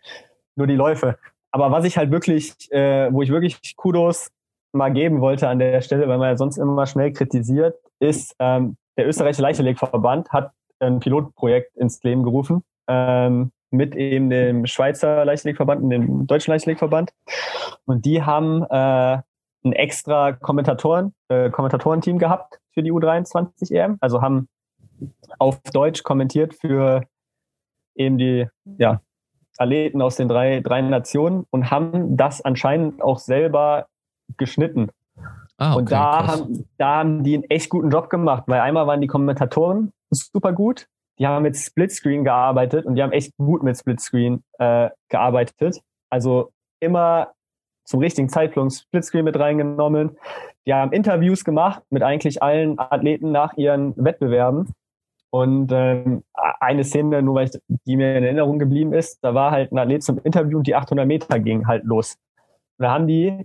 nur 0.56 0.66
die 0.66 0.74
Läufe. 0.74 1.16
Aber 1.56 1.70
was 1.70 1.86
ich 1.86 1.96
halt 1.96 2.10
wirklich, 2.10 2.54
äh, 2.70 3.10
wo 3.10 3.22
ich 3.22 3.30
wirklich 3.30 3.76
Kudos 3.76 4.30
mal 4.72 4.92
geben 4.92 5.22
wollte 5.22 5.48
an 5.48 5.58
der 5.58 5.80
Stelle, 5.80 6.06
weil 6.06 6.18
man 6.18 6.28
ja 6.28 6.36
sonst 6.36 6.58
immer 6.58 6.84
schnell 6.84 7.14
kritisiert, 7.14 7.78
ist, 7.98 8.36
ähm, 8.40 8.76
der 8.98 9.08
österreichische 9.08 9.40
Leichtathletikverband 9.40 10.28
hat 10.32 10.52
ein 10.80 11.00
Pilotprojekt 11.00 11.74
ins 11.78 12.02
Leben 12.02 12.24
gerufen 12.24 12.62
ähm, 12.88 13.52
mit 13.70 13.96
eben 13.96 14.28
dem 14.28 14.66
Schweizer 14.66 15.24
Leichtathletikverband 15.24 15.82
und 15.82 15.88
dem 15.88 16.26
Deutschen 16.26 16.50
Leichtathletikverband. 16.50 17.14
Und 17.86 18.04
die 18.04 18.22
haben 18.22 18.62
äh, 18.64 19.22
ein 19.64 19.72
extra 19.72 20.32
Kommentatoren, 20.32 21.14
äh, 21.28 21.48
Kommentatorenteam 21.48 22.18
gehabt 22.18 22.60
für 22.74 22.82
die 22.82 22.92
U23 22.92 23.74
EM. 23.74 23.96
Also 24.02 24.20
haben 24.20 24.50
auf 25.38 25.58
Deutsch 25.72 26.02
kommentiert 26.02 26.52
für 26.52 27.04
eben 27.94 28.18
die 28.18 28.46
ja, 28.76 29.00
Athleten 29.58 30.02
aus 30.02 30.16
den 30.16 30.28
drei, 30.28 30.60
drei 30.60 30.80
Nationen 30.82 31.44
und 31.50 31.70
haben 31.70 32.16
das 32.16 32.42
anscheinend 32.42 33.02
auch 33.02 33.18
selber 33.18 33.86
geschnitten. 34.36 34.90
Ah, 35.58 35.72
okay, 35.72 35.78
und 35.78 35.92
da 35.92 36.26
haben, 36.26 36.68
da 36.76 36.96
haben 36.96 37.24
die 37.24 37.34
einen 37.34 37.44
echt 37.44 37.70
guten 37.70 37.90
Job 37.90 38.10
gemacht, 38.10 38.44
weil 38.46 38.60
einmal 38.60 38.86
waren 38.86 39.00
die 39.00 39.06
Kommentatoren 39.06 39.92
super 40.10 40.52
gut, 40.52 40.86
die 41.18 41.26
haben 41.26 41.42
mit 41.42 41.56
Splitscreen 41.56 42.24
gearbeitet 42.24 42.84
und 42.84 42.96
die 42.96 43.02
haben 43.02 43.12
echt 43.12 43.36
gut 43.38 43.62
mit 43.62 43.76
Splitscreen 43.78 44.42
äh, 44.58 44.90
gearbeitet. 45.08 45.80
Also 46.10 46.52
immer 46.80 47.32
zum 47.84 48.00
richtigen 48.00 48.28
Zeitpunkt 48.28 48.74
Splitscreen 48.74 49.24
mit 49.24 49.38
reingenommen. 49.38 50.18
Die 50.66 50.74
haben 50.74 50.92
Interviews 50.92 51.44
gemacht 51.44 51.82
mit 51.90 52.02
eigentlich 52.02 52.42
allen 52.42 52.78
Athleten 52.78 53.32
nach 53.32 53.56
ihren 53.56 53.94
Wettbewerben. 53.96 54.72
Und 55.36 55.70
ähm, 55.70 56.24
eine 56.60 56.82
Szene, 56.82 57.20
nur 57.20 57.34
weil 57.34 57.48
ich, 57.48 57.60
die 57.86 57.96
mir 57.96 58.16
in 58.16 58.24
Erinnerung 58.24 58.58
geblieben 58.58 58.94
ist, 58.94 59.22
da 59.22 59.34
war 59.34 59.50
halt 59.50 59.70
ein 59.70 59.76
Athlet 59.76 60.02
zum 60.02 60.18
Interview 60.24 60.56
und 60.56 60.66
die 60.66 60.74
800 60.74 61.06
Meter 61.06 61.38
ging 61.40 61.66
halt 61.66 61.84
los. 61.84 62.16
Und 62.78 62.84
da 62.84 62.92
haben 62.92 63.06
die 63.06 63.44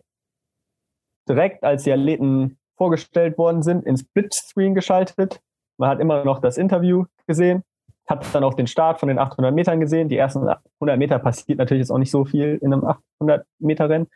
direkt, 1.28 1.66
als 1.66 1.84
die 1.84 1.92
Athleten 1.92 2.58
vorgestellt 2.78 3.38
worden 3.38 3.62
sind, 3.62 3.86
ins 3.86 4.02
Splitscreen 4.02 4.74
geschaltet. 4.74 5.42
Man 5.78 5.89
hat 5.89 6.00
immer 6.00 6.24
noch 6.24 6.39
das 6.39 6.58
Interview 6.58 7.08
gesehen, 7.28 7.62
hat 8.08 8.26
dann 8.34 8.46
auch 8.46 8.54
den 8.54 8.68
Start 8.68 9.02
von 9.02 9.10
den 9.10 9.20
800 9.20 9.54
Metern 9.54 9.82
gesehen. 9.82 10.08
Die 10.08 10.16
ersten 10.16 10.48
100 10.48 10.98
Meter 10.98 11.20
passiert 11.20 11.58
natürlich 11.58 11.82
jetzt 11.82 11.92
auch 11.92 11.98
nicht 11.98 12.12
so 12.12 12.24
viel 12.24 12.58
in 12.62 12.72
einem 12.72 12.86
800 12.86 13.46
Meter 13.60 13.89
Rennen. 13.89 14.08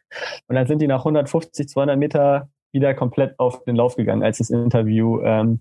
Und 0.47 0.55
dann 0.55 0.65
sind 0.65 0.81
die 0.81 0.87
nach 0.87 0.99
150, 0.99 1.67
200 1.67 1.97
Meter 1.99 2.47
wieder 2.71 2.93
komplett 2.93 3.37
auf 3.37 3.65
den 3.65 3.75
Lauf 3.75 3.97
gegangen, 3.97 4.23
als 4.23 4.37
das 4.37 4.49
Interview 4.49 5.19
ähm, 5.23 5.59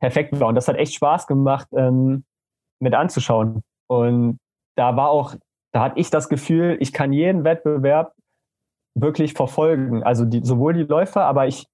perfekt 0.00 0.38
war. 0.40 0.48
Und 0.48 0.54
das 0.54 0.68
hat 0.68 0.76
echt 0.76 0.94
Spaß 0.94 1.26
gemacht, 1.26 1.68
ähm, 1.76 2.24
mit 2.80 2.94
anzuschauen. 2.94 3.62
Und 3.88 4.38
da 4.76 4.96
war 4.96 5.10
auch, 5.10 5.34
da 5.72 5.82
hatte 5.82 6.00
ich 6.00 6.10
das 6.10 6.28
Gefühl, 6.28 6.76
ich 6.80 6.92
kann 6.92 7.12
jeden 7.12 7.44
Wettbewerb 7.44 8.14
wirklich 8.94 9.34
verfolgen. 9.34 10.02
Also 10.02 10.24
die, 10.24 10.44
sowohl 10.44 10.74
die 10.74 10.82
Läufer, 10.82 11.24
aber 11.24 11.46
ich 11.46 11.66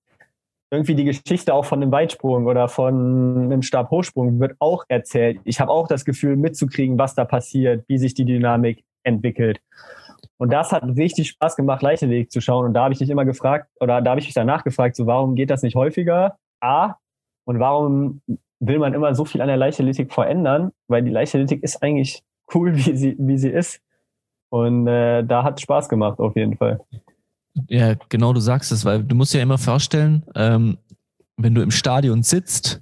irgendwie 0.70 0.96
die 0.96 1.04
Geschichte 1.04 1.54
auch 1.54 1.64
von 1.64 1.80
einem 1.80 1.92
Weitsprung 1.92 2.46
oder 2.46 2.68
von 2.68 3.44
einem 3.44 3.62
Stabhochsprung 3.62 4.40
wird 4.40 4.56
auch 4.58 4.84
erzählt. 4.88 5.40
Ich 5.44 5.60
habe 5.60 5.70
auch 5.70 5.86
das 5.86 6.04
Gefühl 6.04 6.36
mitzukriegen, 6.36 6.98
was 6.98 7.14
da 7.14 7.24
passiert, 7.24 7.84
wie 7.88 7.98
sich 7.98 8.14
die 8.14 8.24
Dynamik 8.24 8.84
entwickelt. 9.04 9.60
Und 10.38 10.52
das 10.52 10.72
hat 10.72 10.82
richtig 10.84 11.28
Spaß 11.28 11.56
gemacht, 11.56 11.82
Leichtathletik 11.82 12.32
zu 12.32 12.40
schauen. 12.40 12.66
Und 12.66 12.74
da 12.74 12.84
habe 12.84 12.94
ich 12.94 13.00
mich 13.00 13.08
immer 13.08 13.24
gefragt, 13.24 13.70
oder 13.80 14.02
da 14.02 14.10
habe 14.10 14.20
ich 14.20 14.26
mich 14.26 14.34
danach 14.34 14.64
gefragt, 14.64 14.96
so 14.96 15.06
warum 15.06 15.34
geht 15.34 15.50
das 15.50 15.62
nicht 15.62 15.76
häufiger? 15.76 16.36
A. 16.60 16.96
Und 17.46 17.60
warum 17.60 18.20
will 18.60 18.78
man 18.78 18.92
immer 18.92 19.14
so 19.14 19.24
viel 19.24 19.40
an 19.40 19.48
der 19.48 19.56
Leichtathletik 19.56 20.12
verändern? 20.12 20.72
Weil 20.88 21.02
die 21.02 21.10
Leichtathletik 21.10 21.62
ist 21.62 21.82
eigentlich 21.82 22.22
cool, 22.54 22.74
wie 22.76 22.96
sie, 22.96 23.16
wie 23.18 23.38
sie 23.38 23.50
ist. 23.50 23.80
Und 24.50 24.86
äh, 24.86 25.24
da 25.24 25.42
hat 25.42 25.60
Spaß 25.60 25.88
gemacht, 25.88 26.18
auf 26.18 26.36
jeden 26.36 26.56
Fall. 26.56 26.80
Ja, 27.68 27.94
genau, 28.08 28.32
du 28.32 28.40
sagst 28.40 28.70
es, 28.70 28.84
weil 28.84 29.02
du 29.02 29.14
musst 29.16 29.32
ja 29.32 29.40
immer 29.40 29.58
vorstellen, 29.58 30.24
ähm, 30.34 30.76
wenn 31.36 31.54
du 31.54 31.62
im 31.62 31.70
Stadion 31.70 32.22
sitzt, 32.22 32.80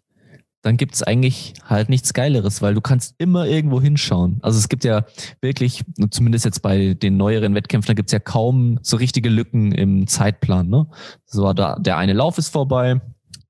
dann 0.62 0.76
gibt 0.78 0.94
es 0.94 1.02
eigentlich 1.02 1.54
halt 1.64 1.90
nichts 1.90 2.14
Geileres, 2.14 2.62
weil 2.62 2.74
du 2.74 2.80
kannst 2.80 3.14
immer 3.18 3.46
irgendwo 3.46 3.80
hinschauen. 3.82 4.38
Also 4.40 4.58
es 4.58 4.68
gibt 4.70 4.84
ja 4.84 5.04
wirklich, 5.42 5.84
zumindest 6.10 6.46
jetzt 6.46 6.62
bei 6.62 6.94
den 6.94 7.18
neueren 7.18 7.54
Wettkämpfen, 7.54 7.88
da 7.88 7.94
gibt 7.94 8.08
es 8.08 8.12
ja 8.12 8.18
kaum 8.18 8.78
so 8.82 8.96
richtige 8.96 9.28
Lücken 9.28 9.72
im 9.72 10.06
Zeitplan. 10.06 10.68
Ne? 10.70 10.86
So, 11.26 11.52
da, 11.52 11.76
der 11.78 11.98
eine 11.98 12.14
Lauf 12.14 12.38
ist 12.38 12.48
vorbei, 12.48 13.00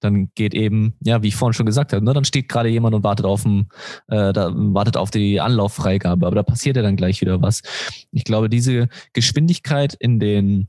dann 0.04 0.30
geht 0.34 0.54
eben, 0.54 0.94
ja, 1.00 1.22
wie 1.22 1.28
ich 1.28 1.36
vorhin 1.36 1.54
schon 1.54 1.66
gesagt 1.66 1.92
habe, 1.92 2.04
ne, 2.04 2.12
dann 2.12 2.24
steht 2.24 2.48
gerade 2.48 2.68
jemand 2.68 2.94
und 2.94 3.04
wartet 3.04 3.26
auf, 3.26 3.42
dem, 3.42 3.68
äh, 4.08 4.32
da, 4.32 4.52
wartet 4.54 4.96
auf 4.96 5.10
die 5.10 5.40
Anlauffreigabe, 5.40 6.26
aber 6.26 6.36
da 6.36 6.42
passiert 6.42 6.76
ja 6.76 6.82
dann 6.82 6.96
gleich 6.96 7.20
wieder 7.20 7.42
was. 7.42 7.62
Ich 8.10 8.24
glaube, 8.24 8.48
diese 8.48 8.88
Geschwindigkeit 9.12 9.94
in 9.94 10.20
den 10.20 10.68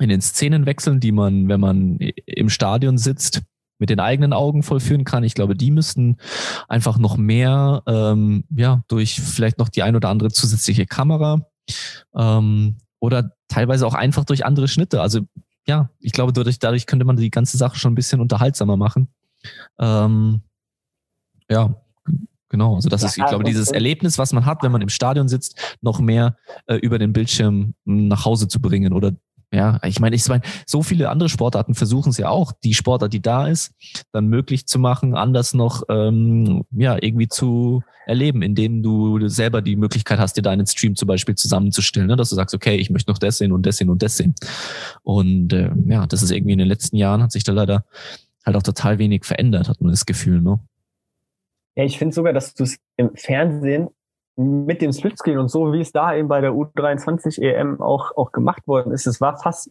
in 0.00 0.08
den 0.08 0.22
Szenenwechseln, 0.22 1.00
die 1.00 1.12
man, 1.12 1.48
wenn 1.48 1.60
man 1.60 1.98
im 1.98 2.48
Stadion 2.48 2.96
sitzt, 2.96 3.42
mit 3.78 3.90
den 3.90 4.00
eigenen 4.00 4.32
Augen 4.32 4.62
vollführen 4.62 5.04
kann. 5.04 5.24
Ich 5.24 5.34
glaube, 5.34 5.56
die 5.56 5.70
müssten 5.70 6.16
einfach 6.68 6.98
noch 6.98 7.16
mehr, 7.16 7.82
ähm, 7.86 8.44
ja, 8.54 8.84
durch 8.88 9.20
vielleicht 9.20 9.58
noch 9.58 9.68
die 9.68 9.82
ein 9.82 9.96
oder 9.96 10.08
andere 10.08 10.30
zusätzliche 10.30 10.86
Kamera 10.86 11.46
ähm, 12.14 12.78
oder 13.00 13.32
teilweise 13.48 13.86
auch 13.86 13.94
einfach 13.94 14.24
durch 14.24 14.46
andere 14.46 14.68
Schnitte. 14.68 15.02
Also 15.02 15.22
ja, 15.66 15.90
ich 16.00 16.12
glaube, 16.12 16.32
dadurch, 16.32 16.58
dadurch 16.58 16.86
könnte 16.86 17.04
man 17.04 17.16
die 17.16 17.30
ganze 17.30 17.56
Sache 17.56 17.76
schon 17.76 17.92
ein 17.92 17.96
bisschen 17.96 18.20
unterhaltsamer 18.20 18.76
machen. 18.76 19.08
Ähm, 19.78 20.42
ja, 21.48 21.74
genau. 22.48 22.74
Also 22.74 22.88
das 22.88 23.02
ist, 23.02 23.18
ich 23.18 23.26
glaube, 23.26 23.44
dieses 23.44 23.70
Erlebnis, 23.70 24.18
was 24.18 24.32
man 24.32 24.46
hat, 24.46 24.62
wenn 24.62 24.72
man 24.72 24.82
im 24.82 24.88
Stadion 24.88 25.28
sitzt, 25.28 25.76
noch 25.80 26.00
mehr 26.00 26.36
äh, 26.66 26.76
über 26.76 26.98
den 26.98 27.12
Bildschirm 27.12 27.74
nach 27.84 28.24
Hause 28.24 28.48
zu 28.48 28.60
bringen 28.60 28.92
oder 28.92 29.12
ja, 29.52 29.78
ich 29.84 30.00
meine, 30.00 30.16
ich 30.16 30.26
meine, 30.28 30.42
so 30.66 30.82
viele 30.82 31.10
andere 31.10 31.28
Sportarten 31.28 31.74
versuchen 31.74 32.10
es 32.10 32.18
ja 32.18 32.30
auch, 32.30 32.52
die 32.64 32.72
Sportart, 32.72 33.12
die 33.12 33.20
da 33.20 33.46
ist, 33.46 33.72
dann 34.10 34.26
möglich 34.26 34.66
zu 34.66 34.78
machen, 34.78 35.14
anders 35.14 35.52
noch 35.52 35.82
ähm, 35.90 36.64
ja 36.70 36.96
irgendwie 37.00 37.28
zu 37.28 37.82
erleben, 38.06 38.42
indem 38.42 38.82
du 38.82 39.28
selber 39.28 39.62
die 39.62 39.76
Möglichkeit 39.76 40.18
hast, 40.18 40.36
dir 40.36 40.42
deinen 40.42 40.66
Stream 40.66 40.96
zum 40.96 41.06
Beispiel 41.06 41.34
zusammenzustellen, 41.34 42.08
ne? 42.08 42.16
dass 42.16 42.30
du 42.30 42.34
sagst, 42.34 42.54
okay, 42.54 42.76
ich 42.76 42.90
möchte 42.90 43.10
noch 43.10 43.18
das 43.18 43.38
sehen 43.38 43.52
und 43.52 43.66
das 43.66 43.76
sehen 43.76 43.90
und 43.90 44.02
das 44.02 44.16
sehen. 44.16 44.34
Und 45.02 45.52
äh, 45.52 45.70
ja, 45.86 46.06
das 46.06 46.22
ist 46.22 46.30
irgendwie 46.30 46.52
in 46.52 46.58
den 46.58 46.68
letzten 46.68 46.96
Jahren 46.96 47.22
hat 47.22 47.32
sich 47.32 47.44
da 47.44 47.52
leider 47.52 47.84
halt 48.44 48.56
auch 48.56 48.62
total 48.62 48.98
wenig 48.98 49.24
verändert, 49.24 49.68
hat 49.68 49.80
man 49.80 49.90
das 49.90 50.06
Gefühl, 50.06 50.40
ne? 50.40 50.58
Ja, 51.76 51.84
ich 51.84 51.96
finde 51.96 52.14
sogar, 52.14 52.32
dass 52.32 52.54
du 52.54 52.64
es 52.64 52.76
im 52.96 53.12
Fernsehen 53.14 53.88
mit 54.36 54.80
dem 54.80 54.92
Splitscreen 54.92 55.38
und 55.38 55.48
so, 55.48 55.72
wie 55.72 55.80
es 55.80 55.92
da 55.92 56.14
eben 56.14 56.28
bei 56.28 56.40
der 56.40 56.52
U23 56.52 57.42
EM 57.42 57.80
auch, 57.80 58.16
auch 58.16 58.32
gemacht 58.32 58.66
worden 58.66 58.92
ist, 58.92 59.06
es 59.06 59.20
war 59.20 59.36
fast 59.38 59.70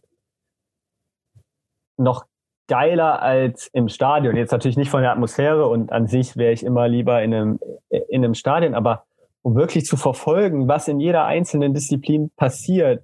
noch 1.98 2.26
geiler 2.68 3.22
als 3.22 3.68
im 3.74 3.90
Stadion. 3.90 4.36
Jetzt 4.36 4.52
natürlich 4.52 4.78
nicht 4.78 4.90
von 4.90 5.02
der 5.02 5.12
Atmosphäre 5.12 5.68
und 5.68 5.92
an 5.92 6.08
sich 6.08 6.38
wäre 6.38 6.54
ich 6.54 6.64
immer 6.64 6.88
lieber 6.88 7.22
in 7.22 7.34
einem, 7.34 7.60
in 7.90 8.24
einem 8.24 8.34
Stadion, 8.34 8.76
aber 8.76 9.04
um 9.42 9.56
wirklich 9.56 9.86
zu 9.86 9.98
verfolgen, 9.98 10.68
was 10.68 10.88
in 10.88 11.00
jeder 11.00 11.26
einzelnen 11.26 11.74
Disziplin 11.74 12.30
passiert, 12.36 13.04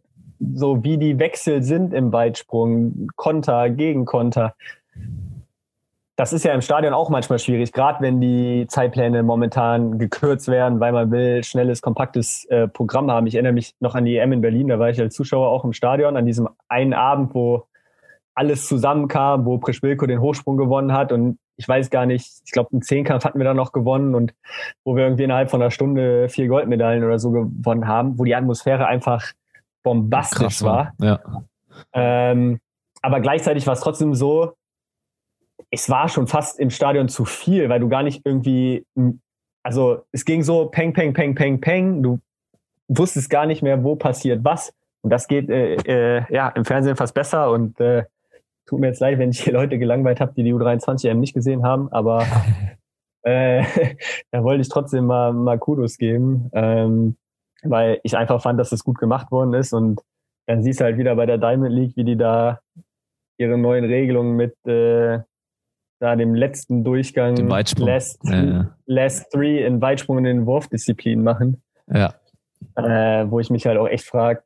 so 0.54 0.84
wie 0.84 0.98
die 0.98 1.18
Wechsel 1.20 1.64
sind 1.64 1.94
im 1.94 2.14
Weitsprung, 2.14 3.10
Konter, 3.16 3.70
Gegenkonter, 3.70 4.56
das 6.18 6.34
ist 6.34 6.44
ja 6.44 6.52
im 6.52 6.62
Stadion 6.62 6.94
auch 6.94 7.10
manchmal 7.10 7.38
schwierig, 7.38 7.72
gerade 7.72 8.02
wenn 8.02 8.20
die 8.20 8.66
Zeitpläne 8.68 9.22
momentan 9.22 10.00
gekürzt 10.00 10.48
werden, 10.48 10.80
weil 10.80 10.92
man 10.92 11.12
will 11.12 11.44
schnelles, 11.44 11.84
kompaktes 11.84 12.44
äh, 12.46 12.68
Programm 12.68 13.12
haben. 13.12 13.28
Ich 13.28 13.36
erinnere 13.36 13.54
mich 13.54 13.76
noch 13.80 13.94
an 13.94 14.04
die 14.04 14.18
EM 14.18 14.34
in 14.34 14.42
Berlin, 14.42 14.68
da 14.68 14.80
war 14.80 14.90
ich 14.90 15.00
als 15.00 15.14
Zuschauer 15.14 15.48
auch 15.48 15.64
im 15.64 15.74
Stadion, 15.74 16.18
an 16.18 16.26
diesem 16.26 16.50
einen 16.68 16.96
Abend, 16.96 17.36
wo 17.36 17.68
alles 18.34 18.68
zusammenkam, 18.68 19.46
wo 19.46 19.60
Prischwilko 19.60 20.08
den 20.08 20.20
Hochsprung 20.20 20.58
gewonnen 20.58 20.92
hat 20.92 21.12
und 21.12 21.38
ich 21.56 21.68
weiß 21.68 21.92
gar 21.92 22.08
nicht, 22.08 22.42
ich 22.46 22.52
glaube, 22.52 22.72
einen 22.72 22.82
Zehnkampf 22.82 23.24
hatten 23.24 23.38
wir 23.38 23.46
da 23.46 23.54
noch 23.54 23.72
gewonnen 23.72 24.16
und 24.16 24.34
wo 24.84 24.96
wir 24.96 25.04
irgendwie 25.04 25.24
innerhalb 25.24 25.52
von 25.52 25.62
einer 25.62 25.72
Stunde 25.72 26.30
vier 26.30 26.48
Goldmedaillen 26.48 27.04
oder 27.04 27.20
so 27.20 27.30
gewonnen 27.30 27.88
haben, 27.88 28.18
wo 28.18 28.24
die 28.24 28.36
Atmosphäre 28.36 28.88
einfach 28.88 29.34
bombastisch 29.84 30.64
war. 30.64 30.94
war. 30.98 31.08
Ja. 31.08 31.20
Ähm, 31.94 32.60
aber 33.04 33.20
gleichzeitig 33.22 33.68
war 33.68 33.74
es 33.74 33.82
trotzdem 33.82 34.16
so, 34.16 34.54
es 35.72 35.90
war 35.90 36.08
schon 36.10 36.28
fast 36.28 36.60
im 36.60 36.70
Stadion 36.70 37.10
zu 37.10 37.26
viel, 37.26 37.70
weil 37.70 37.80
du 37.80 37.90
gar 37.90 38.04
nicht 38.04 38.22
irgendwie, 38.26 38.86
also 39.64 40.04
es 40.12 40.26
ging 40.26 40.44
so 40.44 40.68
peng, 40.68 40.94
peng, 40.94 41.14
peng, 41.14 41.36
peng, 41.36 41.60
peng, 41.60 42.04
du 42.04 42.20
wusstest 42.88 43.30
gar 43.30 43.46
nicht 43.46 43.62
mehr, 43.62 43.84
wo 43.84 43.96
passiert 43.96 44.44
was. 44.44 44.74
Und 45.02 45.12
das 45.12 45.28
geht 45.28 45.50
äh, 45.50 45.76
äh, 45.76 46.24
ja 46.30 46.50
im 46.50 46.66
Fernsehen 46.66 46.96
fast 46.96 47.14
besser. 47.14 47.52
Und 47.52 47.80
äh, 47.80 48.06
tut 48.66 48.80
mir 48.80 48.88
jetzt 48.88 49.00
leid, 49.00 49.20
wenn 49.20 49.30
ich 49.30 49.42
hier 49.42 49.54
Leute 49.54 49.78
gelangweilt 49.78 50.20
habe, 50.20 50.34
die 50.34 50.44
die 50.44 50.54
U23 50.54 51.10
eben 51.10 51.20
nicht 51.20 51.34
gesehen 51.34 51.64
haben, 51.64 51.92
aber 51.92 52.26
äh, 53.24 53.64
da 54.32 54.44
wollte 54.44 54.62
ich 54.62 54.70
trotzdem 54.70 55.06
mal, 55.06 55.34
mal 55.34 55.60
Kudos 55.60 55.98
geben, 55.98 56.50
ähm, 56.54 57.18
weil 57.64 58.00
ich 58.04 58.18
einfach 58.18 58.42
fand, 58.42 58.60
dass 58.60 58.70
das 58.70 58.84
gut 58.84 59.00
gemacht 59.00 59.32
worden 59.32 59.54
ist. 59.54 59.74
Und 59.74 60.02
dann 60.46 60.64
siehst 60.64 60.80
du 60.80 60.86
halt 60.86 60.98
wieder 60.98 61.16
bei 61.16 61.26
der 61.26 61.38
Diamond 61.38 61.74
League, 61.74 61.98
wie 61.98 62.06
die 62.06 62.18
da 62.18 62.60
ihre 63.38 63.58
neuen 63.58 63.86
Regelungen 63.86 64.36
mit 64.36 64.56
äh, 64.66 65.20
da 66.00 66.16
dem 66.16 66.36
letzten 66.36 66.84
Durchgang 66.84 67.50
Weitsprung. 67.50 67.88
Last, 67.88 68.20
ja, 68.24 68.76
Last 68.86 69.32
Three 69.32 69.66
in 69.66 69.82
Weitsprung 69.82 70.18
und 70.18 70.26
in 70.26 70.46
Wurfdisziplin 70.46 71.24
machen. 71.24 71.62
Ja. 71.92 72.14
Äh, 72.76 73.30
wo 73.30 73.40
ich 73.40 73.50
mich 73.50 73.66
halt 73.66 73.78
auch 73.78 73.88
echt 73.88 74.06
frage, 74.06 74.42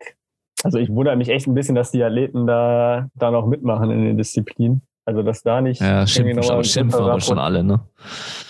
also 0.64 0.78
ich 0.78 0.90
wundere 0.90 1.16
mich 1.16 1.30
echt 1.30 1.48
ein 1.48 1.54
bisschen, 1.54 1.76
dass 1.76 1.92
die 1.92 2.04
Athleten 2.04 2.46
da, 2.46 3.10
da 3.16 3.32
noch 3.32 3.48
mitmachen 3.48 3.90
in 3.92 4.04
den 4.04 4.18
Disziplinen. 4.18 4.82
Also 5.06 5.24
dass 5.24 5.42
da 5.42 5.62
nicht. 5.62 5.82
Ja, 5.82 6.06
schimpfen, 6.06 6.40
aber, 6.40 6.64
schimpfen 6.64 7.02
aber 7.02 7.20
schon 7.20 7.40
alle, 7.40 7.64
ne? 7.64 7.82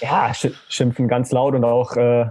Ja, 0.01 0.31
schimpfen 0.67 1.07
ganz 1.07 1.31
laut 1.31 1.55
und 1.55 1.63
auch 1.63 1.95
äh, 1.95 2.25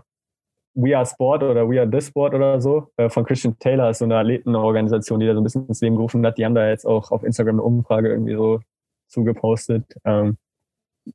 We 0.75 0.97
Are 0.97 1.07
Sport 1.07 1.43
oder 1.43 1.69
We 1.69 1.81
Are 1.81 1.91
This 1.91 2.09
Sport 2.09 2.35
oder 2.35 2.61
so 2.61 2.89
äh, 2.97 3.09
von 3.09 3.25
Christian 3.25 3.59
Taylor 3.59 3.91
ist 3.91 3.99
so 3.99 4.05
eine 4.05 4.17
Athletenorganisation, 4.17 5.21
die 5.21 5.27
da 5.27 5.35
so 5.35 5.41
ein 5.41 5.45
bisschen 5.45 5.67
ins 5.67 5.81
Leben 5.81 5.97
gerufen 5.97 6.25
hat. 6.25 6.37
Die 6.37 6.45
haben 6.45 6.55
da 6.55 6.69
jetzt 6.69 6.87
auch 6.87 7.11
auf 7.11 7.25
Instagram 7.25 7.57
eine 7.57 7.63
Umfrage 7.63 8.11
irgendwie 8.11 8.35
so 8.35 8.61
zugepostet. 9.09 9.85
Ähm, 10.05 10.37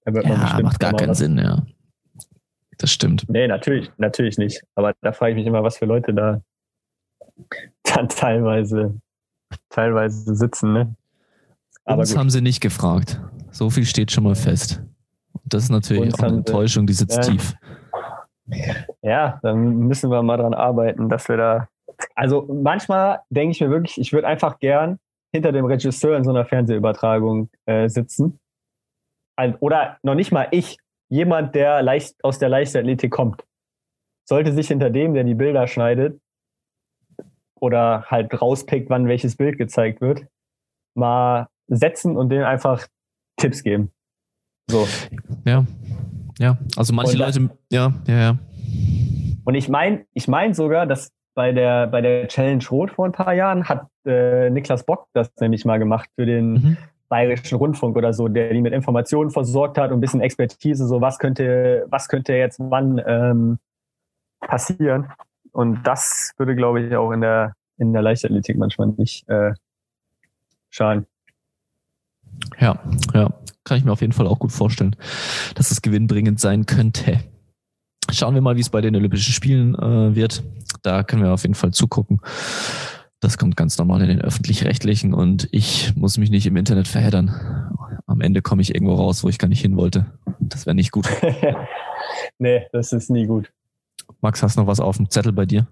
da 0.03 0.21
ja, 0.21 0.59
macht 0.61 0.79
gar 0.79 0.93
keinen 0.93 1.09
was. 1.09 1.19
Sinn, 1.19 1.37
ja. 1.37 1.65
Das 2.77 2.91
stimmt. 2.91 3.25
Nee, 3.29 3.47
natürlich, 3.47 3.91
natürlich 3.97 4.37
nicht. 4.37 4.61
Aber 4.75 4.93
da 5.01 5.11
frage 5.13 5.31
ich 5.31 5.37
mich 5.37 5.45
immer, 5.47 5.63
was 5.63 5.77
für 5.77 5.85
Leute 5.85 6.13
da 6.13 6.41
dann 7.83 8.09
teilweise, 8.09 8.99
teilweise 9.69 10.35
sitzen, 10.35 10.73
ne? 10.73 10.95
Aber 11.85 11.99
Uns 11.99 12.11
gut. 12.11 12.19
haben 12.19 12.29
sie 12.29 12.41
nicht 12.41 12.61
gefragt. 12.61 13.21
So 13.51 13.69
viel 13.69 13.85
steht 13.85 14.11
schon 14.11 14.23
mal 14.23 14.35
fest. 14.35 14.81
Das 15.45 15.63
ist 15.63 15.69
natürlich 15.69 16.03
Uns 16.03 16.13
auch 16.15 16.23
eine 16.23 16.37
Enttäuschung, 16.37 16.87
die 16.87 16.93
sitzt 16.93 17.17
ja. 17.17 17.21
tief. 17.21 17.53
Ja, 19.01 19.39
dann 19.43 19.77
müssen 19.79 20.09
wir 20.09 20.21
mal 20.21 20.37
dran 20.37 20.53
arbeiten, 20.53 21.09
dass 21.09 21.29
wir 21.29 21.37
da. 21.37 21.67
Also 22.15 22.47
manchmal 22.51 23.19
denke 23.29 23.51
ich 23.51 23.61
mir 23.61 23.69
wirklich, 23.69 23.99
ich 23.99 24.11
würde 24.11 24.27
einfach 24.27 24.59
gern 24.59 24.99
hinter 25.31 25.51
dem 25.51 25.65
Regisseur 25.65 26.17
in 26.17 26.23
so 26.23 26.31
einer 26.31 26.45
Fernsehübertragung 26.45 27.49
äh, 27.65 27.87
sitzen. 27.87 28.39
Oder 29.59 29.97
noch 30.03 30.15
nicht 30.15 30.31
mal 30.31 30.47
ich, 30.51 30.77
jemand, 31.09 31.55
der 31.55 31.81
leicht 31.81 32.23
aus 32.23 32.39
der 32.39 32.49
Leichtathletik 32.49 33.11
kommt, 33.11 33.43
sollte 34.27 34.53
sich 34.53 34.67
hinter 34.67 34.89
dem, 34.89 35.13
der 35.13 35.23
die 35.23 35.35
Bilder 35.35 35.67
schneidet 35.67 36.19
oder 37.59 38.05
halt 38.07 38.41
rauspickt, 38.41 38.89
wann 38.89 39.07
welches 39.07 39.35
Bild 39.35 39.57
gezeigt 39.57 40.01
wird, 40.01 40.25
mal 40.95 41.47
setzen 41.67 42.17
und 42.17 42.29
denen 42.29 42.43
einfach 42.43 42.87
Tipps 43.37 43.63
geben. 43.63 43.91
So. 44.69 44.87
Ja. 45.45 45.65
Ja, 46.37 46.57
also 46.75 46.93
manche 46.93 47.17
Leute, 47.17 47.49
ja, 47.71 47.93
ja, 48.07 48.17
ja. 48.17 48.37
Und 49.45 49.55
ich 49.55 49.69
meine, 49.69 50.05
ich 50.13 50.27
meine 50.27 50.53
sogar, 50.53 50.85
dass 50.85 51.11
bei 51.33 51.51
der, 51.51 51.87
bei 51.87 52.01
der 52.01 52.27
Challenge 52.27 52.63
Rot 52.69 52.91
vor 52.91 53.05
ein 53.05 53.11
paar 53.11 53.33
Jahren 53.33 53.69
hat 53.69 53.87
äh, 54.05 54.49
Niklas 54.49 54.85
Bock 54.85 55.07
das 55.13 55.31
nämlich 55.39 55.65
mal 55.65 55.79
gemacht 55.79 56.09
für 56.15 56.25
den 56.25 56.53
mhm. 56.53 56.77
Bayerischen 57.09 57.57
Rundfunk 57.57 57.95
oder 57.95 58.13
so, 58.13 58.27
der 58.27 58.53
die 58.53 58.61
mit 58.61 58.73
Informationen 58.73 59.29
versorgt 59.29 59.77
hat 59.77 59.91
und 59.91 59.97
ein 59.97 60.01
bisschen 60.01 60.21
Expertise, 60.21 60.87
so 60.87 61.01
was 61.01 61.19
könnte, 61.19 61.85
was 61.89 62.07
könnte 62.07 62.33
jetzt 62.33 62.59
wann 62.59 63.01
ähm, 63.05 63.59
passieren. 64.39 65.11
Und 65.51 65.83
das 65.83 66.33
würde, 66.37 66.55
glaube 66.55 66.81
ich, 66.81 66.95
auch 66.95 67.11
in 67.11 67.21
der, 67.21 67.53
in 67.77 67.93
der 67.93 68.01
Leichtathletik 68.01 68.57
manchmal 68.57 68.87
nicht 68.97 69.27
äh, 69.29 69.53
schaden. 70.69 71.05
Ja, 72.59 72.79
ja, 73.13 73.29
kann 73.63 73.77
ich 73.77 73.85
mir 73.85 73.91
auf 73.91 74.01
jeden 74.01 74.13
Fall 74.13 74.27
auch 74.27 74.39
gut 74.39 74.51
vorstellen, 74.51 74.95
dass 75.55 75.71
es 75.71 75.81
gewinnbringend 75.81 76.39
sein 76.39 76.65
könnte. 76.65 77.21
Schauen 78.11 78.35
wir 78.35 78.41
mal, 78.41 78.55
wie 78.55 78.61
es 78.61 78.69
bei 78.69 78.81
den 78.81 78.95
Olympischen 78.95 79.33
Spielen 79.33 79.75
äh, 79.75 80.15
wird. 80.15 80.43
Da 80.83 81.03
können 81.03 81.23
wir 81.23 81.33
auf 81.33 81.41
jeden 81.41 81.55
Fall 81.55 81.71
zugucken. 81.71 82.19
Das 83.25 83.39
kommt 83.39 83.57
ganz 83.57 83.75
normal 83.79 84.03
in 84.03 84.09
den 84.09 84.21
öffentlich-rechtlichen 84.21 85.15
und 85.15 85.47
ich 85.51 85.95
muss 85.95 86.19
mich 86.19 86.29
nicht 86.29 86.45
im 86.45 86.57
Internet 86.57 86.87
verheddern. 86.87 87.31
Am 88.05 88.21
Ende 88.21 88.43
komme 88.43 88.61
ich 88.61 88.75
irgendwo 88.75 88.93
raus, 88.93 89.23
wo 89.23 89.29
ich 89.29 89.39
gar 89.39 89.47
nicht 89.47 89.61
hin 89.61 89.77
wollte. 89.77 90.05
Das 90.39 90.67
wäre 90.67 90.75
nicht 90.75 90.91
gut. 90.91 91.09
nee, 92.37 92.67
das 92.71 92.93
ist 92.93 93.09
nie 93.09 93.25
gut. 93.25 93.51
Max, 94.21 94.43
hast 94.43 94.57
du 94.57 94.61
noch 94.61 94.67
was 94.67 94.79
auf 94.79 94.97
dem 94.97 95.09
Zettel 95.09 95.31
bei 95.31 95.47
dir? 95.47 95.65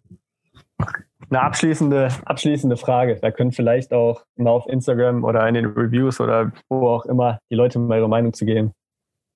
Eine 1.29 1.41
abschließende, 1.41 2.07
abschließende 2.25 2.75
Frage. 2.75 3.19
Da 3.21 3.29
können 3.29 3.51
vielleicht 3.51 3.93
auch 3.93 4.25
mal 4.35 4.49
auf 4.49 4.65
Instagram 4.65 5.23
oder 5.23 5.47
in 5.47 5.53
den 5.53 5.67
Reviews 5.67 6.19
oder 6.19 6.51
wo 6.69 6.87
auch 6.87 7.05
immer 7.05 7.37
die 7.51 7.55
Leute 7.55 7.77
mal 7.77 7.99
ihre 7.99 8.09
Meinung 8.09 8.33
zu 8.33 8.45
geben. 8.45 8.71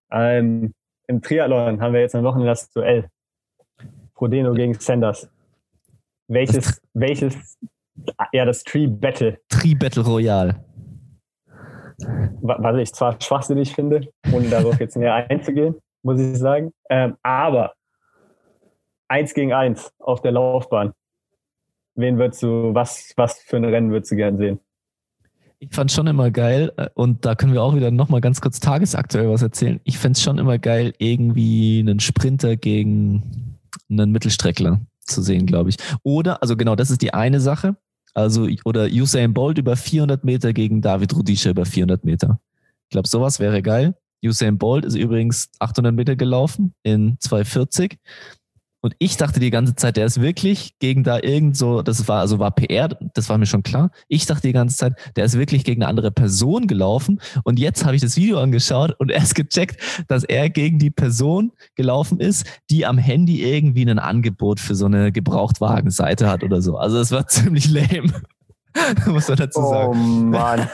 Ähm, 0.09 0.73
Im 1.05 1.21
Triathlon 1.21 1.81
haben 1.81 1.93
wir 1.93 2.01
jetzt 2.01 2.15
am 2.15 2.23
Wochenende 2.23 2.47
das 2.47 2.71
Duell. 2.71 3.09
Frodeno 4.15 4.53
gegen 4.53 4.73
Sanders. 4.73 5.29
Welches, 6.27 6.81
welches 6.95 7.59
ja, 8.31 8.45
das 8.45 8.63
Tree 8.63 8.87
Battle. 8.87 9.39
Tree 9.49 9.75
Battle 9.75 10.03
Royale. 10.03 10.63
Was 12.41 12.77
ich 12.77 12.93
zwar 12.93 13.19
schwachsinnig 13.19 13.73
finde, 13.73 14.07
ohne 14.31 14.49
darauf 14.49 14.79
jetzt 14.79 14.95
näher 14.97 15.15
einzugehen, 15.29 15.75
muss 16.03 16.19
ich 16.19 16.37
sagen. 16.37 16.71
Ähm, 16.89 17.17
aber 17.23 17.73
eins 19.07 19.33
gegen 19.33 19.53
eins 19.53 19.91
auf 19.99 20.21
der 20.21 20.31
Laufbahn. 20.31 20.93
Wen 21.95 22.19
würdest 22.19 22.43
du, 22.43 22.73
was, 22.73 23.13
was 23.15 23.39
für 23.39 23.57
ein 23.57 23.65
Rennen 23.65 23.91
würdest 23.91 24.11
du 24.11 24.15
gern 24.15 24.37
sehen? 24.37 24.59
Ich 25.59 25.73
fand 25.73 25.91
schon 25.91 26.05
immer 26.05 26.29
geil, 26.29 26.71
äh, 26.77 26.89
und 26.93 27.25
da 27.25 27.33
können 27.33 27.53
wir 27.53 27.63
auch 27.63 27.75
wieder 27.75 27.89
nochmal 27.89 28.21
ganz 28.21 28.41
kurz 28.41 28.59
tagesaktuell 28.59 29.27
was 29.29 29.41
erzählen. 29.41 29.79
Ich 29.83 29.97
fände 29.97 30.15
es 30.15 30.21
schon 30.21 30.37
immer 30.37 30.59
geil, 30.59 30.93
irgendwie 30.99 31.79
einen 31.79 31.99
Sprinter 31.99 32.55
gegen 32.55 33.57
einen 33.89 34.11
Mittelstreckler 34.11 34.81
zu 34.99 35.23
sehen, 35.23 35.47
glaube 35.47 35.69
ich. 35.69 35.77
Oder, 36.03 36.43
also 36.43 36.55
genau, 36.55 36.75
das 36.75 36.91
ist 36.91 37.01
die 37.01 37.13
eine 37.13 37.39
Sache. 37.39 37.75
Also, 38.17 38.47
oder 38.65 38.87
Usain 38.87 39.31
Bolt 39.35 39.59
über 39.59 39.75
400 39.75 40.23
Meter 40.23 40.51
gegen 40.51 40.81
David 40.81 41.15
Rudisha 41.15 41.51
über 41.51 41.67
400 41.67 42.03
Meter. 42.03 42.39
Ich 42.85 42.89
glaube, 42.89 43.07
sowas 43.07 43.39
wäre 43.39 43.61
geil. 43.61 43.95
Usain 44.25 44.57
Bolt 44.57 44.85
ist 44.85 44.95
übrigens 44.95 45.51
800 45.59 45.93
Meter 45.93 46.15
gelaufen 46.15 46.73
in 46.81 47.17
240. 47.19 47.99
Und 48.81 48.95
ich 48.99 49.17
dachte 49.17 49.39
die 49.39 49.49
ganze 49.49 49.75
Zeit, 49.75 49.97
der 49.97 50.05
ist 50.05 50.21
wirklich 50.21 50.77
gegen 50.79 51.03
da 51.03 51.19
irgend 51.19 51.57
so, 51.57 51.81
das 51.81 52.07
war, 52.07 52.19
also 52.19 52.37
war 52.37 52.51
PR, 52.51 52.89
das 53.13 53.27
war 53.27 53.37
mir 53.37 53.47
schon 53.47 53.63
klar. 53.63 53.89
Ich 54.07 54.27
dachte 54.27 54.47
die 54.47 54.53
ganze 54.53 54.77
Zeit, 54.77 54.93
der 55.15 55.25
ist 55.25 55.37
wirklich 55.37 55.63
gegen 55.63 55.81
eine 55.81 55.89
andere 55.89 56.11
Person 56.11 56.67
gelaufen. 56.67 57.19
Und 57.43 57.57
jetzt 57.59 57.85
habe 57.85 57.95
ich 57.95 58.01
das 58.01 58.17
Video 58.17 58.39
angeschaut 58.39 58.95
und 58.99 59.11
erst 59.11 59.35
gecheckt, 59.35 59.81
dass 60.07 60.23
er 60.23 60.49
gegen 60.49 60.77
die 60.77 60.91
Person 60.91 61.51
gelaufen 61.75 62.19
ist, 62.19 62.45
die 62.69 62.85
am 62.85 62.97
Handy 62.97 63.43
irgendwie 63.43 63.89
ein 63.89 63.99
Angebot 63.99 64.59
für 64.59 64.75
so 64.75 64.85
eine 64.85 65.11
Gebrauchtwagenseite 65.11 66.29
hat 66.29 66.43
oder 66.43 66.61
so. 66.61 66.77
Also 66.77 66.99
es 66.99 67.11
war 67.11 67.27
ziemlich 67.27 67.69
lame. 67.69 68.21
Muss 69.07 69.27
man 69.27 69.37
dazu 69.37 69.61
sagen. 69.61 69.91
Oh 69.91 69.93
Mann. 69.95 70.69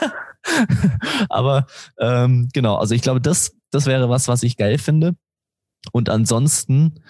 Aber 1.30 1.66
ähm, 1.98 2.50
genau, 2.52 2.76
also 2.76 2.94
ich 2.94 3.00
glaube, 3.00 3.22
das, 3.22 3.56
das 3.70 3.86
wäre 3.86 4.10
was, 4.10 4.28
was 4.28 4.42
ich 4.42 4.58
geil 4.58 4.76
finde. 4.76 5.14
Und 5.92 6.10
ansonsten 6.10 7.00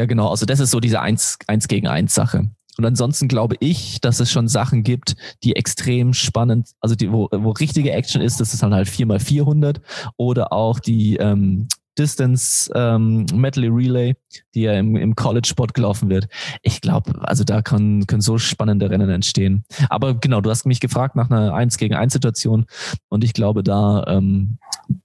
ja, 0.00 0.06
genau. 0.06 0.28
Also 0.28 0.46
das 0.46 0.60
ist 0.60 0.70
so 0.70 0.80
diese 0.80 1.02
Eins, 1.02 1.38
Eins 1.46 1.68
gegen 1.68 1.86
Eins 1.86 2.14
Sache. 2.14 2.48
Und 2.78 2.86
ansonsten 2.86 3.28
glaube 3.28 3.56
ich, 3.60 4.00
dass 4.00 4.18
es 4.18 4.30
schon 4.30 4.48
Sachen 4.48 4.82
gibt, 4.82 5.14
die 5.44 5.56
extrem 5.56 6.14
spannend, 6.14 6.70
also 6.80 6.94
die, 6.94 7.12
wo, 7.12 7.28
wo 7.30 7.50
richtige 7.50 7.92
Action 7.92 8.22
ist, 8.22 8.40
das 8.40 8.54
ist 8.54 8.62
dann 8.62 8.72
halt 8.72 8.88
4x400 8.88 9.82
oder 10.16 10.54
auch 10.54 10.80
die 10.80 11.16
ähm, 11.16 11.68
Distance 11.98 12.72
ähm, 12.74 13.26
Medley 13.34 13.68
Relay, 13.68 14.16
die 14.54 14.62
ja 14.62 14.72
im, 14.72 14.96
im 14.96 15.14
College-Sport 15.14 15.74
gelaufen 15.74 16.08
wird. 16.08 16.28
Ich 16.62 16.80
glaube, 16.80 17.20
also 17.28 17.44
da 17.44 17.60
kann, 17.60 18.06
können 18.06 18.22
so 18.22 18.38
spannende 18.38 18.88
Rennen 18.88 19.10
entstehen. 19.10 19.64
Aber 19.90 20.14
genau, 20.14 20.40
du 20.40 20.48
hast 20.48 20.64
mich 20.64 20.80
gefragt 20.80 21.14
nach 21.14 21.28
einer 21.30 21.52
1 21.52 21.76
gegen 21.76 21.94
1 21.94 22.14
Situation 22.14 22.64
und 23.10 23.22
ich 23.22 23.34
glaube, 23.34 23.62
da, 23.62 24.04
ähm, 24.06 24.56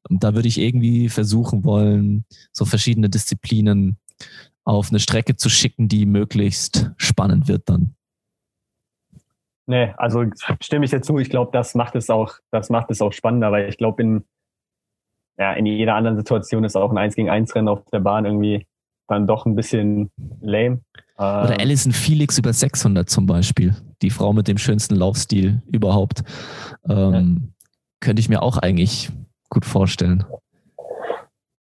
da 0.09 0.35
würde 0.35 0.47
ich 0.47 0.57
irgendwie 0.57 1.09
versuchen 1.09 1.65
wollen, 1.65 2.23
so 2.53 2.63
verschiedene 2.63 3.09
Disziplinen 3.09 3.97
auf 4.65 4.89
eine 4.89 4.99
Strecke 4.99 5.35
zu 5.37 5.49
schicken, 5.49 5.87
die 5.87 6.05
möglichst 6.05 6.91
spannend 6.97 7.47
wird 7.47 7.69
dann. 7.69 7.95
Nee, 9.67 9.93
also 9.97 10.25
stimme 10.61 10.85
ich 10.85 10.91
dazu. 10.91 11.17
Ich 11.17 11.29
glaube, 11.29 11.51
das 11.51 11.73
macht 11.73 11.95
es 11.95 12.09
auch, 12.09 12.35
das 12.51 12.69
macht 12.69 12.91
es 12.91 13.01
auch 13.01 13.13
spannender, 13.13 13.51
weil 13.51 13.69
ich 13.69 13.77
glaube, 13.77 14.01
in, 14.03 14.23
ja, 15.37 15.53
in 15.53 15.65
jeder 15.65 15.95
anderen 15.95 16.17
Situation 16.17 16.63
ist 16.63 16.75
auch 16.75 16.91
ein 16.91 16.97
1 16.97 17.15
gegen 17.15 17.29
1 17.29 17.55
Rennen 17.55 17.67
auf 17.67 17.83
der 17.91 17.99
Bahn 17.99 18.25
irgendwie 18.25 18.67
dann 19.07 19.27
doch 19.27 19.45
ein 19.45 19.55
bisschen 19.55 20.11
lame. 20.41 20.81
Oder 21.17 21.53
ähm, 21.53 21.59
Alison 21.59 21.93
Felix 21.93 22.37
über 22.37 22.53
600 22.53 23.09
zum 23.09 23.25
Beispiel. 23.25 23.75
Die 24.01 24.09
Frau 24.09 24.33
mit 24.33 24.47
dem 24.47 24.57
schönsten 24.57 24.95
Laufstil 24.95 25.61
überhaupt. 25.71 26.23
Ähm, 26.89 27.13
ja. 27.13 27.67
Könnte 28.01 28.19
ich 28.19 28.29
mir 28.29 28.41
auch 28.41 28.57
eigentlich 28.57 29.11
gut 29.49 29.65
vorstellen. 29.65 30.25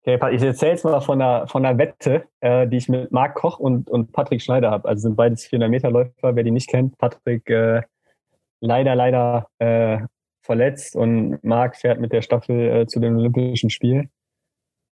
Okay, 0.06 0.34
ich 0.34 0.42
erzähle 0.42 0.72
jetzt 0.72 0.84
mal 0.84 1.00
von 1.00 1.22
einer, 1.22 1.46
von 1.46 1.64
einer 1.64 1.78
Wette, 1.78 2.28
äh, 2.40 2.68
die 2.68 2.76
ich 2.76 2.90
mit 2.90 3.10
Marc 3.10 3.36
Koch 3.36 3.58
und, 3.58 3.88
und 3.88 4.12
Patrick 4.12 4.42
Schneider 4.42 4.70
habe. 4.70 4.86
Also 4.86 5.02
sind 5.02 5.16
beides 5.16 5.46
400-Meter-Läufer, 5.46 6.36
wer 6.36 6.42
die 6.42 6.50
nicht 6.50 6.68
kennt. 6.68 6.98
Patrick 6.98 7.48
äh, 7.48 7.80
leider, 8.60 8.94
leider 8.94 9.48
äh, 9.58 10.00
verletzt 10.42 10.94
und 10.94 11.42
Marc 11.42 11.76
fährt 11.76 12.00
mit 12.00 12.12
der 12.12 12.20
Staffel 12.20 12.82
äh, 12.82 12.86
zu 12.86 13.00
den 13.00 13.16
Olympischen 13.16 13.70
Spielen. 13.70 14.10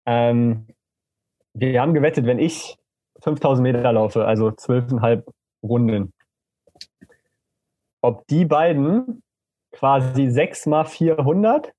Ähm, 0.05 0.67
wir 1.53 1.81
haben 1.81 1.93
gewettet, 1.93 2.25
wenn 2.25 2.39
ich 2.39 2.77
5000 3.21 3.63
Meter 3.63 3.91
laufe, 3.91 4.25
also 4.25 4.47
12,5 4.47 5.25
Runden, 5.61 6.13
ob 7.99 8.25
die 8.27 8.45
beiden 8.45 9.23
quasi 9.73 10.29
6 10.29 10.67
mal 10.67 10.85
400, 10.85 11.73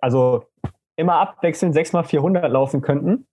also 0.00 0.46
immer 0.96 1.14
abwechselnd 1.16 1.74
6x400 1.76 2.46
laufen 2.48 2.80
könnten 2.82 3.26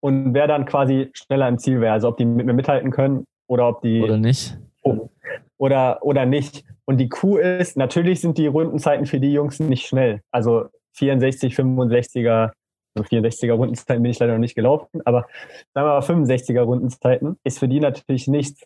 und 0.00 0.34
wer 0.34 0.46
dann 0.46 0.66
quasi 0.66 1.10
schneller 1.14 1.48
im 1.48 1.58
Ziel 1.58 1.80
wäre. 1.80 1.92
Also 1.92 2.08
ob 2.08 2.16
die 2.16 2.24
mit 2.24 2.46
mir 2.46 2.52
mithalten 2.52 2.90
können 2.90 3.24
oder 3.46 3.68
ob 3.68 3.82
die. 3.82 4.02
Oder 4.02 4.18
nicht. 4.18 4.56
Oh, 4.82 5.08
oder, 5.56 6.02
oder 6.02 6.26
nicht. 6.26 6.64
Und 6.84 6.98
die 6.98 7.08
Kuh 7.08 7.38
ist, 7.38 7.76
natürlich 7.76 8.20
sind 8.20 8.36
die 8.36 8.46
Rundenzeiten 8.46 9.06
für 9.06 9.20
die 9.20 9.32
Jungs 9.32 9.60
nicht 9.60 9.86
schnell. 9.86 10.20
Also 10.30 10.66
64, 10.92 11.54
65er 11.54 12.52
64er 12.96 13.52
Rundenzeiten 13.52 14.02
bin 14.02 14.10
ich 14.10 14.18
leider 14.18 14.34
noch 14.34 14.40
nicht 14.40 14.54
gelaufen, 14.54 15.00
aber 15.04 15.26
sagen 15.72 15.86
wir 15.86 15.94
mal 15.94 16.00
65er 16.00 16.60
Rundenzeiten 16.60 17.38
ist 17.42 17.58
für 17.58 17.66
die 17.66 17.80
natürlich 17.80 18.28
nichts. 18.28 18.62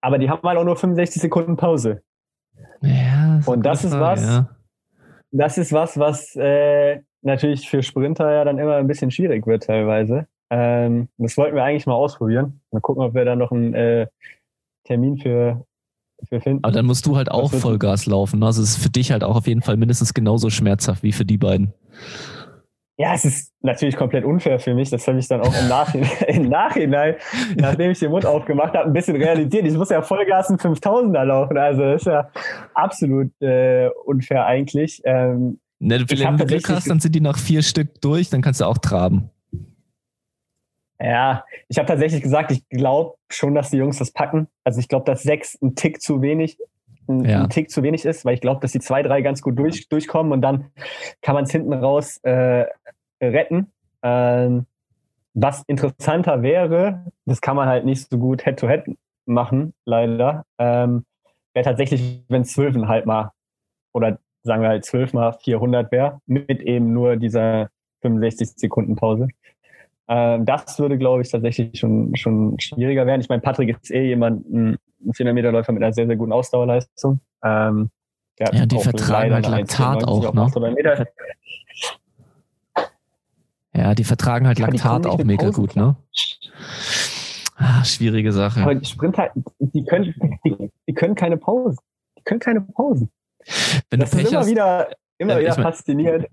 Aber 0.00 0.18
die 0.18 0.30
haben 0.30 0.46
halt 0.48 0.58
auch 0.58 0.64
nur 0.64 0.76
65 0.76 1.20
Sekunden 1.20 1.56
Pause. 1.56 2.02
Ja, 2.80 3.40
Und 3.44 3.66
das 3.66 3.84
ist 3.84 3.98
was, 3.98 4.22
Ja. 4.22 4.48
Das 5.32 5.58
ist 5.58 5.72
was, 5.72 5.98
was 5.98 6.36
äh, 6.36 7.00
natürlich 7.22 7.68
für 7.68 7.82
Sprinter 7.82 8.32
ja 8.32 8.44
dann 8.44 8.58
immer 8.58 8.76
ein 8.76 8.86
bisschen 8.86 9.10
schwierig 9.10 9.46
wird 9.46 9.64
teilweise. 9.64 10.26
Ähm, 10.50 11.08
das 11.18 11.36
wollten 11.36 11.54
wir 11.54 11.64
eigentlich 11.64 11.86
mal 11.86 11.94
ausprobieren. 11.94 12.60
Mal 12.72 12.80
gucken, 12.80 13.02
ob 13.02 13.14
wir 13.14 13.24
da 13.24 13.36
noch 13.36 13.52
einen 13.52 13.74
äh, 13.74 14.06
Termin 14.84 15.18
für, 15.18 15.64
für 16.28 16.40
finden. 16.40 16.64
Aber 16.64 16.72
dann 16.72 16.86
musst 16.86 17.06
du 17.06 17.16
halt 17.16 17.30
auch 17.30 17.52
Vollgas 17.52 18.06
laufen. 18.06 18.40
ne? 18.40 18.46
Also 18.46 18.62
es 18.62 18.70
ist 18.70 18.82
für 18.82 18.90
dich 18.90 19.12
halt 19.12 19.22
auch 19.22 19.36
auf 19.36 19.46
jeden 19.46 19.62
Fall 19.62 19.76
mindestens 19.76 20.14
genauso 20.14 20.50
schmerzhaft 20.50 21.02
wie 21.02 21.12
für 21.12 21.24
die 21.24 21.38
beiden. 21.38 21.72
Ja, 23.00 23.14
es 23.14 23.24
ist 23.24 23.54
natürlich 23.62 23.96
komplett 23.96 24.26
unfair 24.26 24.58
für 24.60 24.74
mich. 24.74 24.90
Das 24.90 25.08
habe 25.08 25.18
ich 25.18 25.26
dann 25.26 25.40
auch 25.40 25.58
im 25.58 25.68
Nachhinein, 25.68 26.10
im 26.28 26.48
Nachhinein 26.50 27.14
nachdem 27.56 27.92
ich 27.92 27.98
den 27.98 28.10
Mund 28.10 28.26
aufgemacht 28.26 28.74
habe, 28.74 28.88
ein 28.88 28.92
bisschen 28.92 29.16
realisiert. 29.16 29.64
Ich 29.66 29.72
muss 29.74 29.88
ja 29.88 30.02
Vollgas 30.02 30.50
einen 30.50 30.58
5000er 30.58 31.24
laufen. 31.24 31.56
Also 31.56 31.80
das 31.80 32.02
ist 32.02 32.06
ja 32.08 32.30
absolut 32.74 33.30
äh, 33.40 33.88
unfair 34.04 34.44
eigentlich. 34.44 35.00
Ähm, 35.04 35.60
Ne, 35.78 36.04
wenn 36.10 36.36
du 36.36 36.44
Glück 36.44 36.68
hast, 36.68 36.90
dann 36.90 37.00
sind 37.00 37.14
die 37.14 37.22
nach 37.22 37.38
vier 37.38 37.62
Stück 37.62 38.02
durch, 38.02 38.28
dann 38.28 38.42
kannst 38.42 38.60
du 38.60 38.66
auch 38.66 38.76
traben. 38.76 39.30
ja, 41.00 41.42
ich 41.68 41.78
habe 41.78 41.88
tatsächlich 41.88 42.20
gesagt, 42.20 42.52
ich 42.52 42.68
glaube 42.68 43.14
schon, 43.30 43.54
dass 43.54 43.70
die 43.70 43.78
Jungs 43.78 43.96
das 43.96 44.12
packen. 44.12 44.46
Also 44.62 44.78
ich 44.78 44.88
glaube, 44.88 45.06
dass 45.06 45.22
sechs 45.22 45.56
ein 45.62 45.74
Tick 45.74 46.02
zu 46.02 46.20
wenig, 46.20 46.58
ein, 47.08 47.24
Ja. 47.24 47.42
ein 47.44 47.48
Tick 47.48 47.70
zu 47.70 47.82
wenig 47.82 48.04
ist, 48.04 48.26
weil 48.26 48.34
ich 48.34 48.42
glaube, 48.42 48.60
dass 48.60 48.72
die 48.72 48.80
zwei, 48.80 49.02
drei 49.02 49.22
ganz 49.22 49.40
gut 49.40 49.58
durch, 49.58 49.88
durchkommen 49.88 50.32
und 50.32 50.42
dann 50.42 50.66
kann 51.22 51.34
man 51.34 51.44
es 51.44 51.50
hinten 51.50 51.72
raus 51.72 52.18
äh, 52.24 52.66
retten. 53.20 53.72
Ähm, 54.02 54.66
was 55.34 55.62
interessanter 55.66 56.42
wäre, 56.42 57.04
das 57.24 57.40
kann 57.40 57.56
man 57.56 57.68
halt 57.68 57.84
nicht 57.84 58.08
so 58.10 58.18
gut 58.18 58.44
Head-to-Head 58.44 58.96
machen, 59.26 59.74
leider, 59.84 60.44
ähm, 60.58 61.04
wäre 61.54 61.64
tatsächlich, 61.64 62.24
wenn 62.28 62.44
zwölfeinhalb 62.44 63.06
mal 63.06 63.30
oder 63.92 64.18
sagen 64.42 64.62
wir 64.62 64.70
halt 64.70 64.84
zwölf 64.84 65.12
mal 65.12 65.32
400 65.32 65.92
wäre, 65.92 66.20
mit 66.26 66.62
eben 66.62 66.92
nur 66.92 67.16
dieser 67.16 67.68
65 68.02 68.48
Sekunden 68.56 68.96
Pause. 68.96 69.28
Ähm, 70.08 70.44
das 70.44 70.78
würde, 70.78 70.98
glaube 70.98 71.22
ich, 71.22 71.30
tatsächlich 71.30 71.78
schon, 71.78 72.16
schon 72.16 72.58
schwieriger 72.58 73.06
werden. 73.06 73.20
Ich 73.20 73.28
meine, 73.28 73.42
Patrick 73.42 73.68
ist 73.70 73.90
eh 73.90 74.08
jemand, 74.08 74.48
ein 74.50 74.78
400-Meter-Läufer 75.04 75.72
mit 75.72 75.82
einer 75.82 75.92
sehr, 75.92 76.06
sehr 76.06 76.16
guten 76.16 76.32
Ausdauerleistung. 76.32 77.20
Ähm, 77.44 77.90
Ja, 78.40 78.66
die 78.66 78.78
vertragen 78.78 79.34
halt 79.34 79.46
Laktat 79.46 80.04
1,94 80.04 80.06
auch, 80.06 80.34
ne? 80.34 80.50
800 83.80 83.82
Meter. 83.82 83.88
Ja, 83.88 83.94
die 83.94 84.04
vertragen 84.04 84.46
halt 84.46 84.58
Laktat 84.58 85.06
auch 85.06 85.22
mega 85.24 85.44
Pausen 85.46 85.60
gut, 85.66 85.76
ne? 85.76 85.96
Ah, 87.56 87.84
schwierige 87.84 88.32
Sache. 88.32 88.62
Aber 88.62 88.74
die 88.74 88.86
Sprinter, 88.86 89.30
die 89.58 89.84
können, 89.84 90.14
die, 90.44 90.70
die 90.88 90.94
können 90.94 91.14
keine 91.14 91.36
Pausen. 91.36 91.78
Die 92.18 92.22
können 92.22 92.40
keine 92.40 92.60
Pausen. 92.62 93.10
Wenn 93.90 94.00
du 94.00 94.04
Das 94.06 94.12
ist 94.12 94.18
Pech 94.18 94.30
immer 94.30 94.40
hast, 94.40 94.50
wieder, 94.50 94.88
immer 95.18 95.34
Äh, 95.36 95.40
wieder 95.40 95.50
ich 95.50 95.56
mein- 95.56 95.64
faszinierend. 95.64 96.26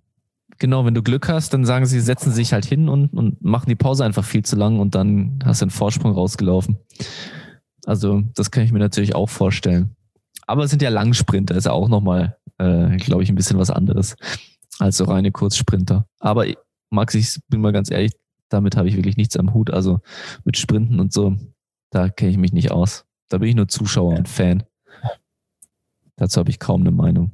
genau, 0.59 0.85
wenn 0.85 0.93
du 0.93 1.03
Glück 1.03 1.27
hast, 1.27 1.53
dann 1.53 1.65
sagen 1.65 1.85
sie, 1.85 1.99
setzen 1.99 2.31
sich 2.31 2.53
halt 2.53 2.65
hin 2.65 2.87
und, 2.87 3.13
und 3.13 3.43
machen 3.43 3.67
die 3.67 3.75
Pause 3.75 4.05
einfach 4.05 4.23
viel 4.23 4.43
zu 4.43 4.55
lang 4.55 4.79
und 4.79 4.95
dann 4.95 5.39
hast 5.43 5.61
du 5.61 5.65
einen 5.65 5.71
Vorsprung 5.71 6.13
rausgelaufen. 6.13 6.77
Also, 7.85 8.23
das 8.35 8.51
kann 8.51 8.63
ich 8.63 8.71
mir 8.71 8.79
natürlich 8.79 9.15
auch 9.15 9.27
vorstellen. 9.29 9.95
Aber 10.45 10.63
es 10.63 10.69
sind 10.69 10.81
ja 10.81 10.89
Langsprinter, 10.89 11.55
ist 11.55 11.65
ja 11.65 11.71
auch 11.73 11.89
nochmal, 11.89 12.37
äh, 12.57 12.95
glaube 12.97 13.23
ich, 13.23 13.29
ein 13.29 13.35
bisschen 13.35 13.59
was 13.59 13.69
anderes 13.69 14.15
als 14.79 14.97
so 14.97 15.05
reine 15.05 15.31
Kurzsprinter. 15.31 16.05
Aber 16.19 16.45
Max, 16.89 17.15
ich 17.15 17.39
bin 17.49 17.61
mal 17.61 17.73
ganz 17.73 17.91
ehrlich, 17.91 18.13
damit 18.49 18.77
habe 18.77 18.87
ich 18.87 18.95
wirklich 18.95 19.17
nichts 19.17 19.37
am 19.37 19.53
Hut. 19.53 19.71
Also 19.71 19.99
mit 20.43 20.57
Sprinten 20.57 20.99
und 20.99 21.13
so, 21.13 21.35
da 21.89 22.09
kenne 22.09 22.31
ich 22.31 22.37
mich 22.37 22.53
nicht 22.53 22.71
aus. 22.71 23.05
Da 23.29 23.39
bin 23.39 23.49
ich 23.49 23.55
nur 23.55 23.67
Zuschauer 23.67 24.17
und 24.17 24.29
Fan. 24.29 24.63
Dazu 26.15 26.39
habe 26.39 26.49
ich 26.49 26.59
kaum 26.59 26.81
eine 26.81 26.91
Meinung. 26.91 27.31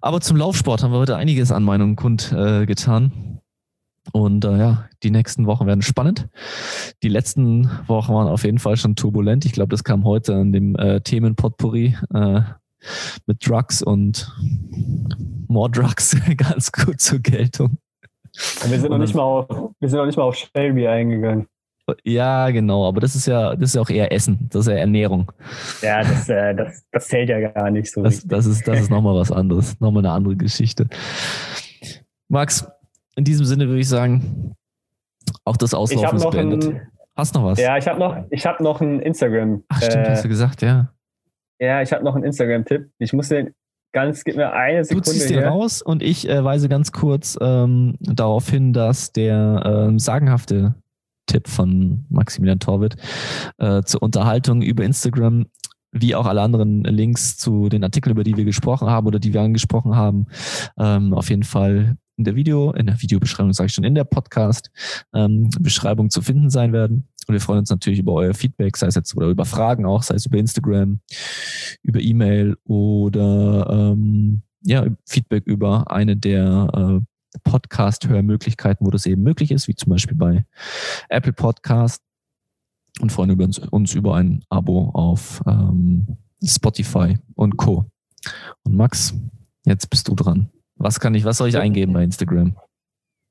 Aber 0.00 0.20
zum 0.20 0.36
Laufsport 0.36 0.82
haben 0.82 0.92
wir 0.92 0.98
heute 0.98 1.16
einiges 1.16 1.52
an 1.52 1.62
Meinungen 1.62 1.96
kund 1.96 2.32
äh. 2.32 2.66
Und 4.10 4.44
äh, 4.44 4.58
ja, 4.58 4.88
die 5.04 5.12
nächsten 5.12 5.46
Wochen 5.46 5.66
werden 5.66 5.82
spannend. 5.82 6.28
Die 7.04 7.08
letzten 7.08 7.70
Wochen 7.86 8.12
waren 8.12 8.26
auf 8.26 8.42
jeden 8.42 8.58
Fall 8.58 8.76
schon 8.76 8.96
turbulent. 8.96 9.44
Ich 9.44 9.52
glaube, 9.52 9.68
das 9.68 9.84
kam 9.84 10.04
heute 10.04 10.34
an 10.34 10.52
dem 10.52 10.74
äh, 10.74 11.00
Themenpotpourri 11.00 11.96
äh, 12.12 12.40
mit 13.26 13.46
Drugs 13.46 13.80
und 13.80 14.34
More 15.46 15.70
Drugs 15.70 16.16
ganz 16.36 16.72
gut 16.72 17.00
zur 17.00 17.20
Geltung. 17.20 17.78
Und 18.64 18.70
wir 18.70 18.80
sind 18.80 18.90
noch 18.90 18.98
nicht 18.98 19.14
mal 19.14 19.22
auf, 19.22 19.48
wir 19.78 19.88
sind 19.88 19.98
noch 19.98 20.06
nicht 20.06 20.16
mal 20.16 20.24
auf 20.24 20.34
Shelby 20.36 20.86
eingegangen. 20.88 21.46
Ja, 22.04 22.48
genau, 22.50 22.86
aber 22.86 23.00
das 23.00 23.14
ist 23.16 23.26
ja, 23.26 23.54
das 23.56 23.70
ist 23.70 23.74
ja 23.74 23.82
auch 23.82 23.90
eher 23.90 24.12
Essen, 24.12 24.48
das 24.50 24.66
ist 24.66 24.72
ja 24.72 24.78
Ernährung. 24.78 25.30
Ja, 25.82 26.00
das, 26.02 26.28
äh, 26.28 26.54
das, 26.54 26.84
das 26.92 27.08
zählt 27.08 27.28
ja 27.28 27.40
gar 27.50 27.70
nicht 27.70 27.90
so 27.92 28.02
Das, 28.02 28.14
richtig. 28.14 28.30
das 28.30 28.46
ist, 28.46 28.66
das 28.68 28.80
ist 28.80 28.90
nochmal 28.90 29.14
was 29.16 29.32
anderes, 29.32 29.78
nochmal 29.80 30.04
eine 30.06 30.12
andere 30.14 30.36
Geschichte. 30.36 30.86
Max, 32.28 32.66
in 33.16 33.24
diesem 33.24 33.44
Sinne 33.44 33.66
würde 33.66 33.80
ich 33.80 33.88
sagen, 33.88 34.54
auch 35.44 35.56
das 35.56 35.74
Auslaufen 35.74 36.16
ist 36.16 36.24
noch 36.24 36.30
beendet. 36.30 36.64
ein, 36.64 36.88
Hast 37.16 37.34
noch 37.34 37.44
was? 37.44 37.58
ja, 37.58 37.76
ich 37.76 37.86
habe 37.86 37.98
noch, 37.98 38.16
ich 38.30 38.46
habe 38.46 38.62
noch 38.62 38.80
ein 38.80 39.00
Instagram. 39.00 39.62
Ach, 39.68 39.82
stimmt, 39.82 40.06
äh, 40.06 40.10
hast 40.10 40.24
du 40.24 40.28
gesagt, 40.28 40.62
ja. 40.62 40.92
ja, 41.58 41.82
ich 41.82 41.92
habe 41.92 42.04
noch 42.04 42.14
einen 42.14 42.24
Instagram-Tipp. 42.24 42.90
Ich 42.98 43.12
muss 43.12 43.28
den 43.28 43.54
ganz, 43.92 44.24
gib 44.24 44.36
mir 44.36 44.52
eine 44.52 44.78
Du 44.78 44.84
Sekunde 44.84 45.10
ziehst 45.10 45.30
den 45.30 45.38
hier. 45.40 45.48
raus 45.48 45.82
und 45.82 46.02
ich 46.02 46.28
äh, 46.28 46.42
weise 46.42 46.68
ganz 46.68 46.92
kurz 46.92 47.38
ähm, 47.40 47.96
darauf 48.00 48.48
hin, 48.48 48.72
dass 48.72 49.12
der 49.12 49.62
ähm, 49.64 49.98
sagenhafte 49.98 50.74
Tipp 51.26 51.48
von 51.48 52.04
Maximilian 52.08 52.58
Torwitt 52.58 52.96
äh, 53.58 53.82
zur 53.82 54.02
Unterhaltung 54.02 54.62
über 54.62 54.84
Instagram 54.84 55.46
wie 55.92 56.14
auch 56.14 56.26
alle 56.26 56.40
anderen 56.40 56.84
Links 56.84 57.36
zu 57.36 57.68
den 57.68 57.84
Artikeln, 57.84 58.12
über 58.12 58.24
die 58.24 58.36
wir 58.36 58.46
gesprochen 58.46 58.88
haben 58.88 59.06
oder 59.06 59.18
die 59.18 59.34
wir 59.34 59.42
angesprochen 59.42 59.94
haben, 59.94 60.26
ähm, 60.78 61.12
auf 61.12 61.28
jeden 61.28 61.42
Fall 61.42 61.96
in 62.16 62.24
der 62.24 62.34
Video, 62.34 62.72
in 62.72 62.86
der 62.86 63.00
Videobeschreibung, 63.00 63.52
sage 63.52 63.66
ich 63.66 63.74
schon, 63.74 63.84
in 63.84 63.94
der 63.94 64.04
Podcast-Beschreibung 64.04 66.10
zu 66.10 66.22
finden 66.22 66.50
sein 66.50 66.72
werden. 66.72 67.08
Und 67.26 67.34
wir 67.34 67.40
freuen 67.40 67.60
uns 67.60 67.70
natürlich 67.70 68.00
über 68.00 68.14
euer 68.14 68.34
Feedback, 68.34 68.76
sei 68.76 68.88
es 68.88 68.94
jetzt 68.94 69.16
oder 69.16 69.28
über 69.28 69.44
Fragen 69.44 69.86
auch, 69.86 70.02
sei 70.02 70.16
es 70.16 70.26
über 70.26 70.38
Instagram, 70.38 71.00
über 71.82 72.00
E-Mail 72.00 72.56
oder 72.64 73.66
ähm, 73.70 74.42
ja, 74.62 74.86
Feedback 75.06 75.44
über 75.46 75.90
eine 75.90 76.16
der 76.16 76.68
äh, 76.74 77.00
Podcast-Hörmöglichkeiten, 77.44 78.86
wo 78.86 78.90
das 78.90 79.06
eben 79.06 79.22
möglich 79.22 79.50
ist, 79.50 79.68
wie 79.68 79.74
zum 79.74 79.90
Beispiel 79.90 80.16
bei 80.16 80.44
Apple 81.08 81.32
Podcast 81.32 82.02
und 83.00 83.10
freuen 83.10 83.30
über 83.30 83.44
uns, 83.44 83.58
uns 83.58 83.94
über 83.94 84.16
ein 84.16 84.44
Abo 84.50 84.90
auf 84.90 85.42
ähm, 85.46 86.18
Spotify 86.44 87.18
und 87.34 87.56
Co. 87.56 87.86
Und 88.64 88.76
Max, 88.76 89.14
jetzt 89.64 89.88
bist 89.88 90.08
du 90.08 90.14
dran. 90.14 90.50
Was 90.76 91.00
kann 91.00 91.14
ich, 91.14 91.24
was 91.24 91.38
soll 91.38 91.48
ich 91.48 91.56
eingeben 91.56 91.92
bei 91.92 92.02
Instagram? 92.02 92.56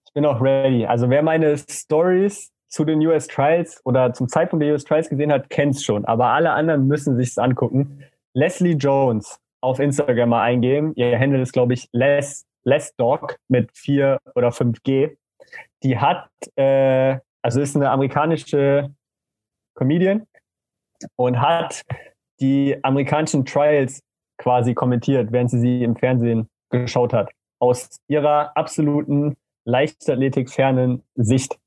Ich 0.06 0.14
bin 0.14 0.26
auch 0.26 0.42
ready. 0.42 0.86
Also 0.86 1.10
wer 1.10 1.24
meine 1.24 1.58
Stories 1.58 2.52
zu 2.68 2.86
den 2.86 3.06
US 3.06 3.28
Trials 3.28 3.82
oder 3.86 4.14
zum 4.14 4.28
Zeitpunkt 4.30 4.64
der 4.64 4.74
US 4.74 4.84
Trials 4.84 5.10
gesehen 5.10 5.32
hat, 5.32 5.50
kennt 5.50 5.76
es 5.76 5.84
schon. 5.84 6.06
Aber 6.06 6.28
alle 6.28 6.52
anderen 6.52 6.88
müssen 6.88 7.18
sich's 7.18 7.38
angucken. 7.38 8.04
Leslie 8.34 8.74
Jones 8.76 9.40
auf 9.62 9.80
Instagram 9.80 10.30
mal 10.30 10.42
eingeben. 10.42 10.94
Ihr 10.96 11.18
Handle 11.20 11.42
ist, 11.42 11.52
glaube 11.52 11.74
ich, 11.74 11.90
Les, 11.92 12.46
Les 12.64 12.96
Dog 12.96 13.38
mit 13.48 13.70
4 13.74 14.20
oder 14.36 14.50
5G. 14.50 15.16
Die 15.84 15.98
hat, 15.98 16.30
äh, 16.56 17.20
also 17.42 17.62
ist 17.62 17.76
eine 17.76 17.90
amerikanische 17.90 18.94
Comedian 19.76 20.28
und 21.16 21.40
hat 21.40 21.82
die 22.40 22.78
amerikanischen 22.84 23.46
Trials 23.46 24.02
quasi 24.38 24.74
kommentiert, 24.74 25.32
während 25.32 25.52
sie 25.52 25.60
sie 25.60 25.84
im 25.84 25.96
Fernsehen 25.96 26.48
geschaut 26.72 27.14
hat. 27.14 27.32
Aus 27.60 28.00
ihrer 28.08 28.56
absoluten 28.58 29.36
Leichtathletik-fernen 29.66 31.04
Sicht. 31.16 31.58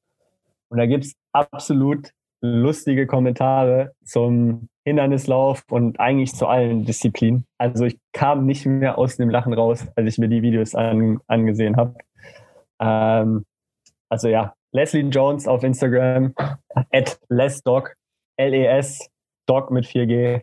Und 0.69 0.79
da 0.79 0.87
gibt's 0.87 1.15
absolut 1.33 2.11
lustige 2.41 3.07
Kommentare 3.07 3.93
zum 4.05 4.69
Hindernislauf 4.85 5.65
und 5.71 5.99
eigentlich 5.99 6.35
zu 6.35 6.47
allen 6.47 6.85
Disziplinen. 6.85 7.47
Also 7.59 7.87
ich 7.87 7.99
kam 8.13 8.45
nicht 8.45 8.67
mehr 8.67 8.99
aus 8.99 9.17
dem 9.17 9.31
Lachen 9.31 9.55
raus, 9.55 9.87
als 9.97 10.09
ich 10.09 10.19
mir 10.19 10.29
die 10.29 10.43
Videos 10.43 10.75
an, 10.75 11.21
angesehen 11.27 11.77
habe. 11.77 11.95
Ähm, 12.81 13.47
also 14.11 14.29
ja, 14.29 14.55
Leslie 14.73 15.09
Jones 15.09 15.49
auf 15.49 15.63
Instagram, 15.63 16.35
at 16.91 17.19
lesdog, 17.29 17.95
L-E-S, 18.37 19.09
Dog 19.47 19.71
mit 19.71 19.87
4G. 19.87 20.43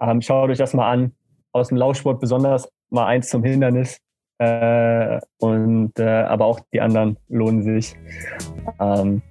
Ähm, 0.00 0.22
schaut 0.22 0.50
euch 0.50 0.58
das 0.58 0.74
mal 0.74 0.90
an. 0.90 1.14
Aus 1.52 1.68
dem 1.68 1.76
Laufsport 1.76 2.20
besonders 2.20 2.68
mal 2.90 3.06
eins 3.06 3.28
zum 3.28 3.42
Hindernis. 3.44 3.98
Äh, 4.38 5.18
und 5.38 5.98
äh, 5.98 6.04
aber 6.04 6.44
auch 6.44 6.60
die 6.72 6.80
anderen 6.80 7.16
lohnen 7.28 7.62
sich. 7.62 7.94
Ähm, 8.80 9.22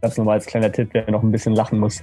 das 0.00 0.18
nochmal 0.18 0.34
als 0.34 0.46
kleiner 0.46 0.70
Tipp, 0.70 0.92
der 0.92 1.10
noch 1.10 1.22
ein 1.22 1.30
bisschen 1.32 1.54
lachen 1.54 1.78
muss 1.78 2.02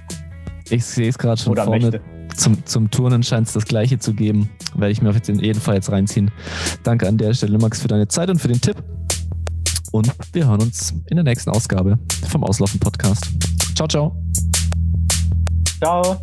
Ich 0.68 0.84
sehe 0.84 1.08
es 1.08 1.16
gerade 1.16 1.40
schon 1.40 1.52
oder 1.52 1.64
vorne. 1.64 1.80
möchte. 1.90 2.00
Zum, 2.36 2.64
zum 2.66 2.90
Turnen 2.90 3.22
scheint 3.22 3.46
es 3.46 3.52
das 3.52 3.66
gleiche 3.66 3.98
zu 3.98 4.14
geben. 4.14 4.48
Werde 4.74 4.90
ich 4.92 5.02
mir 5.02 5.10
auf 5.10 5.16
jeden 5.26 5.60
Fall 5.60 5.74
jetzt 5.76 5.92
reinziehen. 5.92 6.30
Danke 6.82 7.06
an 7.06 7.18
der 7.18 7.34
Stelle, 7.34 7.58
Max, 7.58 7.80
für 7.82 7.88
deine 7.88 8.08
Zeit 8.08 8.30
und 8.30 8.38
für 8.40 8.48
den 8.48 8.60
Tipp. 8.60 8.76
und 9.92 10.10
wir 10.32 10.46
hören 10.48 10.62
uns 10.62 10.94
in 11.08 11.16
der 11.16 11.24
nächsten 11.24 11.50
Ausgabe 11.50 11.98
vom 12.28 12.42
Auslaufen 12.44 12.80
Podcast. 12.80 13.26
Ciao, 13.74 13.86
ciao. 13.88 14.16
Ciao. 15.80 16.18